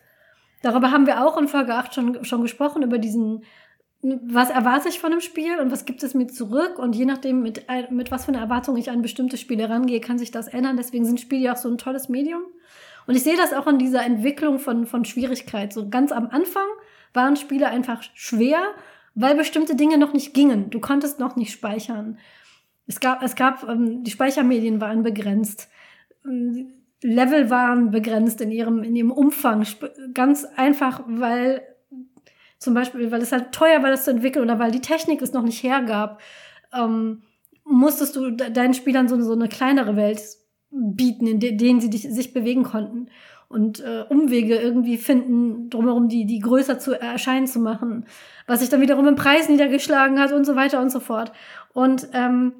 [0.64, 3.44] Darüber haben wir auch in Folge 8 schon, schon gesprochen, über diesen
[4.22, 7.42] was erwarte ich von einem Spiel und was gibt es mir zurück und je nachdem,
[7.42, 10.76] mit, mit was für einer Erwartung ich an bestimmte Spiele rangehe, kann sich das ändern.
[10.76, 12.42] Deswegen sind Spiele ja auch so ein tolles Medium.
[13.06, 15.72] Und ich sehe das auch in dieser Entwicklung von, von Schwierigkeit.
[15.72, 16.66] So ganz am Anfang
[17.14, 18.60] waren Spiele einfach schwer,
[19.14, 20.68] weil bestimmte Dinge noch nicht gingen.
[20.68, 22.18] Du konntest noch nicht speichern.
[22.86, 25.70] Es gab, es gab, ähm, die Speichermedien waren begrenzt.
[27.04, 29.66] Level waren begrenzt in ihrem, in ihrem Umfang.
[30.14, 31.60] Ganz einfach, weil
[32.58, 35.34] zum Beispiel, weil es halt teuer war, das zu entwickeln oder weil die Technik es
[35.34, 36.22] noch nicht hergab,
[36.72, 37.22] ähm,
[37.62, 40.22] musstest du deinen Spielern so, so eine kleinere Welt
[40.70, 43.10] bieten, in de denen sie dich, sich bewegen konnten
[43.48, 48.06] und äh, Umwege irgendwie finden, drumherum die, die größer zu erscheinen zu machen,
[48.46, 51.32] was sich dann wiederum im Preis niedergeschlagen hat und so weiter und so fort.
[51.74, 52.52] Und ähm,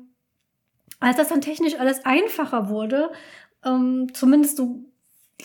[1.01, 3.11] als das dann technisch alles einfacher wurde,
[3.65, 4.85] ähm, zumindest so,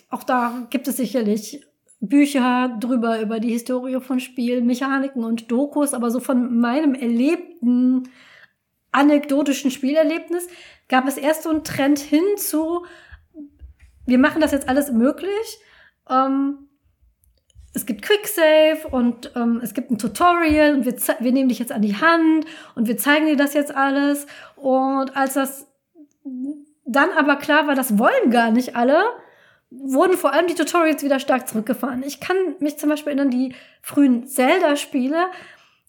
[0.09, 1.65] auch da gibt es sicherlich
[1.99, 8.09] Bücher drüber, über die Historie von Spielen, Mechaniken und Dokus, aber so von meinem erlebten
[8.91, 10.47] anekdotischen Spielerlebnis
[10.88, 12.86] gab es erst so einen Trend hin zu,
[14.05, 15.59] wir machen das jetzt alles möglich.
[16.09, 16.70] Ähm,
[17.74, 21.72] es gibt Quicksave und ähm, es gibt ein Tutorial und wir, wir nehmen dich jetzt
[21.72, 24.26] an die Hand und wir zeigen dir das jetzt alles.
[24.55, 25.67] Und als das
[26.92, 29.04] dann aber klar war, das wollen gar nicht alle,
[29.70, 32.04] wurden vor allem die Tutorials wieder stark zurückgefahren.
[32.04, 35.28] Ich kann mich zum Beispiel erinnern, die frühen Zelda-Spiele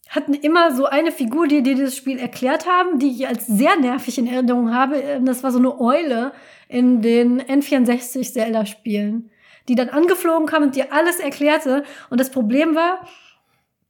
[0.09, 3.77] hatten immer so eine Figur, die dir das Spiel erklärt haben, die ich als sehr
[3.77, 4.97] nervig in Erinnerung habe.
[4.97, 6.33] Ähm, das war so eine Eule
[6.67, 9.31] in den N64 Zelda-Spielen,
[9.67, 11.83] die dann angeflogen kam und dir alles erklärte.
[12.09, 13.07] Und das Problem war,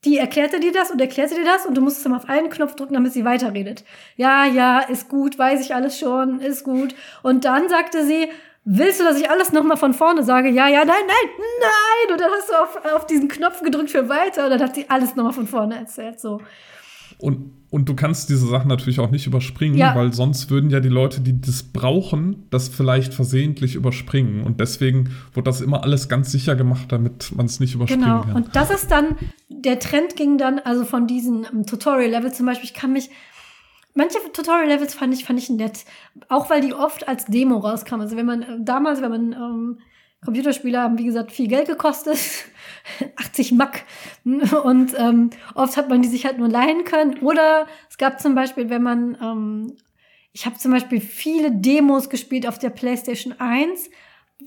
[0.03, 2.75] die erklärte dir das und erklärte dir das und du musstest dann auf einen Knopf
[2.75, 3.83] drücken, damit sie weiterredet.
[4.17, 6.95] Ja, ja, ist gut, weiß ich alles schon, ist gut.
[7.21, 8.29] Und dann sagte sie,
[8.63, 10.49] Willst du, dass ich alles nochmal von vorne sage?
[10.49, 11.29] Ja, ja, nein, nein,
[11.59, 12.13] nein.
[12.13, 14.87] Und dann hast du auf, auf diesen Knopf gedrückt für weiter und dann hat sie
[14.87, 16.19] alles nochmal von vorne erzählt.
[16.19, 16.41] So.
[17.17, 19.95] Und, und du kannst diese Sachen natürlich auch nicht überspringen, ja.
[19.95, 24.43] weil sonst würden ja die Leute, die das brauchen, das vielleicht versehentlich überspringen.
[24.43, 28.21] Und deswegen wird das immer alles ganz sicher gemacht, damit man es nicht überspringen genau.
[28.23, 28.35] kann.
[28.35, 29.15] Und das ist dann,
[29.47, 33.09] der Trend ging dann, also von diesen um, Tutorial-Level zum Beispiel, ich kann mich
[33.93, 35.83] Manche Tutorial-Levels fand ich, fand ich nett.
[36.29, 38.01] Auch weil die oft als Demo rauskamen.
[38.01, 39.79] Also wenn man äh, damals, wenn man ähm,
[40.23, 42.17] Computerspiele haben, wie gesagt, viel Geld gekostet.
[43.17, 43.83] 80 Mack.
[44.23, 47.19] Und ähm, oft hat man die sich halt nur leihen können.
[47.19, 49.77] Oder es gab zum Beispiel, wenn man, ähm,
[50.33, 53.89] ich habe zum Beispiel viele Demos gespielt auf der PlayStation 1,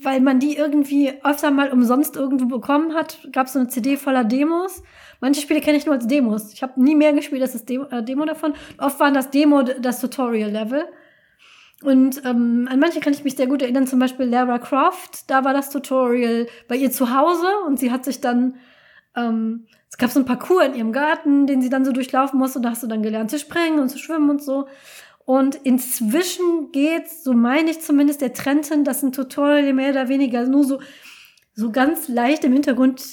[0.01, 3.27] weil man die irgendwie öfter mal umsonst irgendwo bekommen hat.
[3.31, 4.83] Gab es so eine CD voller Demos.
[5.21, 6.53] Manche Spiele kenne ich nur als Demos.
[6.53, 8.53] Ich habe nie mehr gespielt als das Demo, äh, Demo davon.
[8.77, 10.85] Oft waren das Demo das Tutorial-Level.
[11.83, 15.29] Und ähm, an manche kann ich mich sehr gut erinnern, zum Beispiel Lara Croft.
[15.29, 18.55] Da war das Tutorial bei ihr zu Hause und sie hat sich dann,
[19.15, 22.59] ähm, es gab so ein Parcours in ihrem Garten, den sie dann so durchlaufen musste
[22.59, 24.67] und da hast du dann gelernt zu springen und zu schwimmen und so.
[25.25, 30.07] Und inzwischen geht, so meine ich zumindest, der Trend hin, dass ein Tutorial mehr oder
[30.07, 30.79] weniger nur so,
[31.53, 33.03] so ganz leicht im Hintergrund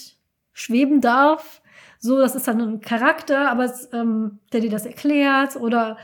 [0.53, 1.63] schweben darf
[2.05, 5.97] so, das ist dann ein Charakter, aber es, ähm, der dir das erklärt oder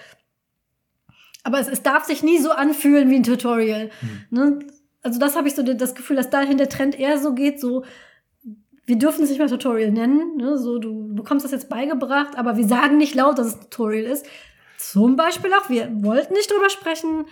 [1.44, 3.90] aber es, es darf sich nie so anfühlen wie ein Tutorial.
[4.00, 4.26] Mhm.
[4.30, 4.58] Ne?
[5.02, 7.84] Also das habe ich so das Gefühl, dass dahin der Trend eher so geht, so
[8.88, 10.56] wir dürfen es nicht mehr Tutorial nennen, ne?
[10.56, 14.26] so du bekommst das jetzt beigebracht, aber wir sagen nicht laut, dass es Tutorial ist.
[14.78, 17.26] Zum Beispiel auch, wir wollten nicht drüber sprechen,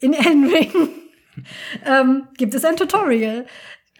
[0.00, 0.70] in Elden Ring
[1.86, 3.46] ähm, gibt es ein Tutorial.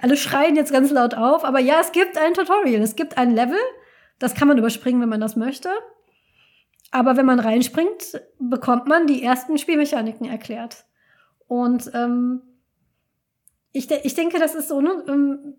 [0.00, 3.34] Alle schreien jetzt ganz laut auf, aber ja, es gibt ein Tutorial, es gibt ein
[3.34, 3.58] Level,
[4.20, 5.70] das kann man überspringen, wenn man das möchte.
[6.90, 10.86] Aber wenn man reinspringt, bekommt man die ersten Spielmechaniken erklärt.
[11.46, 12.42] Und ähm,
[13.72, 15.04] ich, de ich denke, das ist so, ne?
[15.08, 15.54] Ähm,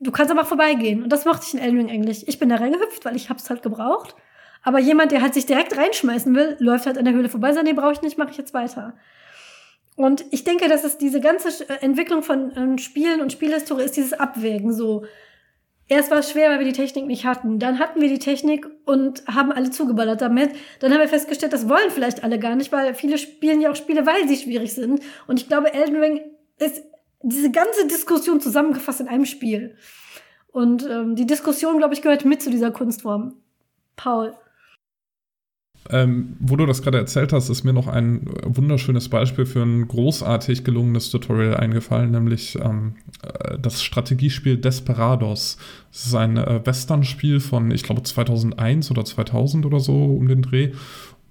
[0.00, 1.02] du kannst aber vorbeigehen.
[1.02, 2.28] Und das mochte ich in Elden Ring eigentlich.
[2.28, 4.14] Ich bin da reingehüpft, weil ich hab's halt gebraucht.
[4.62, 7.52] Aber jemand, der halt sich direkt reinschmeißen will, läuft halt an der Höhle vorbei.
[7.52, 8.94] Sagt, nee, brauche ich nicht, mache ich jetzt weiter.
[9.96, 14.14] Und ich denke, dass es diese ganze Entwicklung von ähm, Spielen und Spielhistorie ist dieses
[14.14, 15.04] Abwägen so
[15.88, 17.58] Erst war es schwer, weil wir die Technik nicht hatten.
[17.58, 20.52] Dann hatten wir die Technik und haben alle zugeballert damit.
[20.80, 23.76] Dann haben wir festgestellt, das wollen vielleicht alle gar nicht, weil viele spielen ja auch
[23.76, 25.00] Spiele, weil sie schwierig sind.
[25.26, 26.20] Und ich glaube, Elden Ring
[26.58, 26.82] ist
[27.22, 29.76] diese ganze Diskussion zusammengefasst in einem Spiel.
[30.50, 33.34] Und ähm, die Diskussion, glaube ich, gehört mit zu dieser Kunstform.
[33.96, 34.34] Paul.
[35.90, 39.88] Ähm, wo du das gerade erzählt hast, ist mir noch ein wunderschönes Beispiel für ein
[39.88, 45.58] großartig gelungenes Tutorial eingefallen, nämlich ähm, äh, das Strategiespiel Desperados.
[45.92, 50.42] Es ist ein äh, Western-Spiel von, ich glaube, 2001 oder 2000 oder so um den
[50.42, 50.72] Dreh.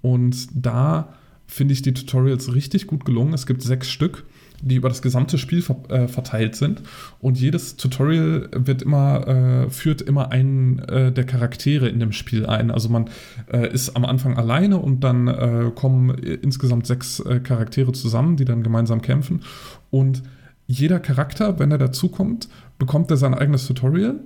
[0.02, 1.14] Und da
[1.46, 3.32] finde ich die Tutorials richtig gut gelungen.
[3.32, 4.24] Es gibt sechs Stück
[4.62, 6.82] die über das gesamte Spiel ver äh, verteilt sind.
[7.20, 12.46] Und jedes Tutorial wird immer, äh, führt immer einen äh, der Charaktere in dem Spiel
[12.46, 12.70] ein.
[12.70, 13.10] Also man
[13.52, 18.44] äh, ist am Anfang alleine und dann äh, kommen insgesamt sechs äh, Charaktere zusammen, die
[18.44, 19.40] dann gemeinsam kämpfen.
[19.90, 20.22] Und
[20.66, 22.48] jeder Charakter, wenn er dazukommt,
[22.78, 24.20] bekommt er sein eigenes Tutorial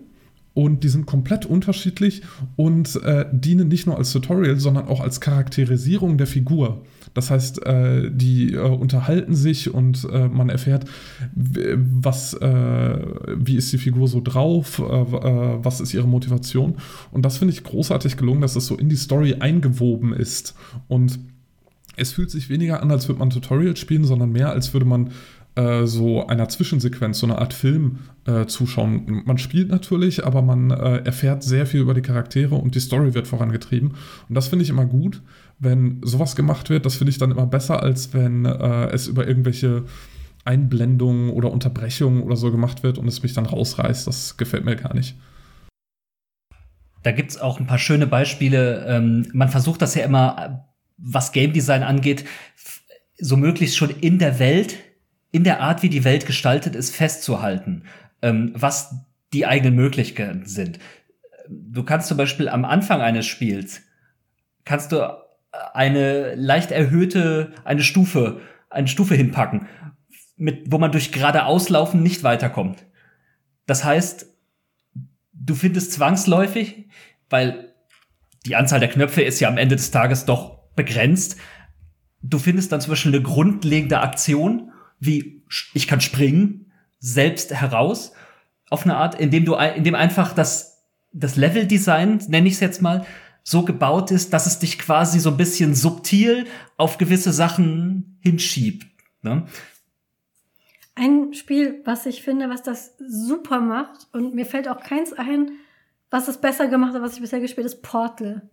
[0.56, 2.22] und die sind komplett unterschiedlich
[2.56, 6.80] und äh, dienen nicht nur als Tutorial, sondern auch als Charakterisierung der Figur.
[7.12, 10.86] Das heißt, äh, die äh, unterhalten sich und äh, man erfährt,
[11.34, 12.98] was, äh,
[13.36, 16.76] wie ist die Figur so drauf, äh, was ist ihre Motivation.
[17.12, 20.54] Und das finde ich großartig gelungen, dass es so in die Story eingewoben ist.
[20.88, 21.18] Und
[21.96, 25.10] es fühlt sich weniger an, als würde man Tutorial spielen, sondern mehr, als würde man
[25.56, 29.22] äh, so einer Zwischensequenz, so eine Art Film äh, zuschauen.
[29.24, 33.14] Man spielt natürlich, aber man äh, erfährt sehr viel über die Charaktere und die Story
[33.14, 33.94] wird vorangetrieben.
[34.28, 35.22] Und das finde ich immer gut,
[35.58, 36.84] wenn sowas gemacht wird.
[36.84, 39.84] Das finde ich dann immer besser, als wenn äh, es über irgendwelche
[40.44, 44.06] Einblendungen oder Unterbrechungen oder so gemacht wird und es mich dann rausreißt.
[44.06, 45.16] Das gefällt mir gar nicht.
[47.02, 48.84] Da gibt es auch ein paar schöne Beispiele.
[48.86, 50.66] Ähm, man versucht das ja immer,
[50.98, 52.24] was Game Design angeht,
[53.18, 54.76] so möglichst schon in der Welt
[55.36, 57.82] in der Art, wie die Welt gestaltet ist, festzuhalten,
[58.22, 58.94] ähm, was
[59.34, 60.78] die eigenen Möglichkeiten sind.
[61.46, 63.82] Du kannst zum Beispiel am Anfang eines Spiels,
[64.64, 65.14] kannst du
[65.74, 68.40] eine leicht erhöhte, eine Stufe,
[68.70, 69.66] eine Stufe hinpacken,
[70.38, 72.86] mit, wo man durch geradeauslaufen nicht weiterkommt.
[73.66, 74.26] Das heißt,
[75.34, 76.88] du findest zwangsläufig,
[77.28, 77.74] weil
[78.46, 81.36] die Anzahl der Knöpfe ist ja am Ende des Tages doch begrenzt,
[82.22, 84.72] du findest dann Beispiel eine grundlegende Aktion
[85.06, 85.42] wie
[85.74, 88.12] ich kann springen selbst heraus
[88.68, 93.06] auf eine Art, indem du, indem einfach das, das Level-Design, nenne ich es jetzt mal,
[93.42, 96.46] so gebaut ist, dass es dich quasi so ein bisschen subtil
[96.76, 98.86] auf gewisse Sachen hinschiebt.
[99.22, 99.46] Ne?
[100.96, 105.52] Ein Spiel, was ich finde, was das super macht, und mir fällt auch keins ein,
[106.10, 108.50] was es besser gemacht hat, was ich bisher gespielt habe, ist Portal.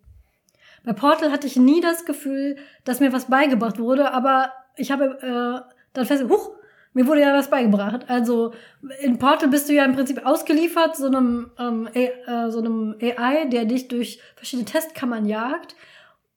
[0.84, 5.66] Bei Portal hatte ich nie das Gefühl, dass mir was beigebracht wurde, aber ich habe
[5.68, 6.52] äh, dann fest, huch,
[6.94, 8.06] mir wurde ja was beigebracht.
[8.08, 8.54] Also
[9.02, 13.46] in Portal bist du ja im Prinzip ausgeliefert so einem, ähm, äh, so einem AI,
[13.46, 15.76] der dich durch verschiedene Testkammern jagt.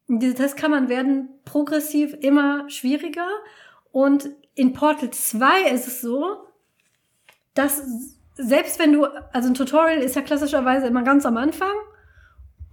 [0.09, 3.28] Und diese Testkammern werden progressiv immer schwieriger.
[3.93, 6.47] Und in Portal 2 ist es so,
[7.55, 7.83] dass
[8.35, 11.74] selbst wenn du, also ein Tutorial ist ja klassischerweise immer ganz am Anfang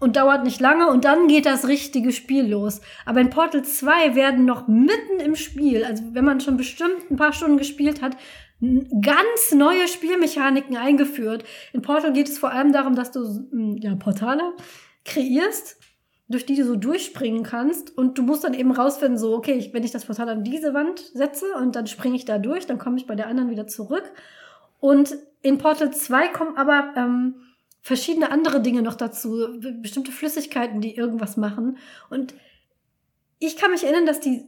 [0.03, 2.81] und dauert nicht lange und dann geht das richtige Spiel los.
[3.05, 7.15] Aber in Portal 2 werden noch mitten im Spiel, also wenn man schon bestimmt ein
[7.15, 8.17] paar Stunden gespielt hat,
[9.01, 11.45] ganz neue Spielmechaniken eingeführt.
[11.71, 14.53] In Portal geht es vor allem darum, dass du ja, Portale
[15.05, 15.77] kreierst,
[16.27, 19.73] durch die du so durchspringen kannst und du musst dann eben rausfinden, so, okay, ich,
[19.73, 22.77] wenn ich das Portal an diese Wand setze und dann springe ich da durch, dann
[22.77, 24.11] komme ich bei der anderen wieder zurück.
[24.80, 27.35] Und in Portal 2 kommen aber ähm,
[27.84, 31.77] verschiedene andere Dinge noch dazu, bestimmte Flüssigkeiten, die irgendwas machen.
[32.10, 32.34] Und
[33.39, 34.45] ich kann mich erinnern, dass die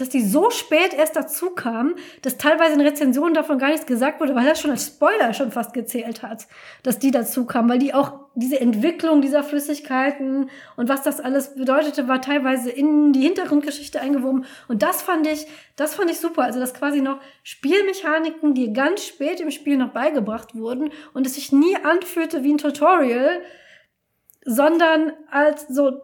[0.00, 4.20] dass die so spät erst dazu kamen, dass teilweise in Rezensionen davon gar nichts gesagt
[4.20, 6.46] wurde, weil das schon als Spoiler schon fast gezählt hat,
[6.82, 11.54] dass die dazu kamen, weil die auch diese Entwicklung dieser Flüssigkeiten und was das alles
[11.54, 14.46] bedeutete, war teilweise in die Hintergrundgeschichte eingewoben.
[14.68, 15.46] Und das fand ich,
[15.76, 16.44] das fand ich super.
[16.44, 21.34] Also, dass quasi noch Spielmechaniken, die ganz spät im Spiel noch beigebracht wurden und es
[21.34, 23.42] sich nie anfühlte wie ein Tutorial,
[24.44, 26.00] sondern als so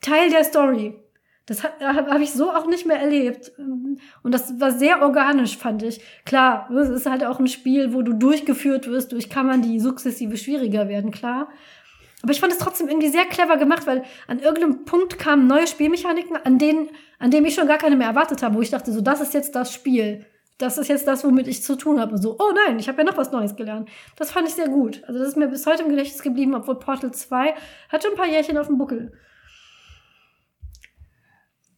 [0.00, 1.05] Teil der Story.
[1.46, 3.52] Das habe hab ich so auch nicht mehr erlebt.
[3.56, 6.00] Und das war sehr organisch, fand ich.
[6.24, 10.36] Klar, es ist halt auch ein Spiel, wo du durchgeführt wirst durch Kammern, die sukzessive
[10.36, 11.48] schwieriger werden, klar.
[12.22, 15.68] Aber ich fand es trotzdem irgendwie sehr clever gemacht, weil an irgendeinem Punkt kamen neue
[15.68, 16.88] Spielmechaniken, an denen,
[17.20, 19.32] an denen ich schon gar keine mehr erwartet habe, wo ich dachte, so, das ist
[19.32, 20.26] jetzt das Spiel.
[20.58, 22.18] Das ist jetzt das, womit ich zu tun habe.
[22.18, 23.88] So, oh nein, ich habe ja noch was Neues gelernt.
[24.16, 25.04] Das fand ich sehr gut.
[25.06, 27.54] Also das ist mir bis heute im Gedächtnis geblieben, obwohl Portal 2
[27.90, 29.12] hat schon ein paar Jährchen auf dem Buckel.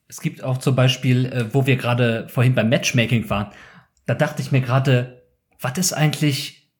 [0.08, 3.48] Es gibt auch zum Beispiel, äh, wo wir gerade vorhin beim Matchmaking waren,
[4.06, 5.22] da dachte ich mir gerade,
[5.60, 6.70] was ist eigentlich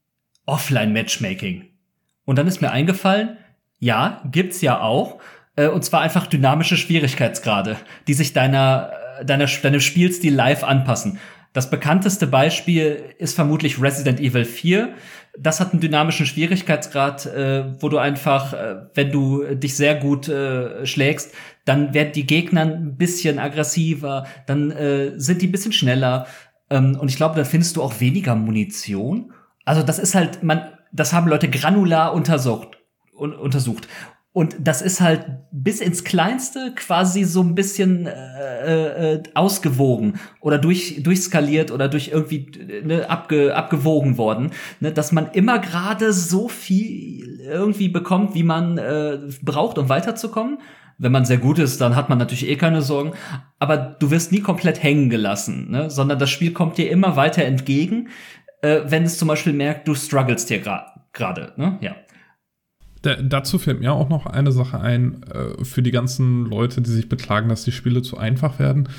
[0.46, 1.66] Offline-Matchmaking?
[2.24, 3.36] Und dann ist mir eingefallen,
[3.78, 5.20] ja, gibt's ja auch.
[5.56, 7.76] Äh, und zwar einfach dynamische Schwierigkeitsgrade,
[8.06, 11.18] die sich deiner, äh, deiner, deinem Spielstil live anpassen.
[11.52, 14.94] Das bekannteste Beispiel ist vermutlich Resident Evil 4.
[15.40, 20.28] Das hat einen dynamischen Schwierigkeitsgrad, äh, wo du einfach, äh, wenn du dich sehr gut
[20.28, 21.32] äh, schlägst,
[21.64, 26.26] dann werden die Gegner ein bisschen aggressiver, dann äh, sind die ein bisschen schneller.
[26.70, 29.32] Ähm, und ich glaube, dann findest du auch weniger Munition.
[29.64, 32.78] Also das ist halt, man, das haben Leute granular untersucht.
[33.16, 33.88] Un untersucht.
[34.32, 40.58] Und das ist halt bis ins Kleinste quasi so ein bisschen äh, äh, ausgewogen oder
[40.58, 44.50] durch, durchskaliert oder durch irgendwie ne, abge, abgewogen worden,
[44.80, 50.58] ne, dass man immer gerade so viel irgendwie bekommt, wie man äh, braucht, um weiterzukommen.
[50.98, 53.12] Wenn man sehr gut ist, dann hat man natürlich eh keine Sorgen.
[53.58, 55.90] Aber du wirst nie komplett hängen gelassen, ne?
[55.90, 58.08] sondern das Spiel kommt dir immer weiter entgegen,
[58.62, 60.60] äh, wenn es zum Beispiel merkt, du strugglest hier
[61.12, 61.52] gerade.
[61.56, 61.78] Ne?
[61.80, 61.96] Ja.
[63.08, 66.90] Da, dazu fällt mir auch noch eine Sache ein, äh, für die ganzen Leute, die
[66.90, 68.90] sich beklagen, dass die Spiele zu einfach werden.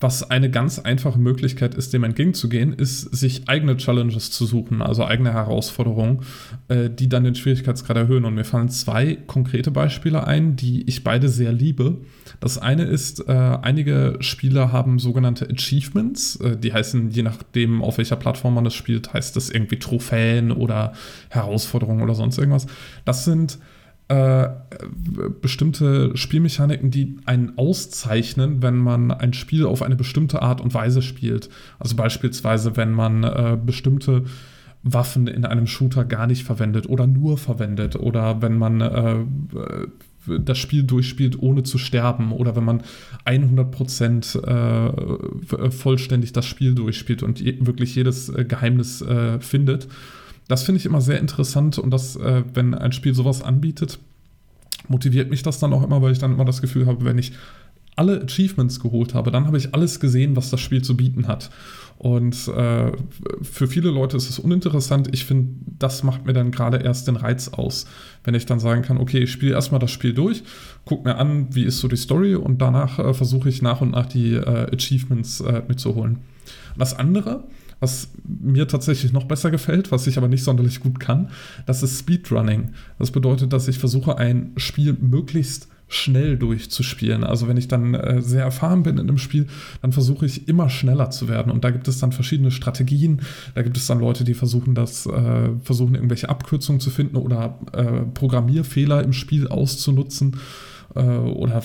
[0.00, 5.04] Was eine ganz einfache Möglichkeit ist, dem entgegenzugehen, ist, sich eigene Challenges zu suchen, also
[5.04, 6.22] eigene Herausforderungen,
[6.68, 8.24] äh, die dann den Schwierigkeitsgrad erhöhen.
[8.24, 11.98] Und mir fallen zwei konkrete Beispiele ein, die ich beide sehr liebe.
[12.40, 17.98] Das eine ist, äh, einige Spiele haben sogenannte Achievements, äh, die heißen, je nachdem, auf
[17.98, 20.92] welcher Plattform man das spielt, heißt das irgendwie Trophäen oder
[21.30, 22.66] Herausforderungen oder sonst irgendwas.
[23.04, 23.58] Das sind
[24.08, 24.48] äh,
[25.40, 31.00] bestimmte Spielmechaniken, die einen auszeichnen, wenn man ein Spiel auf eine bestimmte Art und Weise
[31.00, 31.48] spielt.
[31.78, 34.24] Also beispielsweise, wenn man äh, bestimmte
[34.82, 39.16] Waffen in einem Shooter gar nicht verwendet oder nur verwendet oder wenn man äh,
[40.26, 42.82] das Spiel durchspielt, ohne zu sterben oder wenn man
[43.26, 49.88] 100% äh, vollständig das Spiel durchspielt und je, wirklich jedes äh, Geheimnis äh, findet.
[50.48, 53.98] Das finde ich immer sehr interessant und das, äh, wenn ein Spiel sowas anbietet,
[54.88, 57.32] motiviert mich das dann auch immer, weil ich dann immer das Gefühl habe, wenn ich
[57.96, 61.50] alle Achievements geholt habe, dann habe ich alles gesehen, was das Spiel zu bieten hat.
[61.96, 62.90] Und äh,
[63.42, 65.08] für viele Leute ist es uninteressant.
[65.12, 67.86] Ich finde, das macht mir dann gerade erst den Reiz aus,
[68.24, 70.42] wenn ich dann sagen kann, okay, ich spiele erstmal das Spiel durch,
[70.84, 73.92] gucke mir an, wie ist so die Story und danach äh, versuche ich nach und
[73.92, 76.18] nach die äh, Achievements äh, mitzuholen.
[76.76, 77.44] Das andere,
[77.84, 81.28] was mir tatsächlich noch besser gefällt, was ich aber nicht sonderlich gut kann,
[81.66, 82.70] das ist Speedrunning.
[82.98, 87.24] Das bedeutet, dass ich versuche, ein Spiel möglichst schnell durchzuspielen.
[87.24, 89.46] Also wenn ich dann äh, sehr erfahren bin in einem Spiel,
[89.82, 91.52] dann versuche ich immer schneller zu werden.
[91.52, 93.20] Und da gibt es dann verschiedene Strategien.
[93.54, 97.58] Da gibt es dann Leute, die versuchen das, äh, versuchen irgendwelche Abkürzungen zu finden oder
[97.72, 100.38] äh, Programmierfehler im Spiel auszunutzen.
[100.94, 101.62] Äh, oder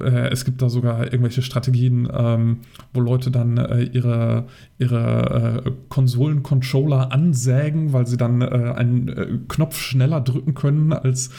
[0.00, 2.58] äh, es gibt da sogar irgendwelche Strategien, ähm,
[2.92, 4.46] wo Leute dann äh, ihre,
[4.78, 11.30] ihre Konsolen-Controller ansägen, weil sie dann einen Knopf schneller drücken können als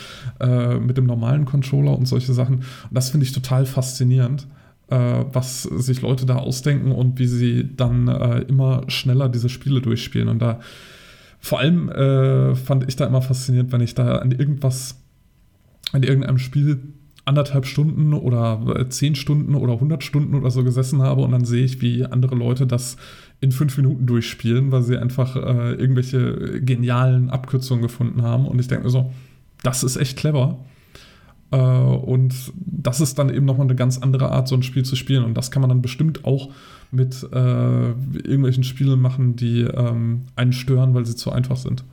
[0.79, 2.55] mit dem normalen Controller und solche Sachen.
[2.55, 4.47] Und das finde ich total faszinierend
[4.87, 10.27] was sich Leute da ausdenken und wie sie dann äh, immer schneller diese Spiele durchspielen.
[10.29, 10.59] Und da
[11.39, 15.04] vor allem äh, fand ich da immer faszinierend, wenn ich da an irgendwas
[15.95, 16.93] in irgendeinem Spiel
[17.25, 21.43] anderthalb Stunden oder äh, zehn Stunden oder 100 Stunden oder so gesessen habe und dann
[21.43, 22.97] sehe ich, wie andere Leute das
[23.41, 28.47] in fünf Minuten durchspielen, weil sie einfach äh, irgendwelche genialen Abkürzungen gefunden haben.
[28.47, 29.11] Und ich denke mir so,
[29.63, 30.59] das ist echt clever.
[31.51, 34.95] Äh, und das ist dann eben nochmal eine ganz andere Art, so ein Spiel zu
[34.95, 35.23] spielen.
[35.23, 36.51] Und das kann man dann bestimmt auch
[36.91, 41.83] mit äh, irgendwelchen Spielen machen, die ähm, einen stören, weil sie zu einfach sind.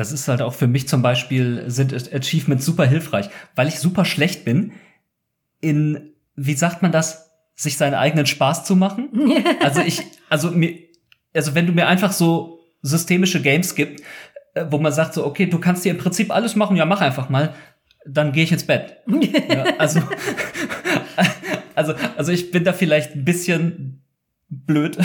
[0.00, 4.06] Das ist halt auch für mich zum Beispiel, sind Achievements super hilfreich, weil ich super
[4.06, 4.72] schlecht bin
[5.60, 9.10] in, wie sagt man das, sich seinen eigenen Spaß zu machen.
[9.60, 10.74] also ich, also mir,
[11.34, 14.00] also wenn du mir einfach so systemische Games gibt,
[14.54, 17.02] äh, wo man sagt so, okay, du kannst dir im Prinzip alles machen, ja, mach
[17.02, 17.54] einfach mal,
[18.06, 18.96] dann gehe ich ins Bett.
[19.06, 20.00] ja, also,
[21.74, 24.02] also, also ich bin da vielleicht ein bisschen
[24.48, 24.96] blöd.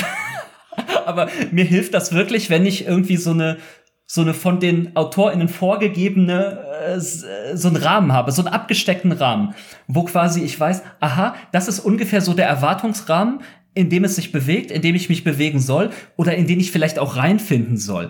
[1.06, 3.58] Aber mir hilft das wirklich, wenn ich irgendwie so eine
[4.07, 6.60] so eine von den AutorInnen vorgegebene,
[6.95, 9.56] äh, so einen Rahmen habe, so einen abgesteckten Rahmen,
[9.88, 13.40] wo quasi ich weiß, aha, das ist ungefähr so der Erwartungsrahmen,
[13.73, 16.72] in dem es sich bewegt, in dem ich mich bewegen soll oder in den ich
[16.72, 18.10] vielleicht auch reinfinden soll.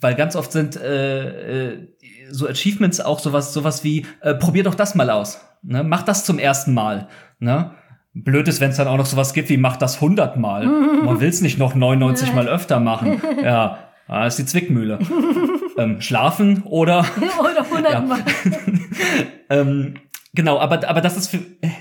[0.00, 1.88] Weil ganz oft sind äh, äh,
[2.30, 5.40] so Achievements auch sowas, sowas wie, äh, probier doch das mal aus.
[5.62, 5.84] Ne?
[5.84, 7.08] Mach das zum ersten Mal.
[7.38, 7.72] Ne?
[8.14, 10.66] Blöd ist, wenn es dann auch noch sowas gibt wie, mach das hundertmal.
[11.04, 13.20] Man will es nicht noch 99 Mal öfter machen.
[13.42, 13.78] Ja,
[14.08, 14.98] Ah, ist die Zwickmühle.
[15.78, 17.06] ähm, schlafen oder.
[17.40, 18.24] oder 100 Mal.
[19.50, 19.94] ähm,
[20.34, 21.38] Genau, aber, aber das ist für,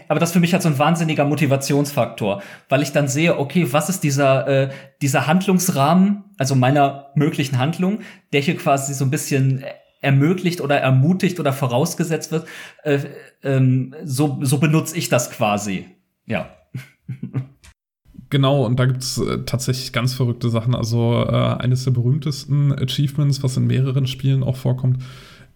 [0.07, 3.89] aber das für mich halt so ein wahnsinniger Motivationsfaktor, weil ich dann sehe, okay, was
[3.89, 4.69] ist dieser, äh,
[5.01, 7.99] dieser Handlungsrahmen, also meiner möglichen Handlung,
[8.31, 9.65] der hier quasi so ein bisschen
[10.01, 12.47] ermöglicht oder ermutigt oder vorausgesetzt wird,
[12.83, 12.99] äh,
[13.43, 15.85] ähm, so, so benutze ich das quasi.
[16.25, 16.49] Ja.
[18.29, 20.75] Genau, und da gibt's äh, tatsächlich ganz verrückte Sachen.
[20.75, 25.01] Also äh, eines der berühmtesten Achievements, was in mehreren Spielen auch vorkommt,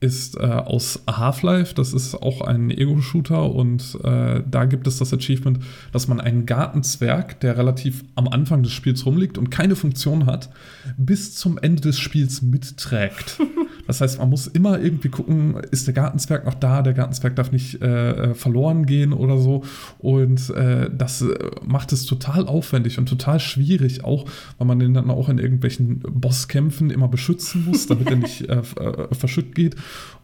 [0.01, 1.75] ist äh, aus Half-Life.
[1.75, 5.59] Das ist auch ein Ego-Shooter und äh, da gibt es das Achievement,
[5.91, 10.49] dass man einen Gartenzwerg, der relativ am Anfang des Spiels rumliegt und keine Funktion hat,
[10.97, 13.39] bis zum Ende des Spiels mitträgt.
[13.87, 16.81] Das heißt, man muss immer irgendwie gucken, ist der Gartenzwerg noch da?
[16.81, 19.63] Der Gartenzwerg darf nicht äh, äh verloren gehen oder so.
[19.99, 24.25] Und äh, das äh, macht es total aufwendig und total schwierig, auch
[24.57, 28.63] weil man den dann auch in irgendwelchen Bosskämpfen immer beschützen muss, damit er nicht äh,
[29.11, 29.75] verschütt geht.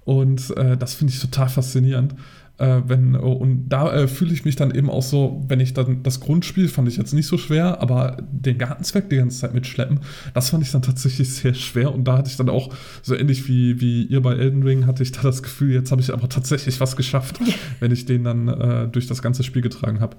[0.06, 2.16] Und äh, das finde ich total faszinierend.
[2.58, 6.02] Äh, wenn, und da äh, fühle ich mich dann eben auch so, wenn ich dann
[6.02, 10.00] das Grundspiel fand ich jetzt nicht so schwer, aber den Gartenzweck die ganze Zeit mitschleppen,
[10.34, 11.94] das fand ich dann tatsächlich sehr schwer.
[11.94, 12.74] Und da hatte ich dann auch,
[13.04, 16.02] so ähnlich wie, wie ihr bei Elden Ring, hatte ich da das Gefühl, jetzt habe
[16.02, 17.40] ich aber tatsächlich was geschafft,
[17.80, 20.18] wenn ich den dann äh, durch das ganze Spiel getragen habe.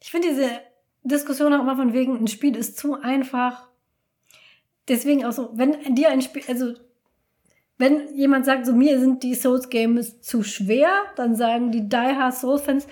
[0.00, 0.48] Ich finde diese
[1.04, 3.68] Diskussion auch immer von wegen, ein Spiel ist zu einfach.
[4.88, 6.74] Deswegen auch so, wenn dir ein Spiel, also
[7.78, 11.96] wenn jemand sagt, so mir sind die Souls Games zu schwer, dann sagen die Die
[11.96, 12.86] Hard Souls Fans,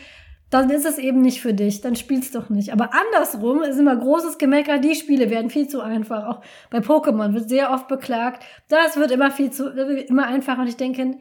[0.50, 2.72] dann ist es eben nicht für dich, dann spielst doch nicht.
[2.72, 6.26] Aber andersrum ist immer großes Gemecker, die Spiele werden viel zu einfach.
[6.26, 10.62] Auch bei Pokémon wird sehr oft beklagt, das wird immer viel zu, immer einfacher.
[10.62, 11.18] Und ich denke,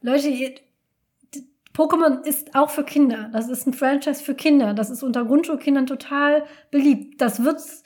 [0.00, 0.54] Leute,
[1.74, 3.30] Pokémon ist auch für Kinder.
[3.32, 4.74] Das ist ein Franchise für Kinder.
[4.74, 7.20] Das ist unter Grundschulkindern total beliebt.
[7.20, 7.82] Das wird's,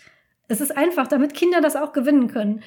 [0.49, 2.63] es ist einfach, damit Kinder das auch gewinnen können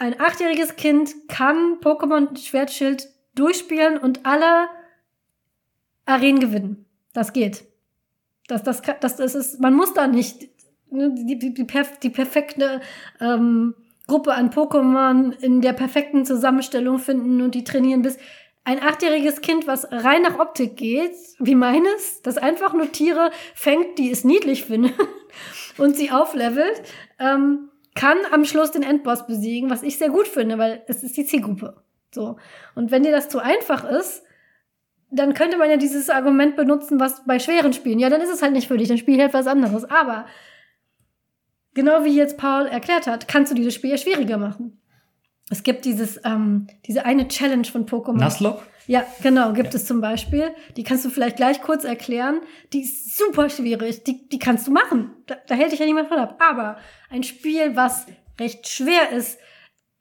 [0.00, 4.68] ein achtjähriges Kind kann Pokémon Schwertschild durchspielen und alle
[6.06, 6.86] Arenen gewinnen.
[7.12, 7.64] Das geht.
[8.48, 10.48] Das, das, das, das ist, man muss da nicht
[10.90, 12.80] ne, die, die, die, perf die perfekte
[13.20, 13.74] ähm,
[14.06, 18.16] Gruppe an Pokémon in der perfekten Zusammenstellung finden und die trainieren bis
[18.64, 23.98] ein achtjähriges Kind, was rein nach Optik geht, wie meines, das einfach nur Tiere fängt,
[23.98, 24.94] die es niedlich findet
[25.78, 26.82] und sie auflevelt,
[27.18, 31.16] ähm, kann am Schluss den Endboss besiegen, was ich sehr gut finde, weil es ist
[31.16, 31.82] die Zielgruppe.
[32.14, 32.36] So.
[32.74, 34.24] Und wenn dir das zu einfach ist,
[35.10, 38.42] dann könnte man ja dieses Argument benutzen, was bei schweren Spielen, ja, dann ist es
[38.42, 39.84] halt nicht für dich, dann spiel halt was anderes.
[39.84, 40.26] Aber
[41.74, 44.79] genau wie jetzt Paul erklärt hat, kannst du dieses Spiel ja schwieriger machen.
[45.50, 48.20] Es gibt dieses, ähm, diese eine Challenge von Pokémon.
[48.20, 48.62] Nuzlocke?
[48.86, 49.78] Ja, genau, gibt ja.
[49.78, 50.54] es zum Beispiel.
[50.76, 52.40] Die kannst du vielleicht gleich kurz erklären.
[52.72, 54.04] Die ist super schwierig.
[54.04, 55.12] Die, die kannst du machen.
[55.26, 56.40] Da, da hält dich ja niemand von ab.
[56.40, 56.78] Aber
[57.10, 58.06] ein Spiel, was
[58.38, 59.38] recht schwer ist,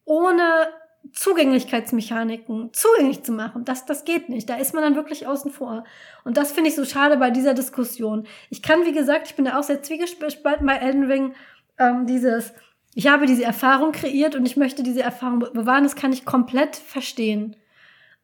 [0.06, 0.70] ohne
[1.14, 4.50] Zugänglichkeitsmechaniken zugänglich zu machen, das, das geht nicht.
[4.50, 5.84] Da ist man dann wirklich außen vor.
[6.24, 8.28] Und das finde ich so schade bei dieser Diskussion.
[8.50, 11.34] Ich kann, wie gesagt, ich bin da auch sehr zwiegespalten bei Elden Ring,
[11.78, 12.54] ähm, dieses,
[13.00, 16.76] ich habe diese Erfahrung kreiert und ich möchte diese Erfahrung bewahren, das kann ich komplett
[16.76, 17.56] verstehen.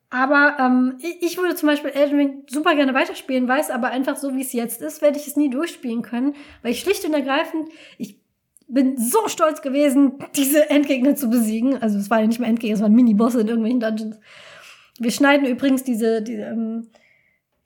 [0.09, 4.35] Aber ähm, ich würde zum Beispiel Elden Ring super gerne weiterspielen, weiß aber einfach so,
[4.35, 7.69] wie es jetzt ist, werde ich es nie durchspielen können, weil ich schlicht und ergreifend,
[7.97, 8.19] ich
[8.67, 11.81] bin so stolz gewesen, diese Endgegner zu besiegen.
[11.81, 14.19] Also es war ja nicht mehr Endgegner, es waren Mini-Bosse in irgendwelchen Dungeons.
[14.99, 16.89] Wir schneiden übrigens diese, die, ähm,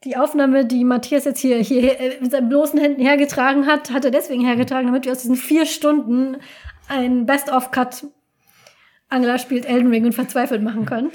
[0.04, 4.04] die Aufnahme, die Matthias jetzt hier, hier äh, mit seinen bloßen Händen hergetragen hat, hat
[4.04, 6.36] er deswegen hergetragen, damit wir aus diesen vier Stunden
[6.90, 8.06] ein Best-of-Cut
[9.08, 11.10] Angela spielt Elden Ring und verzweifelt machen können.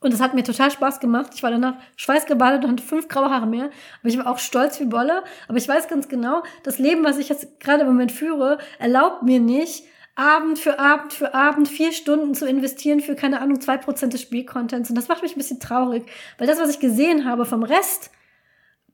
[0.00, 1.32] Und es hat mir total Spaß gemacht.
[1.34, 3.70] Ich war danach schweißgebadet und hatte fünf graue Haare mehr.
[4.00, 5.22] Aber ich war auch stolz wie Bolle.
[5.46, 9.22] Aber ich weiß ganz genau, das Leben, was ich jetzt gerade im Moment führe, erlaubt
[9.22, 9.84] mir nicht,
[10.16, 14.22] Abend für Abend für Abend vier Stunden zu investieren für, keine Ahnung, zwei Prozent des
[14.22, 14.88] Spielcontents.
[14.88, 16.04] Und das macht mich ein bisschen traurig.
[16.38, 18.10] Weil das, was ich gesehen habe vom Rest,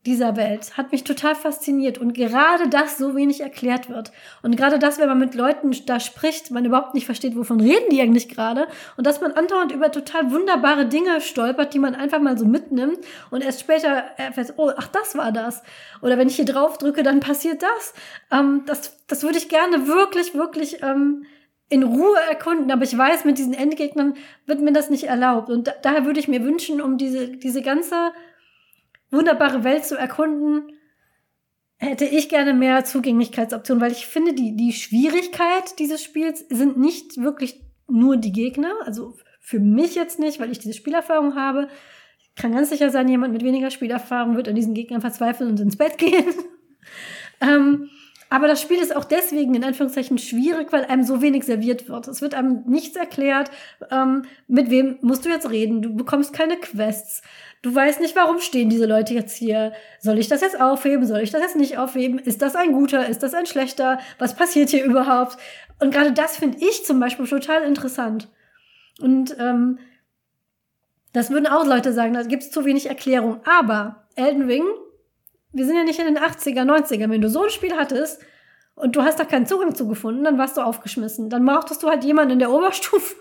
[0.07, 4.13] dieser Welt hat mich total fasziniert und gerade das so wenig erklärt wird.
[4.43, 7.91] Und gerade das, wenn man mit Leuten da spricht, man überhaupt nicht versteht, wovon reden
[7.91, 12.21] die eigentlich gerade und dass man andauernd über total wunderbare Dinge stolpert, die man einfach
[12.21, 12.99] mal so mitnimmt
[13.31, 15.63] und erst später erfährt, oh, ach, das war das.
[16.01, 17.95] Oder wenn ich hier drauf drücke, dann passiert das.
[18.31, 21.27] Ähm, das, das würde ich gerne wirklich, wirklich ähm,
[21.69, 24.15] in Ruhe erkunden, aber ich weiß, mit diesen Endgegnern
[24.47, 25.51] wird mir das nicht erlaubt.
[25.51, 28.13] Und da, daher würde ich mir wünschen, um diese, diese ganze
[29.17, 30.73] wunderbare Welt zu erkunden,
[31.79, 37.21] hätte ich gerne mehr Zugänglichkeitsoptionen, weil ich finde, die, die Schwierigkeit dieses Spiels sind nicht
[37.21, 41.69] wirklich nur die Gegner, also für mich jetzt nicht, weil ich diese Spielerfahrung habe.
[42.21, 45.61] Ich kann ganz sicher sein, jemand mit weniger Spielerfahrung wird an diesen Gegnern verzweifeln und
[45.61, 46.25] ins Bett gehen.
[47.41, 47.89] ähm,
[48.29, 52.09] Aber das Spiel ist auch deswegen in Anführungszeichen schwierig, weil einem so wenig serviert wird.
[52.09, 53.51] Es wird einem nichts erklärt,
[53.91, 55.81] ähm, mit wem musst du jetzt reden.
[55.81, 57.23] Du bekommst keine Quests.
[57.63, 59.73] Du weißt nicht, warum stehen diese Leute jetzt hier.
[60.01, 61.07] Soll ich das jetzt aufheben?
[61.07, 62.19] Soll ich das jetzt nicht aufheben?
[62.19, 63.09] Ist das ein guter?
[63.09, 63.99] Ist das ein schlechter?
[64.19, 65.37] Was passiert hier überhaupt?
[65.81, 68.29] Und gerade das finde ich zum Beispiel total interessant.
[69.01, 69.79] Und ähm,
[71.13, 73.41] das würden auch Leute sagen, da gibt es zu wenig Erklärung.
[73.45, 74.65] Aber Elden Ring
[75.57, 77.11] wir sind ja nicht in den 80er, 90er.
[77.11, 78.21] Wenn du so ein Spiel hattest
[78.75, 81.31] und du hast da keinen Zugang zu gefunden, dann warst du aufgeschmissen.
[81.31, 83.17] Dann brauchtest du halt jemanden in der Oberstufe,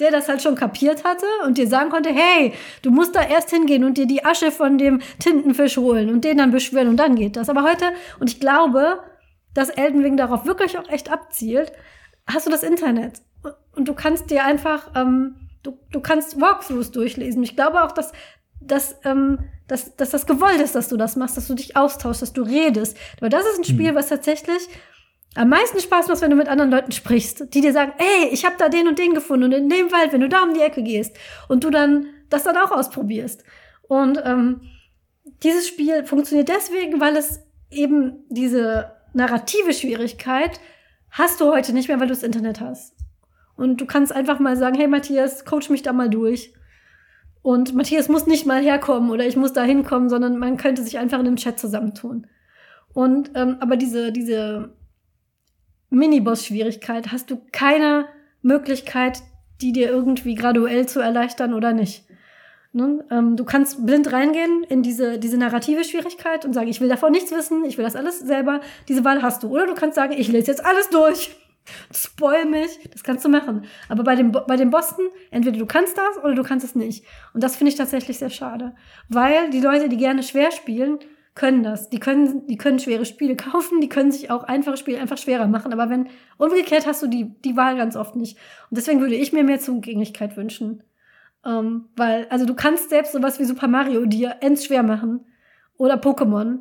[0.00, 2.52] der das halt schon kapiert hatte und dir sagen konnte, hey,
[2.82, 6.38] du musst da erst hingehen und dir die Asche von dem Tintenfisch holen und den
[6.38, 7.48] dann beschwören und dann geht das.
[7.48, 7.86] Aber heute,
[8.20, 9.00] und ich glaube,
[9.54, 11.72] dass Elden Ring darauf wirklich auch echt abzielt,
[12.26, 13.22] hast du das Internet.
[13.74, 17.42] Und du kannst dir einfach, ähm, du, du kannst Walkthroughs durchlesen.
[17.42, 18.12] Ich glaube auch, dass,
[18.60, 22.22] dass ähm, dass, dass das gewollt ist, dass du das machst, dass du dich austauschst,
[22.22, 22.96] dass du redest.
[23.18, 23.96] Aber das ist ein Spiel, mhm.
[23.96, 24.68] was tatsächlich
[25.36, 28.44] am meisten Spaß macht, wenn du mit anderen Leuten sprichst, die dir sagen, ey, ich
[28.44, 30.60] habe da den und den gefunden und in dem Wald, wenn du da um die
[30.60, 31.16] Ecke gehst
[31.48, 33.44] und du dann das dann auch ausprobierst.
[33.82, 34.62] Und ähm,
[35.42, 37.40] dieses Spiel funktioniert deswegen, weil es
[37.70, 40.60] eben diese narrative Schwierigkeit
[41.10, 42.94] hast du heute nicht mehr, weil du das Internet hast.
[43.56, 46.52] Und du kannst einfach mal sagen, hey Matthias, coach mich da mal durch.
[47.42, 50.98] Und Matthias muss nicht mal herkommen oder ich muss da hinkommen, sondern man könnte sich
[50.98, 52.26] einfach in einem Chat zusammentun.
[52.92, 54.74] Und ähm, aber diese, diese
[55.90, 58.06] Miniboss-Schwierigkeit hast du keine
[58.42, 59.22] Möglichkeit,
[59.60, 62.04] die dir irgendwie graduell zu erleichtern oder nicht.
[62.76, 63.04] Ne?
[63.10, 67.10] Ähm, du kannst blind reingehen in diese, diese narrative Schwierigkeit und sagen, ich will davon
[67.10, 68.60] nichts wissen, ich will das alles selber.
[68.86, 69.48] Diese Wahl hast du.
[69.48, 71.34] Oder du kannst sagen, ich lese jetzt alles durch.
[71.94, 73.64] Spoil mich, das kannst du machen.
[73.88, 77.04] Aber bei dem, bei dem Boston, entweder du kannst das oder du kannst es nicht.
[77.32, 78.74] Und das finde ich tatsächlich sehr schade.
[79.08, 80.98] Weil die Leute, die gerne schwer spielen,
[81.36, 81.90] können das.
[81.90, 85.46] Die können, die können schwere Spiele kaufen, die können sich auch einfache Spiele einfach schwerer
[85.46, 85.72] machen.
[85.72, 86.08] Aber wenn,
[86.38, 88.36] umgekehrt hast du die, die Wahl ganz oft nicht.
[88.70, 90.82] Und deswegen würde ich mir mehr Zugänglichkeit wünschen.
[91.44, 95.24] Ähm, weil, also du kannst selbst sowas wie Super Mario dir ends schwer machen.
[95.76, 96.60] Oder Pokémon.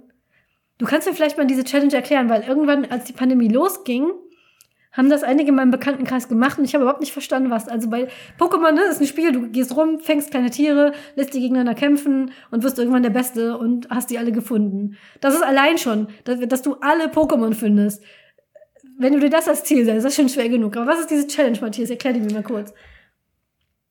[0.78, 4.12] Du kannst mir vielleicht mal diese Challenge erklären, weil irgendwann, als die Pandemie losging,
[4.96, 7.68] haben das einige in meinem Bekanntenkreis gemacht und ich habe überhaupt nicht verstanden, was.
[7.68, 8.08] Also bei
[8.40, 12.32] Pokémon ne, ist ein Spiel, du gehst rum, fängst kleine Tiere, lässt die gegeneinander kämpfen
[12.52, 14.96] und wirst irgendwann der Beste und hast die alle gefunden.
[15.22, 18.04] Das ist allein schon, dass, dass du alle Pokémon findest.
[18.98, 20.78] Wenn du dir das als Ziel setzt, ist das schon schwer genug.
[20.78, 21.90] Aber was ist diese Challenge, Matthias?
[21.90, 22.74] Erklär die mir mal kurz.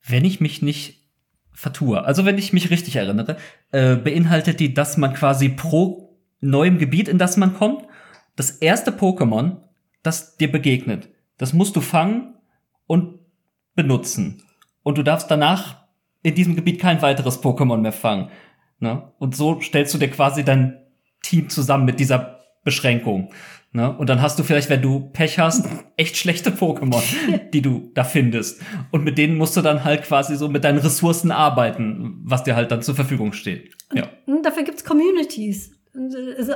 [0.07, 1.03] Wenn ich mich nicht
[1.51, 3.37] vertue, also wenn ich mich richtig erinnere,
[3.71, 7.85] äh, beinhaltet die, dass man quasi pro neuem Gebiet, in das man kommt,
[8.35, 9.57] das erste Pokémon
[10.05, 11.09] das dir begegnet.
[11.37, 12.35] Das musst du fangen
[12.87, 13.19] und
[13.75, 14.43] benutzen.
[14.83, 15.85] Und du darfst danach
[16.23, 18.29] in diesem Gebiet kein weiteres Pokémon mehr fangen.
[18.79, 19.11] Ne?
[19.19, 20.79] Und so stellst du dir quasi dein
[21.21, 23.31] Team zusammen mit dieser Beschränkung.
[23.71, 23.95] Ne?
[23.95, 25.67] Und dann hast du vielleicht, wenn du Pech hast,
[25.97, 27.03] echt schlechte Pokémon,
[27.53, 28.61] die du da findest.
[28.91, 32.55] Und mit denen musst du dann halt quasi so mit deinen Ressourcen arbeiten, was dir
[32.55, 33.75] halt dann zur Verfügung steht.
[33.93, 34.07] Ja.
[34.25, 35.71] Und dafür gibt's Communities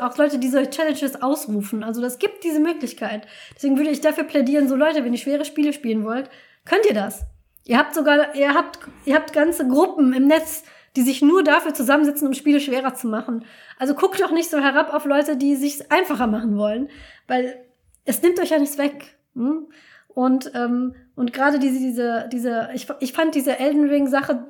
[0.01, 1.83] auch Leute, die solche Challenges ausrufen.
[1.83, 3.27] Also das gibt diese Möglichkeit.
[3.55, 6.29] Deswegen würde ich dafür plädieren, so Leute, wenn ihr schwere Spiele spielen wollt,
[6.65, 7.25] könnt ihr das.
[7.65, 10.63] Ihr habt sogar, ihr habt, ihr habt ganze Gruppen im Netz,
[10.95, 13.45] die sich nur dafür zusammensetzen, um Spiele schwerer zu machen.
[13.77, 16.89] Also guckt doch nicht so herab auf Leute, die sich einfacher machen wollen,
[17.27, 17.63] weil
[18.05, 19.17] es nimmt euch ja nichts weg.
[19.35, 19.67] Hm?
[20.07, 24.47] Und, ähm, und gerade diese, diese, diese, ich, ich fand diese Elden Ring-Sache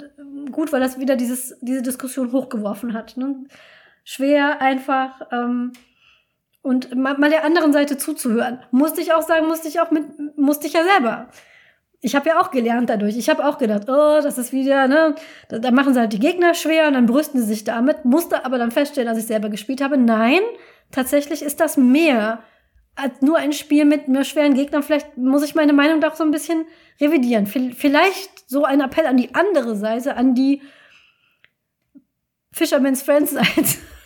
[0.51, 3.17] gut, weil das wieder dieses, diese Diskussion hochgeworfen hat.
[3.17, 3.43] Ne?
[4.09, 5.21] Schwer, einfach.
[5.31, 5.71] Ähm,
[6.61, 8.59] und mal, mal der anderen Seite zuzuhören.
[8.71, 10.03] Musste ich auch sagen, musste ich auch mit,
[10.35, 11.27] musste ich ja selber.
[12.01, 13.17] Ich habe ja auch gelernt dadurch.
[13.17, 15.15] Ich habe auch gedacht, oh, das ist wieder, ne,
[15.49, 18.03] da, da, machen sie halt die Gegner schwer und dann brüsten sie sich damit.
[18.03, 20.39] Musste aber dann feststellen, als ich selber gespielt habe, nein,
[20.91, 22.39] tatsächlich ist das mehr
[22.95, 24.83] als nur ein Spiel mit mehr schweren Gegnern.
[24.83, 26.65] Vielleicht muss ich meine Meinung doch so ein bisschen
[26.99, 27.45] revidieren.
[27.45, 30.61] Vielleicht so ein Appell an die andere Seite, an die
[32.51, 33.45] Fisherman's Friends seid.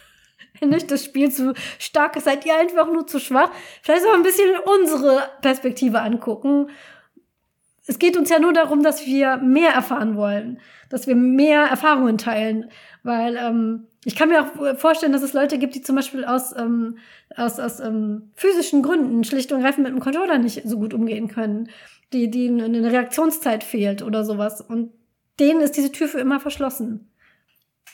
[0.74, 3.52] Euch das Spiel zu stark ist, seid ihr einfach nur zu schwach.
[3.82, 4.50] Vielleicht auch ein bisschen
[4.80, 6.70] unsere Perspektive angucken.
[7.86, 10.60] Es geht uns ja nur darum, dass wir mehr erfahren wollen,
[10.90, 12.70] dass wir mehr Erfahrungen teilen,
[13.04, 16.56] weil ähm, ich kann mir auch vorstellen, dass es Leute gibt, die zum Beispiel aus,
[16.58, 16.98] ähm,
[17.36, 21.28] aus, aus ähm, physischen Gründen schlicht und greifend mit dem Controller nicht so gut umgehen
[21.28, 21.70] können,
[22.14, 24.62] die, die eine Reaktionszeit fehlt oder sowas.
[24.62, 24.92] Und
[25.40, 27.12] denen ist diese Tür für immer verschlossen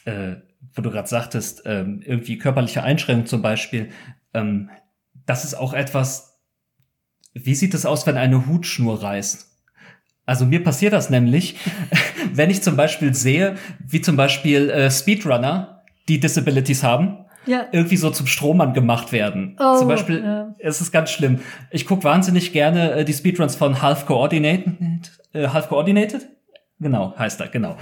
[0.05, 0.35] äh,
[0.73, 3.90] wo du gerade sagtest, ähm, irgendwie körperliche Einschränkungen zum Beispiel,
[4.34, 4.69] ähm,
[5.26, 6.40] das ist auch etwas,
[7.34, 9.48] wie sieht es aus, wenn eine Hutschnur reißt?
[10.26, 11.56] Also mir passiert das nämlich,
[12.34, 13.56] wenn ich zum Beispiel sehe,
[13.86, 17.68] wie zum Beispiel äh, Speedrunner, die Disabilities haben, ja.
[17.72, 19.56] irgendwie so zum Strohmann gemacht werden.
[19.60, 20.56] Oh, zum Beispiel, ja.
[20.60, 21.40] es ist ganz schlimm.
[21.72, 25.11] Ich gucke wahnsinnig gerne äh, die Speedruns von Half Coordinated.
[25.34, 26.27] Äh, Half Coordinated?
[26.80, 27.77] Genau, heißt er, genau.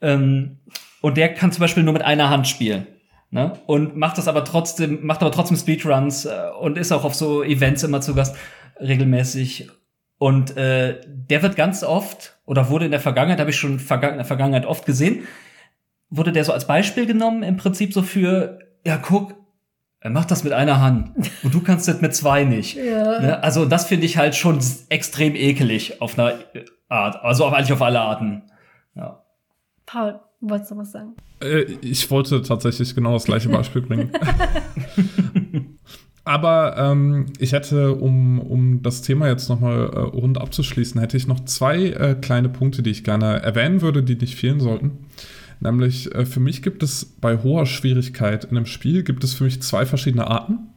[0.00, 0.58] Ähm,
[1.00, 2.86] und der kann zum Beispiel nur mit einer Hand spielen.
[3.30, 3.52] Ne?
[3.66, 7.44] Und macht das aber trotzdem, macht aber trotzdem Speedruns äh, und ist auch auf so
[7.44, 8.36] Events immer zu Gast
[8.80, 9.68] regelmäßig.
[10.18, 13.88] Und äh, der wird ganz oft, oder wurde in der Vergangenheit, habe ich schon in
[13.88, 15.26] der Vergangenheit oft gesehen,
[16.10, 19.34] wurde der so als Beispiel genommen, im Prinzip so für, ja, guck,
[20.00, 21.12] er macht das mit einer Hand
[21.42, 22.76] und du kannst das mit zwei nicht.
[22.76, 23.20] Ja.
[23.20, 23.42] Ne?
[23.42, 24.58] Also das finde ich halt schon
[24.88, 26.34] extrem ekelig auf einer
[26.88, 28.42] Art, also eigentlich auf alle Arten.
[28.96, 29.22] Ja.
[29.86, 31.14] Paul, wolltest du was sagen?
[31.42, 34.10] Äh, ich wollte tatsächlich genau das gleiche Beispiel bringen.
[36.24, 41.26] Aber ähm, ich hätte, um, um das Thema jetzt nochmal äh, rund abzuschließen, hätte ich
[41.26, 45.06] noch zwei äh, kleine Punkte, die ich gerne erwähnen würde, die nicht fehlen sollten.
[45.60, 49.44] Nämlich äh, für mich gibt es bei hoher Schwierigkeit in einem Spiel gibt es für
[49.44, 50.70] mich zwei verschiedene Arten.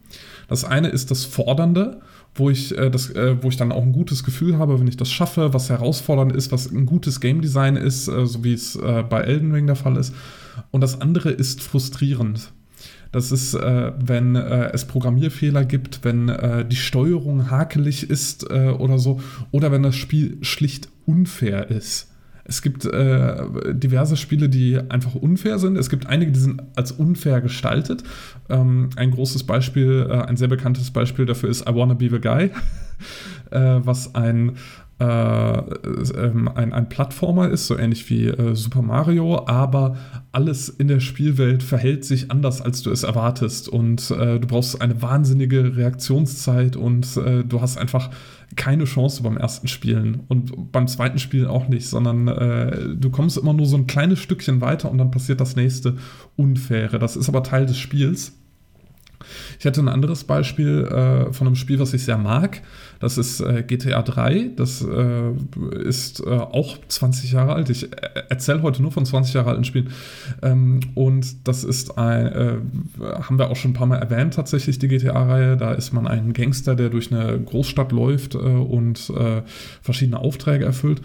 [0.48, 2.02] Das eine ist das Fordernde,
[2.36, 4.98] wo ich, äh, das, äh, wo ich dann auch ein gutes Gefühl habe, wenn ich
[4.98, 8.76] das schaffe, was herausfordernd ist, was ein gutes Game Design ist, äh, so wie es
[8.76, 10.14] äh, bei Elden Ring der Fall ist.
[10.72, 12.52] Und das andere ist frustrierend.
[13.12, 18.70] Das ist, äh, wenn äh, es Programmierfehler gibt, wenn äh, die Steuerung hakelig ist äh,
[18.70, 19.20] oder so,
[19.52, 22.13] oder wenn das Spiel schlicht unfair ist.
[22.46, 25.78] Es gibt äh, diverse Spiele, die einfach unfair sind.
[25.78, 28.04] Es gibt einige, die sind als unfair gestaltet.
[28.50, 32.20] Ähm, ein großes Beispiel, äh, ein sehr bekanntes Beispiel dafür ist I Wanna Be the
[32.20, 32.52] Guy,
[33.52, 34.58] äh, was ein
[35.00, 39.98] äh, ähm, ein, ein Plattformer ist, so ähnlich wie äh, Super Mario, aber
[40.32, 43.68] alles in der Spielwelt verhält sich anders, als du es erwartest.
[43.68, 48.12] Und äh, du brauchst eine wahnsinnige Reaktionszeit und du hast einfach
[48.56, 53.38] keine Chance beim ersten Spielen und beim zweiten Spielen auch nicht, sondern äh, du kommst
[53.38, 55.98] immer nur so ein kleines Stückchen weiter und dann passiert das nächste
[56.36, 57.00] Unfaire.
[57.00, 58.34] Das ist aber Teil des Spiels.
[59.60, 62.62] Ich hätte ein anderes Beispiel äh, von einem Spiel, was ich sehr mag.
[63.00, 64.52] Das ist äh, GTA 3.
[64.56, 65.32] Das äh,
[65.84, 67.70] ist äh, auch 20 Jahre alt.
[67.70, 69.90] Ich äh, erzähle heute nur von 20 Jahre alten Spielen.
[70.42, 72.56] Ähm, und das ist ein, äh,
[73.02, 75.58] haben wir auch schon ein paar Mal erwähnt, tatsächlich, die GTA-Reihe.
[75.58, 79.12] Da ist man ein Gangster, der durch eine Großstadt läuft und
[79.82, 81.02] verschiedene Aufträge erfüllt.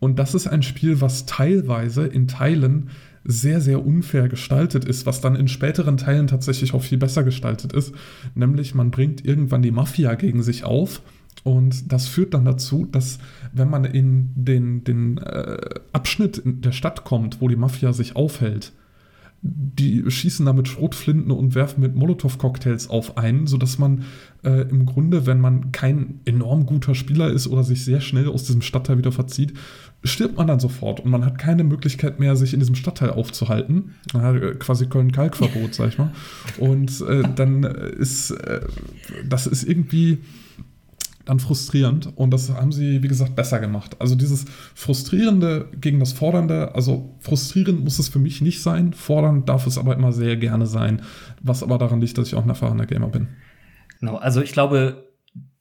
[0.00, 2.90] Und das ist ein Spiel, was teilweise in Teilen
[3.24, 7.72] sehr, sehr unfair gestaltet ist, was dann in späteren Teilen tatsächlich auch viel besser gestaltet
[7.72, 7.94] ist.
[8.34, 11.02] Nämlich man bringt irgendwann die Mafia gegen sich auf.
[11.42, 13.18] Und das führt dann dazu, dass
[13.52, 15.58] wenn man in den, den äh,
[15.92, 18.72] Abschnitt der Stadt kommt, wo die Mafia sich aufhält,
[19.42, 24.04] die schießen da mit Schrotflinten und werfen mit Molotow-Cocktails auf einen, sodass man
[24.44, 28.44] äh, im Grunde, wenn man kein enorm guter Spieler ist oder sich sehr schnell aus
[28.44, 29.54] diesem Stadtteil wieder verzieht,
[30.02, 33.94] stirbt man dann sofort und man hat keine Möglichkeit mehr, sich in diesem Stadtteil aufzuhalten.
[34.14, 36.12] Äh, quasi Köln-Kalk-Verbot, sag ich mal.
[36.58, 38.60] Und äh, dann ist äh,
[39.28, 40.18] das ist irgendwie
[41.26, 43.94] dann frustrierend und das haben sie, wie gesagt, besser gemacht.
[44.00, 49.48] Also dieses Frustrierende gegen das Fordernde, also frustrierend muss es für mich nicht sein, fordernd
[49.48, 51.02] darf es aber immer sehr gerne sein,
[51.40, 53.28] was aber daran liegt, dass ich auch ein erfahrener Gamer bin.
[54.00, 55.10] Genau, also ich glaube,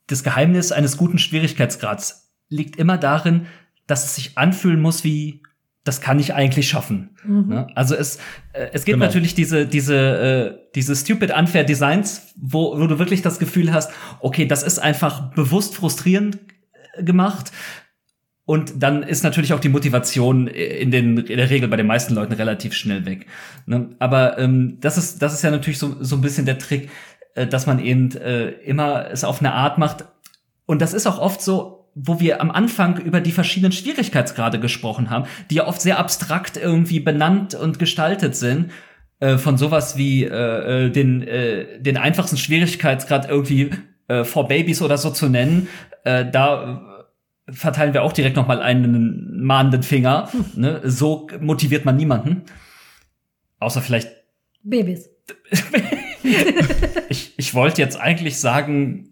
[0.08, 3.46] das Geheimnis eines guten Schwierigkeitsgrads liegt immer darin,
[3.90, 5.42] dass es sich anfühlen muss wie
[5.84, 7.12] das kann ich eigentlich schaffen.
[7.24, 7.48] Mhm.
[7.48, 7.68] Ne?
[7.74, 8.18] Also es,
[8.54, 9.06] äh, es gibt genau.
[9.06, 13.92] natürlich diese, diese, äh, diese stupid unfair Designs, wo, wo du wirklich das Gefühl hast,
[14.20, 16.38] okay, das ist einfach bewusst frustrierend
[16.96, 17.52] äh, gemacht.
[18.46, 22.14] Und dann ist natürlich auch die Motivation in, den, in der Regel bei den meisten
[22.14, 23.28] Leuten relativ schnell weg.
[23.66, 23.96] Ne?
[24.00, 26.90] Aber ähm, das, ist, das ist ja natürlich so, so ein bisschen der Trick,
[27.36, 30.06] äh, dass man eben äh, immer es auf eine Art macht.
[30.66, 35.10] Und das ist auch oft so, wo wir am Anfang über die verschiedenen Schwierigkeitsgrade gesprochen
[35.10, 38.72] haben, die ja oft sehr abstrakt irgendwie benannt und gestaltet sind,
[39.20, 43.72] äh, von sowas wie äh, äh den, äh, den einfachsten Schwierigkeitsgrad irgendwie
[44.08, 45.68] äh, for Babies oder so zu nennen,
[46.04, 47.06] äh, da
[47.52, 50.30] verteilen wir auch direkt noch mal einen mahnenden Finger.
[50.56, 50.82] Ne?
[50.84, 52.44] So motiviert man niemanden.
[53.60, 54.10] Außer vielleicht
[54.64, 55.10] Babys.
[57.10, 59.09] ich, ich wollte jetzt eigentlich sagen,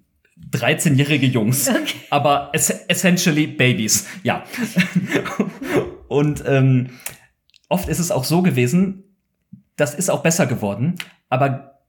[0.52, 1.96] 13-jährige Jungs, okay.
[2.10, 4.44] aber es essentially Babys, ja.
[6.08, 6.92] Und ähm,
[7.70, 9.04] oft ist es auch so gewesen,
[9.76, 10.96] das ist auch besser geworden,
[11.30, 11.82] aber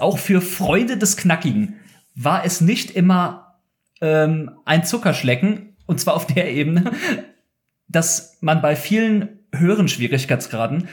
[0.00, 1.76] auch für Freunde des Knackigen
[2.14, 3.60] war es nicht immer
[4.00, 6.92] ähm, ein Zuckerschlecken, und zwar auf der Ebene,
[7.88, 10.88] dass man bei vielen höheren Schwierigkeitsgraden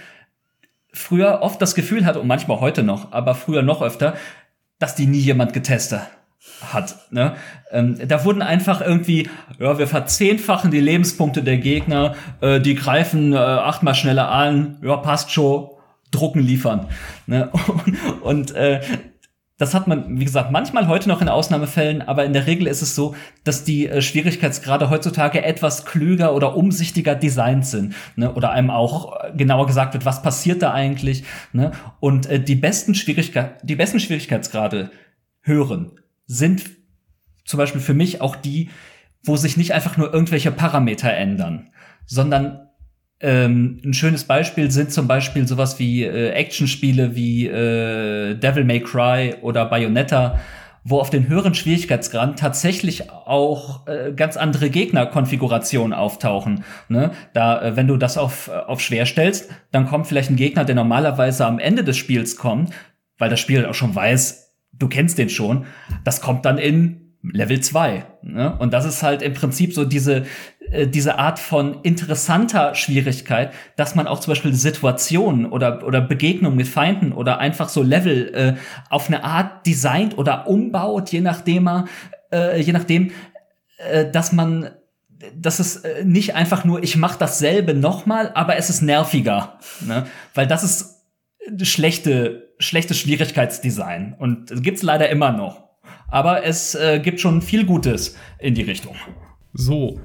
[0.93, 4.15] früher oft das Gefühl hat, und manchmal heute noch, aber früher noch öfter,
[4.79, 6.01] dass die nie jemand getestet
[6.61, 7.11] hat.
[7.11, 7.35] Ne?
[7.71, 13.33] Ähm, da wurden einfach irgendwie, ja, wir verzehnfachen die Lebenspunkte der Gegner, äh, die greifen
[13.33, 15.69] äh, achtmal schneller an, ja, passt schon.
[16.11, 16.87] drucken, liefern.
[17.25, 17.49] Ne?
[17.51, 18.81] Und, und äh,
[19.57, 22.83] das hat man, wie gesagt, manchmal heute noch in Ausnahmefällen, aber in der Regel ist
[22.83, 27.95] es so, dass die äh, Schwierigkeitsgrade heutzutage etwas klüger oder umsichtiger designt sind.
[28.15, 28.33] Ne?
[28.33, 31.23] Oder einem auch äh, genauer gesagt wird, was passiert da eigentlich.
[31.53, 31.71] Ne?
[31.99, 34.91] Und äh, die, besten die besten Schwierigkeitsgrade
[35.41, 36.69] hören sind
[37.45, 38.69] zum Beispiel für mich auch die,
[39.23, 41.69] wo sich nicht einfach nur irgendwelche Parameter ändern,
[42.05, 42.67] sondern
[43.19, 48.81] ähm, ein schönes Beispiel sind zum Beispiel sowas wie äh, Actionspiele wie äh, Devil May
[48.81, 50.39] Cry oder Bayonetta,
[50.83, 56.63] wo auf den höheren Schwierigkeitsgrad tatsächlich auch äh, ganz andere Gegnerkonfigurationen auftauchen.
[56.89, 57.11] Ne?
[57.33, 60.63] Da, äh, wenn du das auf, äh, auf schwer stellst, dann kommt vielleicht ein Gegner,
[60.63, 62.71] der normalerweise am Ende des Spiels kommt,
[63.17, 64.46] weil das Spiel auch schon weiß,
[64.77, 65.65] du kennst den schon.
[66.03, 68.05] Das kommt dann in Level 2.
[68.21, 68.55] Ne?
[68.59, 70.25] Und das ist halt im Prinzip so diese,
[70.71, 76.57] äh, diese Art von interessanter Schwierigkeit, dass man auch zum Beispiel Situationen oder, oder Begegnungen
[76.57, 78.55] mit Feinden oder einfach so Level äh,
[78.89, 81.69] auf eine Art designt oder umbaut, je nachdem,
[82.31, 83.11] äh, je nachdem,
[83.77, 84.69] äh, dass man
[85.35, 89.57] das ist äh, nicht einfach nur, ich mache dasselbe nochmal, aber es ist nerviger.
[89.81, 90.05] Ne?
[90.35, 91.05] Weil das ist
[91.63, 94.15] schlechte, schlechtes Schwierigkeitsdesign.
[94.17, 95.67] Und gibt's leider immer noch
[96.07, 98.95] aber es äh, gibt schon viel Gutes in die Richtung.
[99.53, 99.99] So,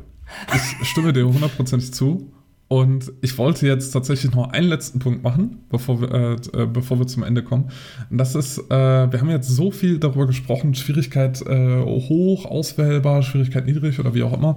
[0.55, 2.33] ich stimme dir hundertprozentig zu.
[2.69, 6.99] Und ich wollte jetzt tatsächlich noch einen letzten Punkt machen, bevor wir, äh, äh, bevor
[6.99, 7.71] wir zum Ende kommen.
[8.09, 13.23] Und das ist, äh, wir haben jetzt so viel darüber gesprochen, Schwierigkeit äh, hoch, auswählbar,
[13.23, 14.57] Schwierigkeit niedrig oder wie auch immer.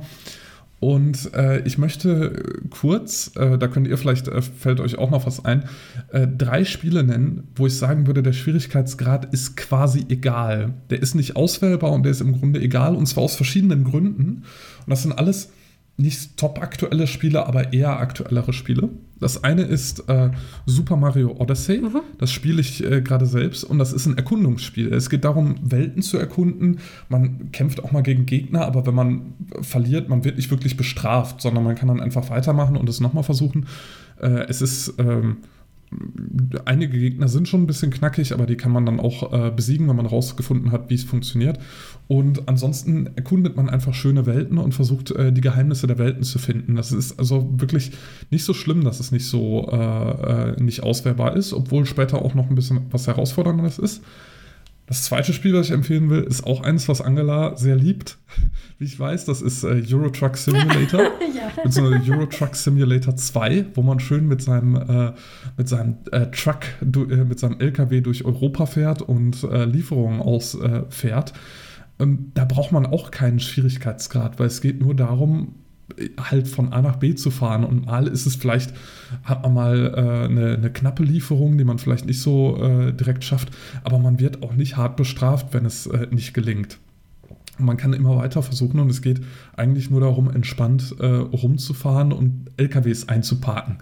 [0.86, 5.26] Und äh, ich möchte kurz, äh, da könnt ihr vielleicht, äh, fällt euch auch noch
[5.26, 5.64] was ein,
[6.12, 10.76] äh, drei Spiele nennen, wo ich sagen würde, der Schwierigkeitsgrad ist quasi egal.
[10.92, 14.44] Der ist nicht auswählbar und der ist im Grunde egal und zwar aus verschiedenen Gründen.
[14.86, 15.50] Und das sind alles
[15.98, 18.90] nicht top aktuelle Spiele, aber eher aktuellere Spiele.
[19.20, 20.32] Das eine ist äh,
[20.66, 21.80] Super Mario Odyssey.
[21.80, 22.02] Mhm.
[22.18, 24.94] Das spiele ich äh, gerade selbst und das ist ein Erkundungsspiel.
[24.94, 26.80] Es geht darum, Welten zu erkunden.
[27.08, 31.42] Man kämpft auch mal gegen Gegner, aber wenn man verliert, man wird nicht wirklich bestraft,
[31.42, 33.68] sondern man kann dann einfach weitermachen und es nochmal versuchen.
[34.22, 34.96] Äh, es ist.
[34.98, 35.38] Ähm,
[36.66, 39.88] einige Gegner sind schon ein bisschen knackig, aber die kann man dann auch äh, besiegen,
[39.88, 41.60] wenn man rausgefunden hat, wie es funktioniert.
[42.08, 46.38] Und ansonsten erkundet man einfach schöne Welten und versucht, äh, die Geheimnisse der Welten zu
[46.38, 46.76] finden.
[46.76, 47.92] Das ist also wirklich
[48.30, 52.36] nicht so schlimm, dass es nicht so äh, äh nicht auswählbar ist, obwohl später auch
[52.36, 54.04] noch ein bisschen was Herausforderndes ist.
[54.88, 58.20] Das zweite Spiel, was ich empfehlen will, ist auch eins, was Angela sehr liebt.
[58.78, 61.02] Wie ich weiß, das ist äh, Euro Truck Simulator.
[61.36, 61.52] ja.
[61.64, 65.14] Einer Euro Truck Simulator 2, wo man schön mit seinem, äh,
[65.58, 70.22] mit seinem äh, Truck, du, äh, mit seinem LKW durch Europa fährt und äh, Lieferungen
[70.22, 71.34] ausfährt.
[72.00, 75.56] Ähm, da braucht man auch keinen Schwierigkeitsgrad, weil es geht nur darum,
[76.20, 77.64] halt von A nach B zu fahren.
[77.64, 78.74] Und mal ist es vielleicht,
[79.24, 83.24] hat man mal äh, eine, eine, knappe Lieferung, die man vielleicht nicht so äh, direkt
[83.24, 83.50] schafft,
[83.84, 86.80] aber man wird auch nicht hart bestraft, wenn es äh, nicht gelingt.
[87.58, 89.22] Man kann immer weiter versuchen und es geht
[89.56, 93.78] eigentlich nur darum, entspannt äh, rumzufahren und LKWs einzuparken.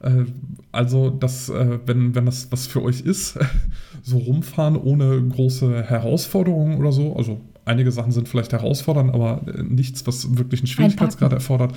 [0.00, 0.24] Äh,
[0.72, 3.38] also, das, äh, wenn, wenn das was für euch ist,
[4.06, 9.64] so rumfahren ohne große Herausforderungen oder so, also einige Sachen sind vielleicht herausfordernd, aber äh,
[9.64, 11.74] nichts, was wirklich einen Schwierigkeitsgrad erfordert.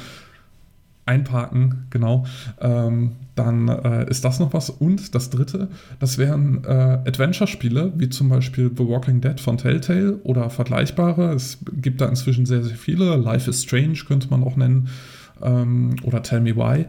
[1.07, 2.27] Einparken, genau.
[2.61, 4.69] Ähm, dann äh, ist das noch was.
[4.69, 5.69] Und das dritte,
[5.99, 11.33] das wären äh, Adventure-Spiele, wie zum Beispiel The Walking Dead von Telltale oder vergleichbare.
[11.33, 13.15] Es gibt da inzwischen sehr, sehr viele.
[13.15, 14.89] Life is Strange könnte man auch nennen.
[15.41, 16.85] Ähm, oder Tell Me Why.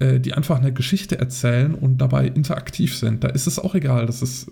[0.00, 3.24] Äh, die einfach eine Geschichte erzählen und dabei interaktiv sind.
[3.24, 4.46] Da ist es auch egal, dass, es,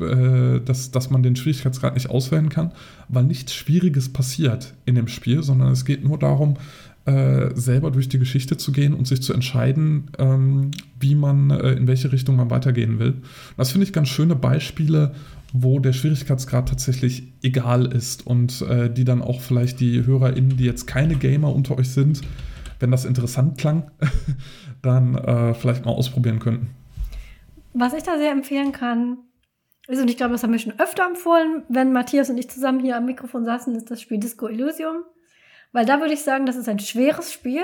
[0.00, 2.72] äh, äh, dass, dass man den Schwierigkeitsgrad nicht auswählen kann,
[3.10, 6.56] weil nichts Schwieriges passiert in dem Spiel, sondern es geht nur darum,
[7.04, 11.72] äh, selber durch die Geschichte zu gehen und sich zu entscheiden, ähm, wie man, äh,
[11.72, 13.16] in welche Richtung man weitergehen will.
[13.58, 15.14] Das finde ich ganz schöne Beispiele,
[15.52, 20.64] wo der Schwierigkeitsgrad tatsächlich egal ist und äh, die dann auch vielleicht die HörerInnen, die
[20.64, 22.22] jetzt keine Gamer unter euch sind,
[22.80, 23.90] wenn das interessant klang,
[24.86, 26.70] dann äh, vielleicht mal ausprobieren könnten.
[27.74, 29.18] Was ich da sehr empfehlen kann,
[29.86, 32.80] ist, und ich glaube, das haben wir schon öfter empfohlen, wenn Matthias und ich zusammen
[32.80, 35.04] hier am Mikrofon saßen, ist das Spiel Disco Elysium.
[35.72, 37.62] Weil da würde ich sagen, das ist ein schweres Spiel,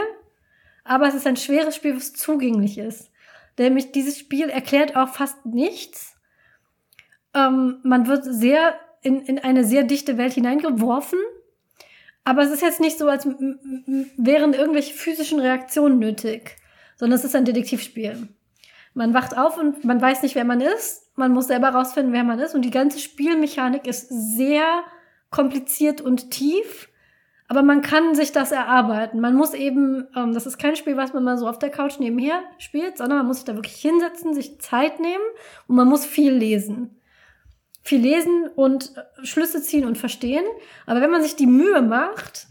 [0.84, 3.10] aber es ist ein schweres Spiel, was zugänglich ist.
[3.58, 6.16] Nämlich dieses Spiel erklärt auch fast nichts.
[7.34, 11.18] Ähm, man wird sehr in, in eine sehr dichte Welt hineingeworfen
[12.24, 16.56] aber es ist jetzt nicht so, als wären irgendwelche physischen Reaktionen nötig,
[17.02, 18.28] sondern es ist ein Detektivspiel.
[18.94, 21.10] Man wacht auf und man weiß nicht, wer man ist.
[21.16, 22.54] Man muss selber rausfinden, wer man ist.
[22.54, 24.84] Und die ganze Spielmechanik ist sehr
[25.28, 26.90] kompliziert und tief.
[27.48, 29.18] Aber man kann sich das erarbeiten.
[29.18, 31.98] Man muss eben, ähm, das ist kein Spiel, was man mal so auf der Couch
[31.98, 35.24] nebenher spielt, sondern man muss sich da wirklich hinsetzen, sich Zeit nehmen
[35.66, 37.00] und man muss viel lesen.
[37.82, 40.44] Viel lesen und äh, Schlüsse ziehen und verstehen.
[40.86, 42.46] Aber wenn man sich die Mühe macht,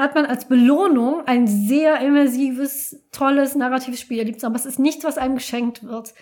[0.00, 4.42] hat man als Belohnung ein sehr immersives, tolles, narratives Spiel erlebt.
[4.44, 6.14] Aber es ist nichts, was einem geschenkt wird.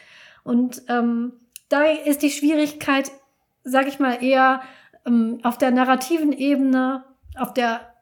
[0.43, 1.33] Und ähm,
[1.69, 3.11] da ist die Schwierigkeit,
[3.63, 4.63] sag ich mal, eher
[5.07, 7.05] ähm, auf der narrativen Ebene,
[7.37, 7.95] auf der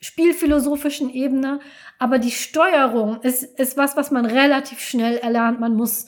[0.00, 1.60] spielphilosophischen Ebene.
[1.98, 5.60] Aber die Steuerung ist, ist was, was man relativ schnell erlernt.
[5.60, 6.06] Man muss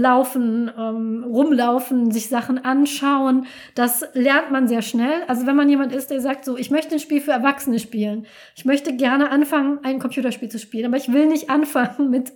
[0.00, 3.46] laufen, ähm, rumlaufen, sich Sachen anschauen.
[3.74, 5.22] Das lernt man sehr schnell.
[5.28, 8.26] Also wenn man jemand ist, der sagt so, ich möchte ein Spiel für Erwachsene spielen.
[8.56, 12.32] Ich möchte gerne anfangen, ein Computerspiel zu spielen, aber ich will nicht anfangen mit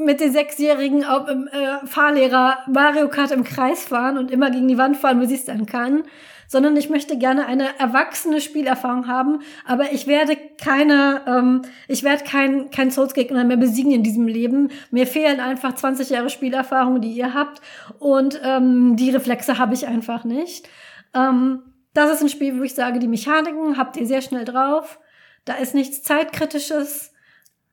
[0.00, 4.96] mit den sechsjährigen äh, Fahrlehrer Mario Kart im Kreis fahren und immer gegen die Wand
[4.96, 6.04] fahren, bis ich es dann kann,
[6.48, 12.24] sondern ich möchte gerne eine erwachsene Spielerfahrung haben, aber ich werde keine, ähm, ich werde
[12.24, 14.70] kein, kein Souls-Gegner mehr besiegen in diesem Leben.
[14.90, 17.60] Mir fehlen einfach 20 Jahre Spielerfahrung, die ihr habt
[17.98, 20.68] und ähm, die Reflexe habe ich einfach nicht.
[21.14, 21.62] Ähm,
[21.92, 24.98] das ist ein Spiel, wo ich sage, die Mechaniken habt ihr sehr schnell drauf.
[25.44, 27.12] Da ist nichts zeitkritisches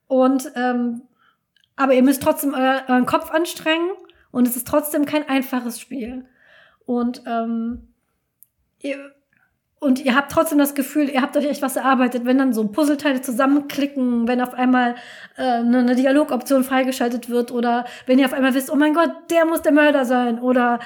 [0.08, 1.02] und ähm,
[1.78, 3.90] aber ihr müsst trotzdem euren Kopf anstrengen
[4.32, 6.26] und es ist trotzdem kein einfaches Spiel.
[6.86, 7.95] Und, ähm,
[8.86, 9.12] ihr,
[9.80, 12.68] und ihr habt trotzdem das Gefühl, ihr habt euch echt was erarbeitet, wenn dann so
[12.68, 14.96] Puzzleteile zusammenklicken, wenn auf einmal
[15.38, 19.46] äh, eine Dialogoption freigeschaltet wird oder wenn ihr auf einmal wisst, oh mein Gott, der
[19.46, 20.80] muss der Mörder sein oder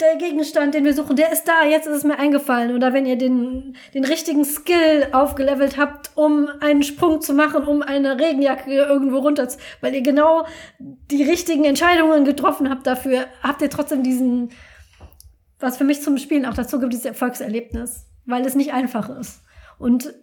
[0.00, 2.74] der Gegenstand, den wir suchen, der ist da, jetzt ist es mir eingefallen.
[2.74, 7.82] Oder wenn ihr den, den richtigen Skill aufgelevelt habt, um einen Sprung zu machen, um
[7.82, 10.46] eine Regenjacke irgendwo runter zu, weil ihr genau
[10.78, 14.50] die richtigen Entscheidungen getroffen habt dafür, habt ihr trotzdem diesen,
[15.64, 19.42] was für mich zum Spielen auch dazu gibt, dieses Erfolgserlebnis, weil es nicht einfach ist.
[19.78, 20.14] Und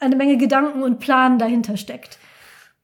[0.00, 2.18] eine Menge Gedanken und Plan dahinter steckt.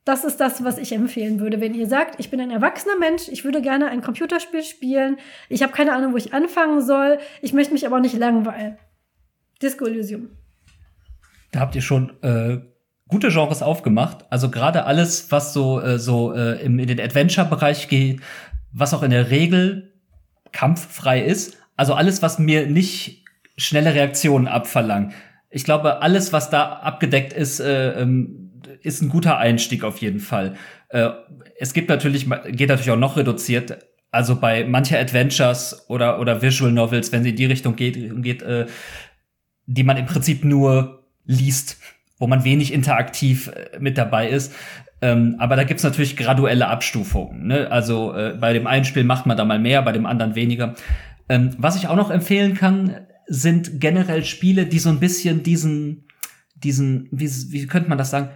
[0.05, 1.61] Das ist das, was ich empfehlen würde.
[1.61, 5.19] Wenn ihr sagt, ich bin ein erwachsener Mensch, ich würde gerne ein Computerspiel spielen,
[5.51, 8.79] ich habe keine Ahnung, wo ich anfangen soll, ich möchte mich aber auch nicht langweilen.
[9.61, 10.31] Disco Elysium.
[11.53, 12.59] Da habt ihr schon äh,
[13.09, 14.25] gute Genres aufgemacht.
[14.31, 18.21] Also gerade alles, was so, äh, so äh, in den Adventure-Bereich geht,
[18.73, 19.93] was auch in der Regel
[20.53, 21.58] kampffrei ist.
[21.79, 23.25] Also alles, was mir nicht
[23.57, 25.15] schnelle Reaktionen abverlangt.
[25.49, 28.51] Ich glaube, alles, was da abgedeckt ist, äh, ähm,
[28.83, 30.57] ist ein guter Einstieg auf jeden Fall.
[30.89, 31.11] Äh,
[31.59, 33.79] es gibt natürlich, geht natürlich auch noch reduziert.
[34.11, 38.43] Also bei mancher Adventures oder, oder Visual Novels, wenn sie in die Richtung geht, geht
[38.43, 38.67] äh,
[39.67, 41.79] die man im Prinzip nur liest,
[42.19, 44.53] wo man wenig interaktiv äh, mit dabei ist.
[45.01, 47.47] Ähm, aber da gibt's natürlich graduelle Abstufungen.
[47.47, 47.71] Ne?
[47.71, 50.75] Also äh, bei dem einen Spiel macht man da mal mehr, bei dem anderen weniger.
[51.29, 56.09] Ähm, was ich auch noch empfehlen kann, sind generell Spiele, die so ein bisschen diesen,
[56.55, 58.31] diesen, wie, wie könnte man das sagen,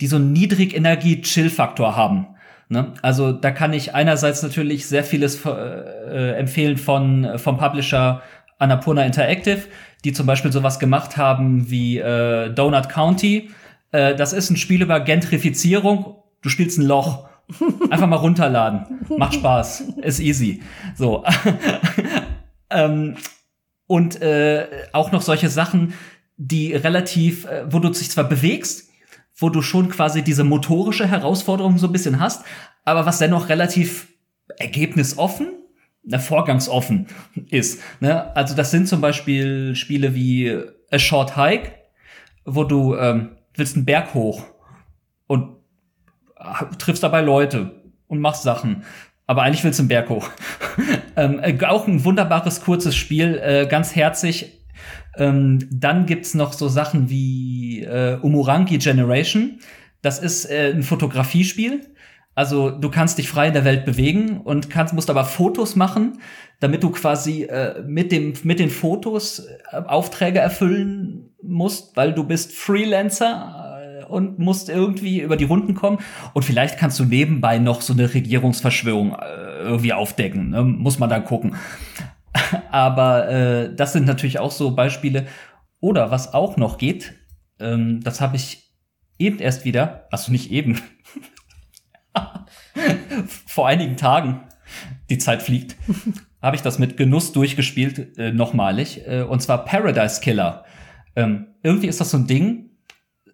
[0.00, 2.26] die so einen Niedrigenergie-Chill-Faktor haben.
[2.68, 2.92] Ne?
[3.02, 8.22] Also da kann ich einerseits natürlich sehr vieles äh, empfehlen von vom Publisher
[8.58, 9.62] Annapurna Interactive,
[10.04, 13.50] die zum Beispiel sowas gemacht haben wie äh, Donut County.
[13.92, 16.16] Äh, das ist ein Spiel über Gentrifizierung.
[16.42, 17.28] Du spielst ein Loch.
[17.90, 18.86] Einfach mal runterladen.
[19.16, 19.84] Macht Spaß.
[20.02, 20.62] Ist easy.
[20.96, 21.24] So.
[22.76, 23.16] Ähm,
[23.86, 25.94] und äh, auch noch solche Sachen,
[26.36, 28.90] die relativ, äh, wo du dich zwar bewegst,
[29.36, 32.44] wo du schon quasi diese motorische Herausforderung so ein bisschen hast,
[32.84, 34.08] aber was dennoch relativ
[34.58, 35.48] ergebnisoffen,
[36.02, 37.06] ne, vorgangsoffen
[37.50, 37.82] ist.
[38.00, 38.34] Ne?
[38.36, 40.56] Also das sind zum Beispiel Spiele wie
[40.90, 41.72] A Short Hike,
[42.44, 44.44] wo du ähm, willst einen Berg hoch
[45.26, 45.56] und
[46.78, 48.84] triffst dabei Leute und machst Sachen.
[49.26, 50.30] Aber eigentlich willst du einen Berg hoch.
[51.16, 54.62] ähm, äh, auch ein wunderbares, kurzes Spiel, äh, ganz herzig,
[55.16, 59.58] ähm, dann gibt's noch so Sachen wie äh, Umurangi Generation.
[60.02, 61.80] Das ist äh, ein Fotografiespiel.
[62.34, 66.20] Also du kannst dich frei in der Welt bewegen und kannst, musst aber Fotos machen,
[66.60, 72.24] damit du quasi äh, mit, dem, mit den Fotos äh, Aufträge erfüllen musst, weil du
[72.24, 73.55] bist Freelancer
[74.08, 75.98] und musst irgendwie über die Runden kommen.
[76.32, 80.50] Und vielleicht kannst du nebenbei noch so eine Regierungsverschwörung äh, irgendwie aufdecken.
[80.50, 80.62] Ne?
[80.64, 81.56] Muss man dann gucken.
[82.70, 85.26] Aber äh, das sind natürlich auch so Beispiele.
[85.80, 87.14] Oder was auch noch geht,
[87.60, 88.72] ähm, das habe ich
[89.18, 90.80] eben erst wieder, also nicht eben,
[93.46, 94.42] vor einigen Tagen,
[95.10, 95.76] die Zeit fliegt,
[96.42, 99.06] habe ich das mit Genuss durchgespielt, äh, nochmalig.
[99.06, 100.64] Äh, und zwar Paradise Killer.
[101.14, 102.65] Ähm, irgendwie ist das so ein Ding.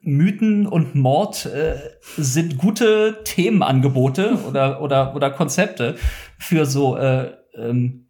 [0.02, 1.76] Mythen und Mord äh,
[2.16, 5.96] sind gute Themenangebote oder, oder, oder Konzepte
[6.38, 8.06] für so äh, ähm,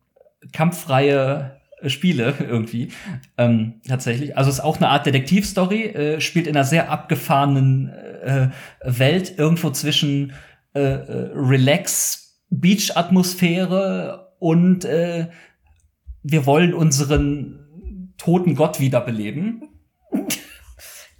[0.52, 2.88] kampffreie Spiele irgendwie.
[3.36, 4.36] Ähm, tatsächlich.
[4.36, 8.48] Also es ist auch eine Art Detektivstory, äh, spielt in einer sehr abgefahrenen äh,
[8.84, 10.32] Welt, irgendwo zwischen
[10.74, 15.28] äh, äh Relax, Beach-Atmosphäre und äh,
[16.22, 19.68] wir wollen unseren toten Gott wiederbeleben.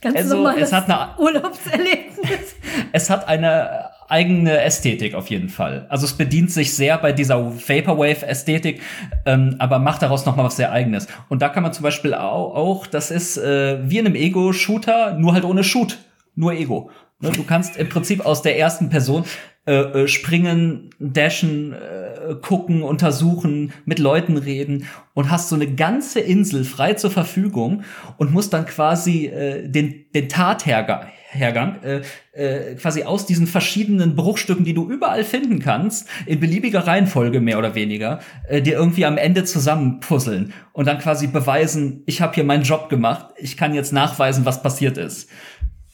[0.03, 2.57] Ganz also, es hat eine Urlaubserlebnis.
[2.93, 5.87] es hat eine eigene Ästhetik auf jeden Fall.
[5.89, 8.83] Also es bedient sich sehr bei dieser Vaporwave-Ästhetik,
[9.25, 11.07] ähm, aber macht daraus noch mal was sehr Eigenes.
[11.29, 15.15] Und da kann man zum Beispiel auch, auch das ist äh, wie in einem Ego-Shooter,
[15.15, 15.99] nur halt ohne Shoot,
[16.35, 16.91] nur Ego.
[17.21, 19.25] Ne, du kannst im Prinzip aus der ersten Person
[19.67, 26.21] äh, äh, springen, dashen, äh, gucken, untersuchen, mit Leuten reden und hast so eine ganze
[26.21, 27.83] Insel frei zur Verfügung
[28.17, 32.03] und musst dann quasi äh, den, den Tathergang Hergang, äh,
[32.33, 37.59] äh, quasi aus diesen verschiedenen Bruchstücken, die du überall finden kannst, in beliebiger Reihenfolge mehr
[37.59, 42.45] oder weniger, äh, dir irgendwie am Ende zusammenpuzzeln und dann quasi beweisen, ich habe hier
[42.45, 45.31] meinen Job gemacht, ich kann jetzt nachweisen, was passiert ist.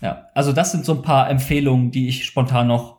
[0.01, 2.98] Ja, also das sind so ein paar Empfehlungen, die ich spontan noch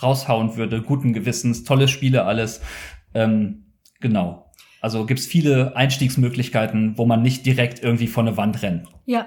[0.00, 0.82] raushauen würde.
[0.82, 2.60] Guten Gewissens, tolle Spiele, alles.
[3.14, 4.50] Ähm, genau.
[4.80, 8.88] Also gibt's viele Einstiegsmöglichkeiten, wo man nicht direkt irgendwie vor eine Wand rennt.
[9.06, 9.26] Ja.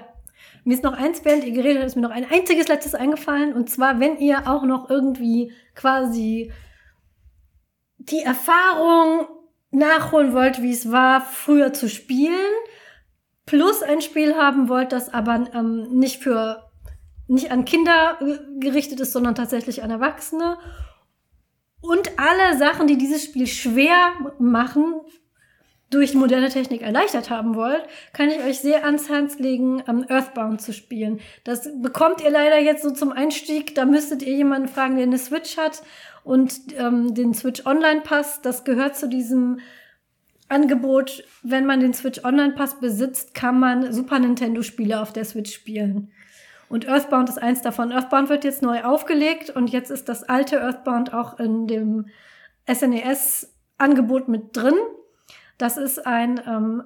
[0.64, 3.54] Mir ist noch eins, während ihr geredet habt, ist mir noch ein einziges letztes eingefallen.
[3.54, 6.50] Und zwar, wenn ihr auch noch irgendwie quasi
[7.98, 9.28] die Erfahrung
[9.70, 12.52] nachholen wollt, wie es war, früher zu spielen,
[13.46, 16.64] plus ein Spiel haben wollt, das aber ähm, nicht für
[17.28, 18.18] nicht an Kinder
[18.60, 20.58] gerichtet ist, sondern tatsächlich an Erwachsene.
[21.80, 25.00] Und alle Sachen, die dieses Spiel schwer machen,
[25.90, 27.82] durch moderne Technik erleichtert haben wollt,
[28.12, 31.20] kann ich euch sehr ans Herz legen, um, Earthbound zu spielen.
[31.44, 33.74] Das bekommt ihr leider jetzt so zum Einstieg.
[33.76, 35.82] Da müsstet ihr jemanden fragen, der eine Switch hat
[36.24, 38.42] und ähm, den Switch Online Pass.
[38.42, 39.60] Das gehört zu diesem
[40.48, 41.22] Angebot.
[41.44, 45.54] Wenn man den Switch Online Pass besitzt, kann man Super Nintendo Spiele auf der Switch
[45.54, 46.10] spielen.
[46.68, 47.92] Und Earthbound ist eins davon.
[47.92, 52.06] Earthbound wird jetzt neu aufgelegt und jetzt ist das alte Earthbound auch in dem
[52.68, 54.74] SNES-Angebot mit drin.
[55.58, 56.82] Das ist ein, ähm,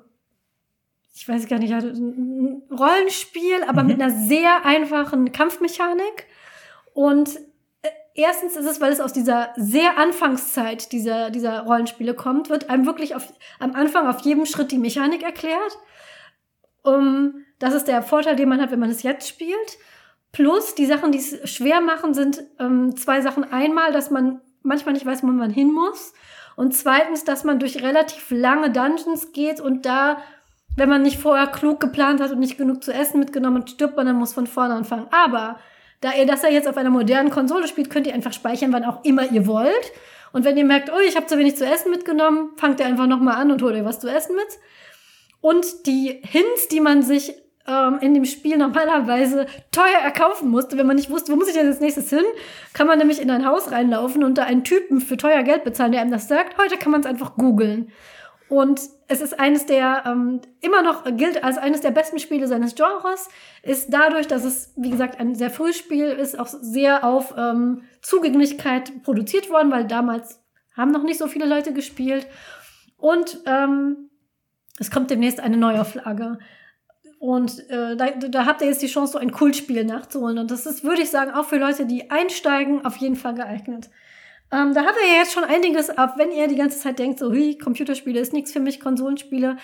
[1.14, 3.88] ich weiß gar nicht, ein Rollenspiel, aber mhm.
[3.88, 6.26] mit einer sehr einfachen Kampfmechanik.
[6.92, 7.36] Und
[7.82, 12.68] äh, erstens ist es, weil es aus dieser sehr Anfangszeit dieser, dieser Rollenspiele kommt, wird
[12.68, 15.78] einem wirklich auf, am Anfang auf jedem Schritt die Mechanik erklärt.
[16.82, 19.78] Um, das ist der Vorteil, den man hat, wenn man es jetzt spielt.
[20.32, 23.44] Plus die Sachen, die es schwer machen, sind ähm, zwei Sachen.
[23.52, 26.12] Einmal, dass man manchmal nicht weiß, wo man hin muss.
[26.56, 30.18] Und zweitens, dass man durch relativ lange Dungeons geht und da,
[30.76, 33.96] wenn man nicht vorher klug geplant hat und nicht genug zu essen mitgenommen hat, stirbt
[33.96, 35.06] man, dann muss von vorne anfangen.
[35.10, 35.58] Aber
[36.00, 38.84] da ihr das ja jetzt auf einer modernen Konsole spielt, könnt ihr einfach speichern, wann
[38.84, 39.92] auch immer ihr wollt.
[40.32, 43.06] Und wenn ihr merkt, oh, ich habe zu wenig zu essen mitgenommen, fangt ihr einfach
[43.06, 44.58] nochmal an und holt ihr was zu essen mit.
[45.40, 47.34] Und die Hints, die man sich
[47.66, 51.54] ähm, in dem Spiel normalerweise teuer erkaufen musste, wenn man nicht wusste, wo muss ich
[51.54, 52.24] denn als nächstes hin,
[52.72, 55.92] kann man nämlich in ein Haus reinlaufen und da einen Typen für teuer Geld bezahlen,
[55.92, 56.58] der einem das sagt.
[56.58, 57.92] Heute kann man es einfach googeln.
[58.48, 62.74] Und es ist eines der, ähm, immer noch gilt als eines der besten Spiele seines
[62.74, 63.28] Genres,
[63.62, 67.82] ist dadurch, dass es, wie gesagt, ein sehr frühes Spiel ist, auch sehr auf ähm,
[68.02, 70.42] Zugänglichkeit produziert worden, weil damals
[70.76, 72.26] haben noch nicht so viele Leute gespielt.
[72.96, 74.10] Und ähm,
[74.80, 76.38] es kommt demnächst eine Neuauflage.
[77.20, 80.38] Und äh, da, da habt ihr jetzt die Chance, so ein Kultspiel nachzuholen.
[80.38, 83.90] Und das ist, würde ich sagen, auch für Leute, die einsteigen, auf jeden Fall geeignet.
[84.50, 87.18] Ähm, da habt ihr ja jetzt schon einiges ab, wenn ihr die ganze Zeit denkt,
[87.18, 89.58] so, hui, Computerspiele ist nichts für mich, Konsolenspiele.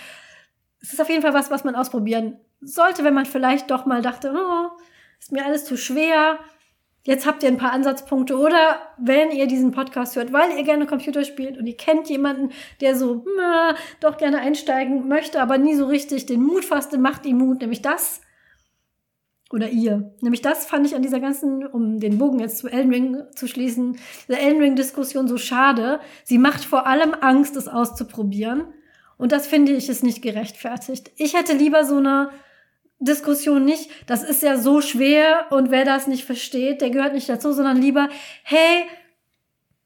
[0.82, 4.02] Es ist auf jeden Fall was, was man ausprobieren sollte, wenn man vielleicht doch mal
[4.02, 4.76] dachte, oh,
[5.18, 6.38] ist mir alles zu schwer,
[7.06, 10.86] Jetzt habt ihr ein paar Ansatzpunkte oder wenn ihr diesen Podcast hört, weil ihr gerne
[10.86, 12.50] Computer spielt und ihr kennt jemanden,
[12.80, 17.24] der so na, doch gerne einsteigen möchte, aber nie so richtig den Mut fasste, macht
[17.24, 18.22] ihm Mut, nämlich das
[19.52, 20.14] oder ihr.
[20.20, 23.46] Nämlich das fand ich an dieser ganzen, um den Bogen jetzt zu Elden Ring zu
[23.46, 23.96] schließen,
[24.28, 26.00] der Elden Ring Diskussion so schade.
[26.24, 28.64] Sie macht vor allem Angst, es auszuprobieren.
[29.16, 31.12] Und das finde ich ist nicht gerechtfertigt.
[31.16, 32.30] Ich hätte lieber so eine
[32.98, 37.28] Diskussion nicht, das ist ja so schwer und wer das nicht versteht, der gehört nicht
[37.28, 38.09] dazu, sondern lieber,
[38.43, 38.86] hey,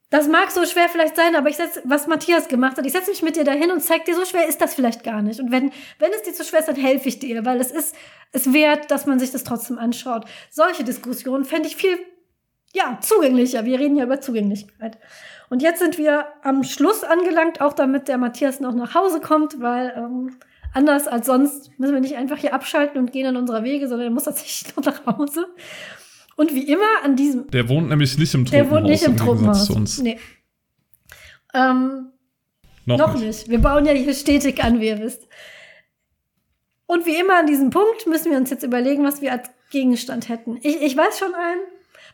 [0.09, 3.09] das mag so schwer vielleicht sein, aber ich setz, was Matthias gemacht hat, ich setze
[3.09, 5.39] mich mit dir dahin und zeig dir, so schwer ist das vielleicht gar nicht.
[5.39, 7.95] Und wenn, wenn es dir zu schwer ist, dann helfe ich dir, weil es ist
[8.31, 10.25] es wert, dass man sich das trotzdem anschaut.
[10.49, 11.97] Solche Diskussionen fände ich viel,
[12.73, 13.65] ja, zugänglicher.
[13.65, 14.97] Wir reden ja über Zugänglichkeit.
[15.49, 19.59] Und jetzt sind wir am Schluss angelangt, auch damit der Matthias noch nach Hause kommt,
[19.59, 20.37] weil ähm,
[20.73, 24.07] anders als sonst müssen wir nicht einfach hier abschalten und gehen an unserer Wege, sondern
[24.07, 25.47] er muss tatsächlich noch nach Hause.
[26.35, 27.49] Und wie immer an diesem.
[27.51, 28.69] Der wohnt nämlich nicht im Tropenhaus.
[28.69, 29.65] Der wohnt nicht im, im Tropenhaus.
[29.65, 30.01] Zu uns.
[30.01, 30.19] Nee.
[31.53, 32.11] Ähm,
[32.85, 33.25] Noch, Noch nicht.
[33.25, 33.49] nicht.
[33.49, 35.27] Wir bauen ja die Stetig an, wie ihr wisst.
[36.87, 40.29] Und wie immer an diesem Punkt müssen wir uns jetzt überlegen, was wir als Gegenstand
[40.29, 40.57] hätten.
[40.61, 41.61] Ich, ich weiß schon einen,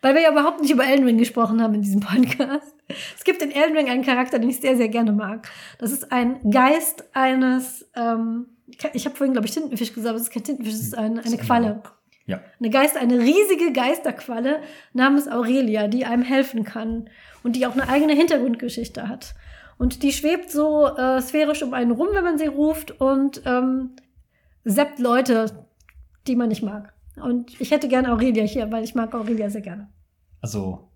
[0.01, 2.75] weil wir ja überhaupt nicht über Elden Ring gesprochen haben in diesem Podcast.
[3.17, 5.49] Es gibt in Elden Ring einen Charakter, den ich sehr, sehr gerne mag.
[5.79, 8.47] Das ist ein Geist eines, ähm,
[8.93, 11.23] ich habe vorhin, glaube ich, Tintenfisch gesagt, aber es ist kein Tintenfisch, es ist eine,
[11.23, 11.81] eine Qualle.
[12.25, 12.41] Ja.
[12.59, 14.59] Eine Geist, eine riesige Geisterqualle
[14.93, 17.09] namens Aurelia, die einem helfen kann
[17.43, 19.33] und die auch eine eigene Hintergrundgeschichte hat.
[19.77, 23.95] Und die schwebt so äh, sphärisch um einen rum, wenn man sie ruft und ähm,
[24.65, 25.67] seppt Leute,
[26.27, 26.93] die man nicht mag.
[27.19, 29.89] Und ich hätte gerne Aurelia hier, weil ich mag Aurelia sehr gerne.
[30.41, 30.89] Also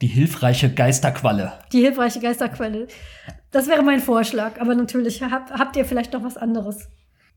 [0.00, 1.52] die hilfreiche Geisterqualle.
[1.72, 2.88] Die hilfreiche Geisterqualle.
[3.52, 6.88] Das wäre mein Vorschlag, aber natürlich habt, habt ihr vielleicht noch was anderes.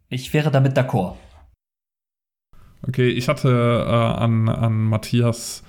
[0.09, 1.15] Ich wäre damit d'accord.
[2.87, 5.63] Okay, ich hatte äh, an, an Matthias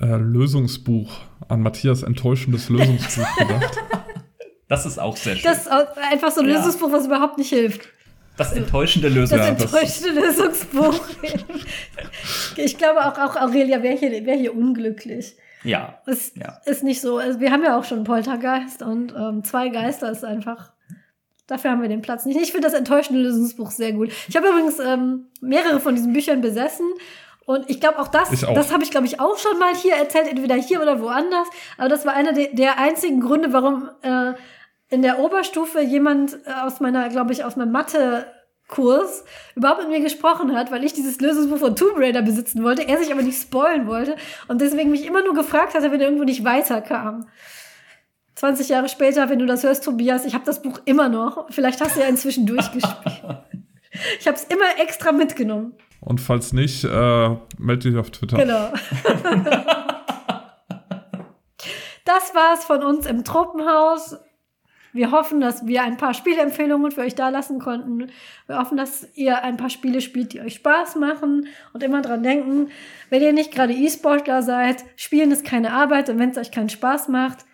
[0.00, 1.12] äh, Lösungsbuch,
[1.48, 3.78] an Matthias enttäuschendes Lösungsbuch gedacht.
[4.68, 5.44] Das ist auch sehr schön.
[5.44, 5.70] Das ist
[6.12, 6.56] einfach so ein ja.
[6.56, 7.88] Lösungsbuch, was überhaupt nicht hilft.
[8.40, 9.38] Das enttäuschende Lösungsbuch.
[9.38, 11.00] Das enttäuschende Lösungsbuch.
[12.56, 15.36] ich glaube auch, auch Aurelia wäre hier, wär hier unglücklich.
[15.62, 16.00] Ja.
[16.06, 16.58] Es ja.
[16.64, 17.18] ist nicht so.
[17.18, 20.72] Also wir haben ja auch schon Poltergeist und ähm, zwei Geister ist einfach.
[21.48, 22.40] Dafür haben wir den Platz nicht.
[22.40, 24.10] Ich finde das enttäuschende Lösungsbuch sehr gut.
[24.26, 26.86] Ich habe übrigens ähm, mehrere von diesen Büchern besessen
[27.44, 28.54] und ich glaube auch das, auch.
[28.54, 31.48] das habe ich glaube ich auch schon mal hier erzählt, entweder hier oder woanders.
[31.76, 34.32] Aber das war einer de der einzigen Gründe, warum äh,
[34.90, 40.00] in der Oberstufe jemand äh, aus meiner, glaube ich, aus meinem Mathe-Kurs überhaupt mit mir
[40.00, 43.40] gesprochen hat, weil ich dieses Lösungsbuch von Tomb Raider besitzen wollte, er sich aber nicht
[43.40, 44.16] spoilen wollte
[44.48, 47.28] und deswegen mich immer nur gefragt hat, wenn er irgendwo nicht weiterkam.
[48.34, 51.46] 20 Jahre später, wenn du das hörst, Tobias, ich habe das Buch immer noch.
[51.50, 52.96] Vielleicht hast du ja inzwischen durchgespielt.
[54.18, 55.74] ich habe es immer extra mitgenommen.
[56.00, 58.38] Und falls nicht, äh, melde dich auf Twitter.
[58.38, 58.72] Genau.
[62.06, 64.16] das war's von uns im Tropenhaus.
[64.92, 68.10] Wir hoffen, dass wir ein paar Spielempfehlungen für euch da lassen konnten.
[68.46, 72.22] Wir hoffen, dass ihr ein paar Spiele spielt, die euch Spaß machen und immer dran
[72.22, 72.70] denken,
[73.08, 76.68] wenn ihr nicht gerade E-Sportler seid, spielen ist keine Arbeit und wenn es euch keinen
[76.68, 77.44] Spaß macht,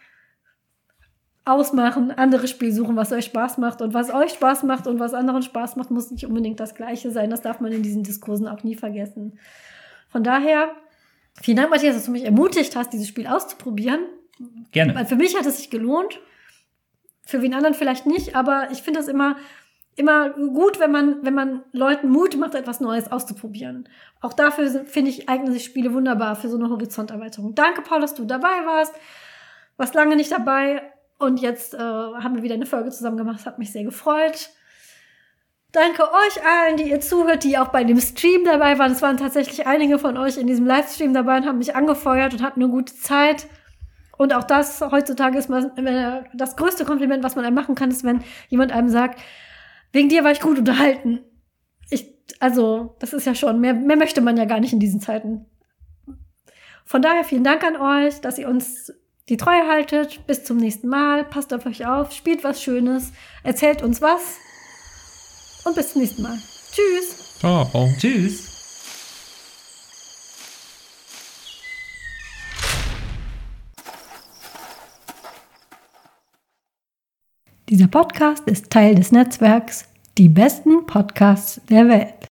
[1.46, 5.14] ausmachen, andere Spiel suchen, was euch Spaß macht und was euch Spaß macht und was
[5.14, 7.30] anderen Spaß macht, muss nicht unbedingt das gleiche sein.
[7.30, 9.38] Das darf man in diesen Diskursen auch nie vergessen.
[10.08, 10.72] Von daher,
[11.40, 14.00] vielen Dank, Matthias, dass du mich ermutigt hast, dieses Spiel auszuprobieren.
[14.72, 14.94] Gerne.
[14.94, 16.20] Weil für mich hat es sich gelohnt.
[17.26, 19.36] Für wen anderen vielleicht nicht, aber ich finde das immer,
[19.96, 23.88] immer gut, wenn man, wenn man Leuten Mut macht, etwas Neues auszuprobieren.
[24.20, 27.54] Auch dafür finde ich, eignen sich Spiele wunderbar für so eine Horizonterweiterung.
[27.54, 28.94] Danke, Paul, dass du dabei warst.
[29.76, 30.82] Warst lange nicht dabei
[31.18, 33.44] und jetzt äh, haben wir wieder eine Folge zusammen gemacht.
[33.44, 34.50] Hat mich sehr gefreut.
[35.72, 38.92] Danke euch allen, die ihr zuhört, die auch bei dem Stream dabei waren.
[38.92, 42.42] Es waren tatsächlich einige von euch in diesem Livestream dabei und haben mich angefeuert und
[42.42, 43.46] hatten eine gute Zeit.
[44.18, 45.70] Und auch das heutzutage ist man,
[46.34, 49.20] das größte Kompliment, was man einem machen kann, ist, wenn jemand einem sagt,
[49.92, 51.20] wegen dir war ich gut unterhalten.
[51.90, 55.00] Ich, also, das ist ja schon, mehr, mehr möchte man ja gar nicht in diesen
[55.00, 55.46] Zeiten.
[56.84, 58.92] Von daher vielen Dank an euch, dass ihr uns
[59.28, 60.26] die Treue haltet.
[60.26, 61.24] Bis zum nächsten Mal.
[61.24, 63.12] Passt auf euch auf, spielt was Schönes,
[63.42, 64.36] erzählt uns was.
[65.64, 66.38] Und bis zum nächsten Mal.
[66.72, 67.38] Tschüss.
[67.40, 67.68] Ciao.
[67.98, 68.55] Tschüss.
[77.68, 79.88] Dieser Podcast ist Teil des Netzwerks
[80.18, 82.28] Die besten Podcasts der Welt.